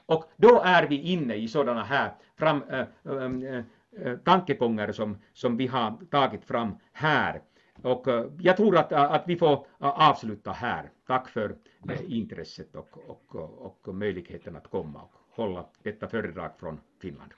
Och 0.06 0.24
då 0.36 0.60
är 0.64 0.86
vi 0.86 1.00
inne 1.00 1.34
i 1.34 1.48
sådana 1.48 1.82
här 1.82 2.14
fram, 2.36 2.62
äh, 2.62 2.86
äh, 3.04 3.64
äh, 4.02 4.16
tankegångar 4.16 4.92
som, 4.92 5.18
som 5.32 5.56
vi 5.56 5.66
har 5.66 5.98
tagit 6.10 6.44
fram 6.44 6.78
här. 6.92 7.42
Och 7.82 8.08
eh, 8.08 8.26
jag 8.38 8.56
tror 8.56 8.76
att, 8.76 8.92
eh, 8.92 9.12
att 9.12 9.24
vi 9.26 9.36
får 9.36 9.52
eh, 9.52 10.08
avsluta 10.10 10.52
här. 10.52 10.90
Tack 11.06 11.28
för 11.28 11.56
intresset 12.06 12.74
och, 12.74 12.98
och, 13.06 13.34
och 13.86 13.94
möjligheten 13.94 14.56
att 14.56 14.70
komma 14.70 15.02
och 15.02 15.12
hålla 15.30 15.64
detta 15.82 16.08
föredrag 16.08 16.50
från 16.58 16.80
Finland. 17.00 17.30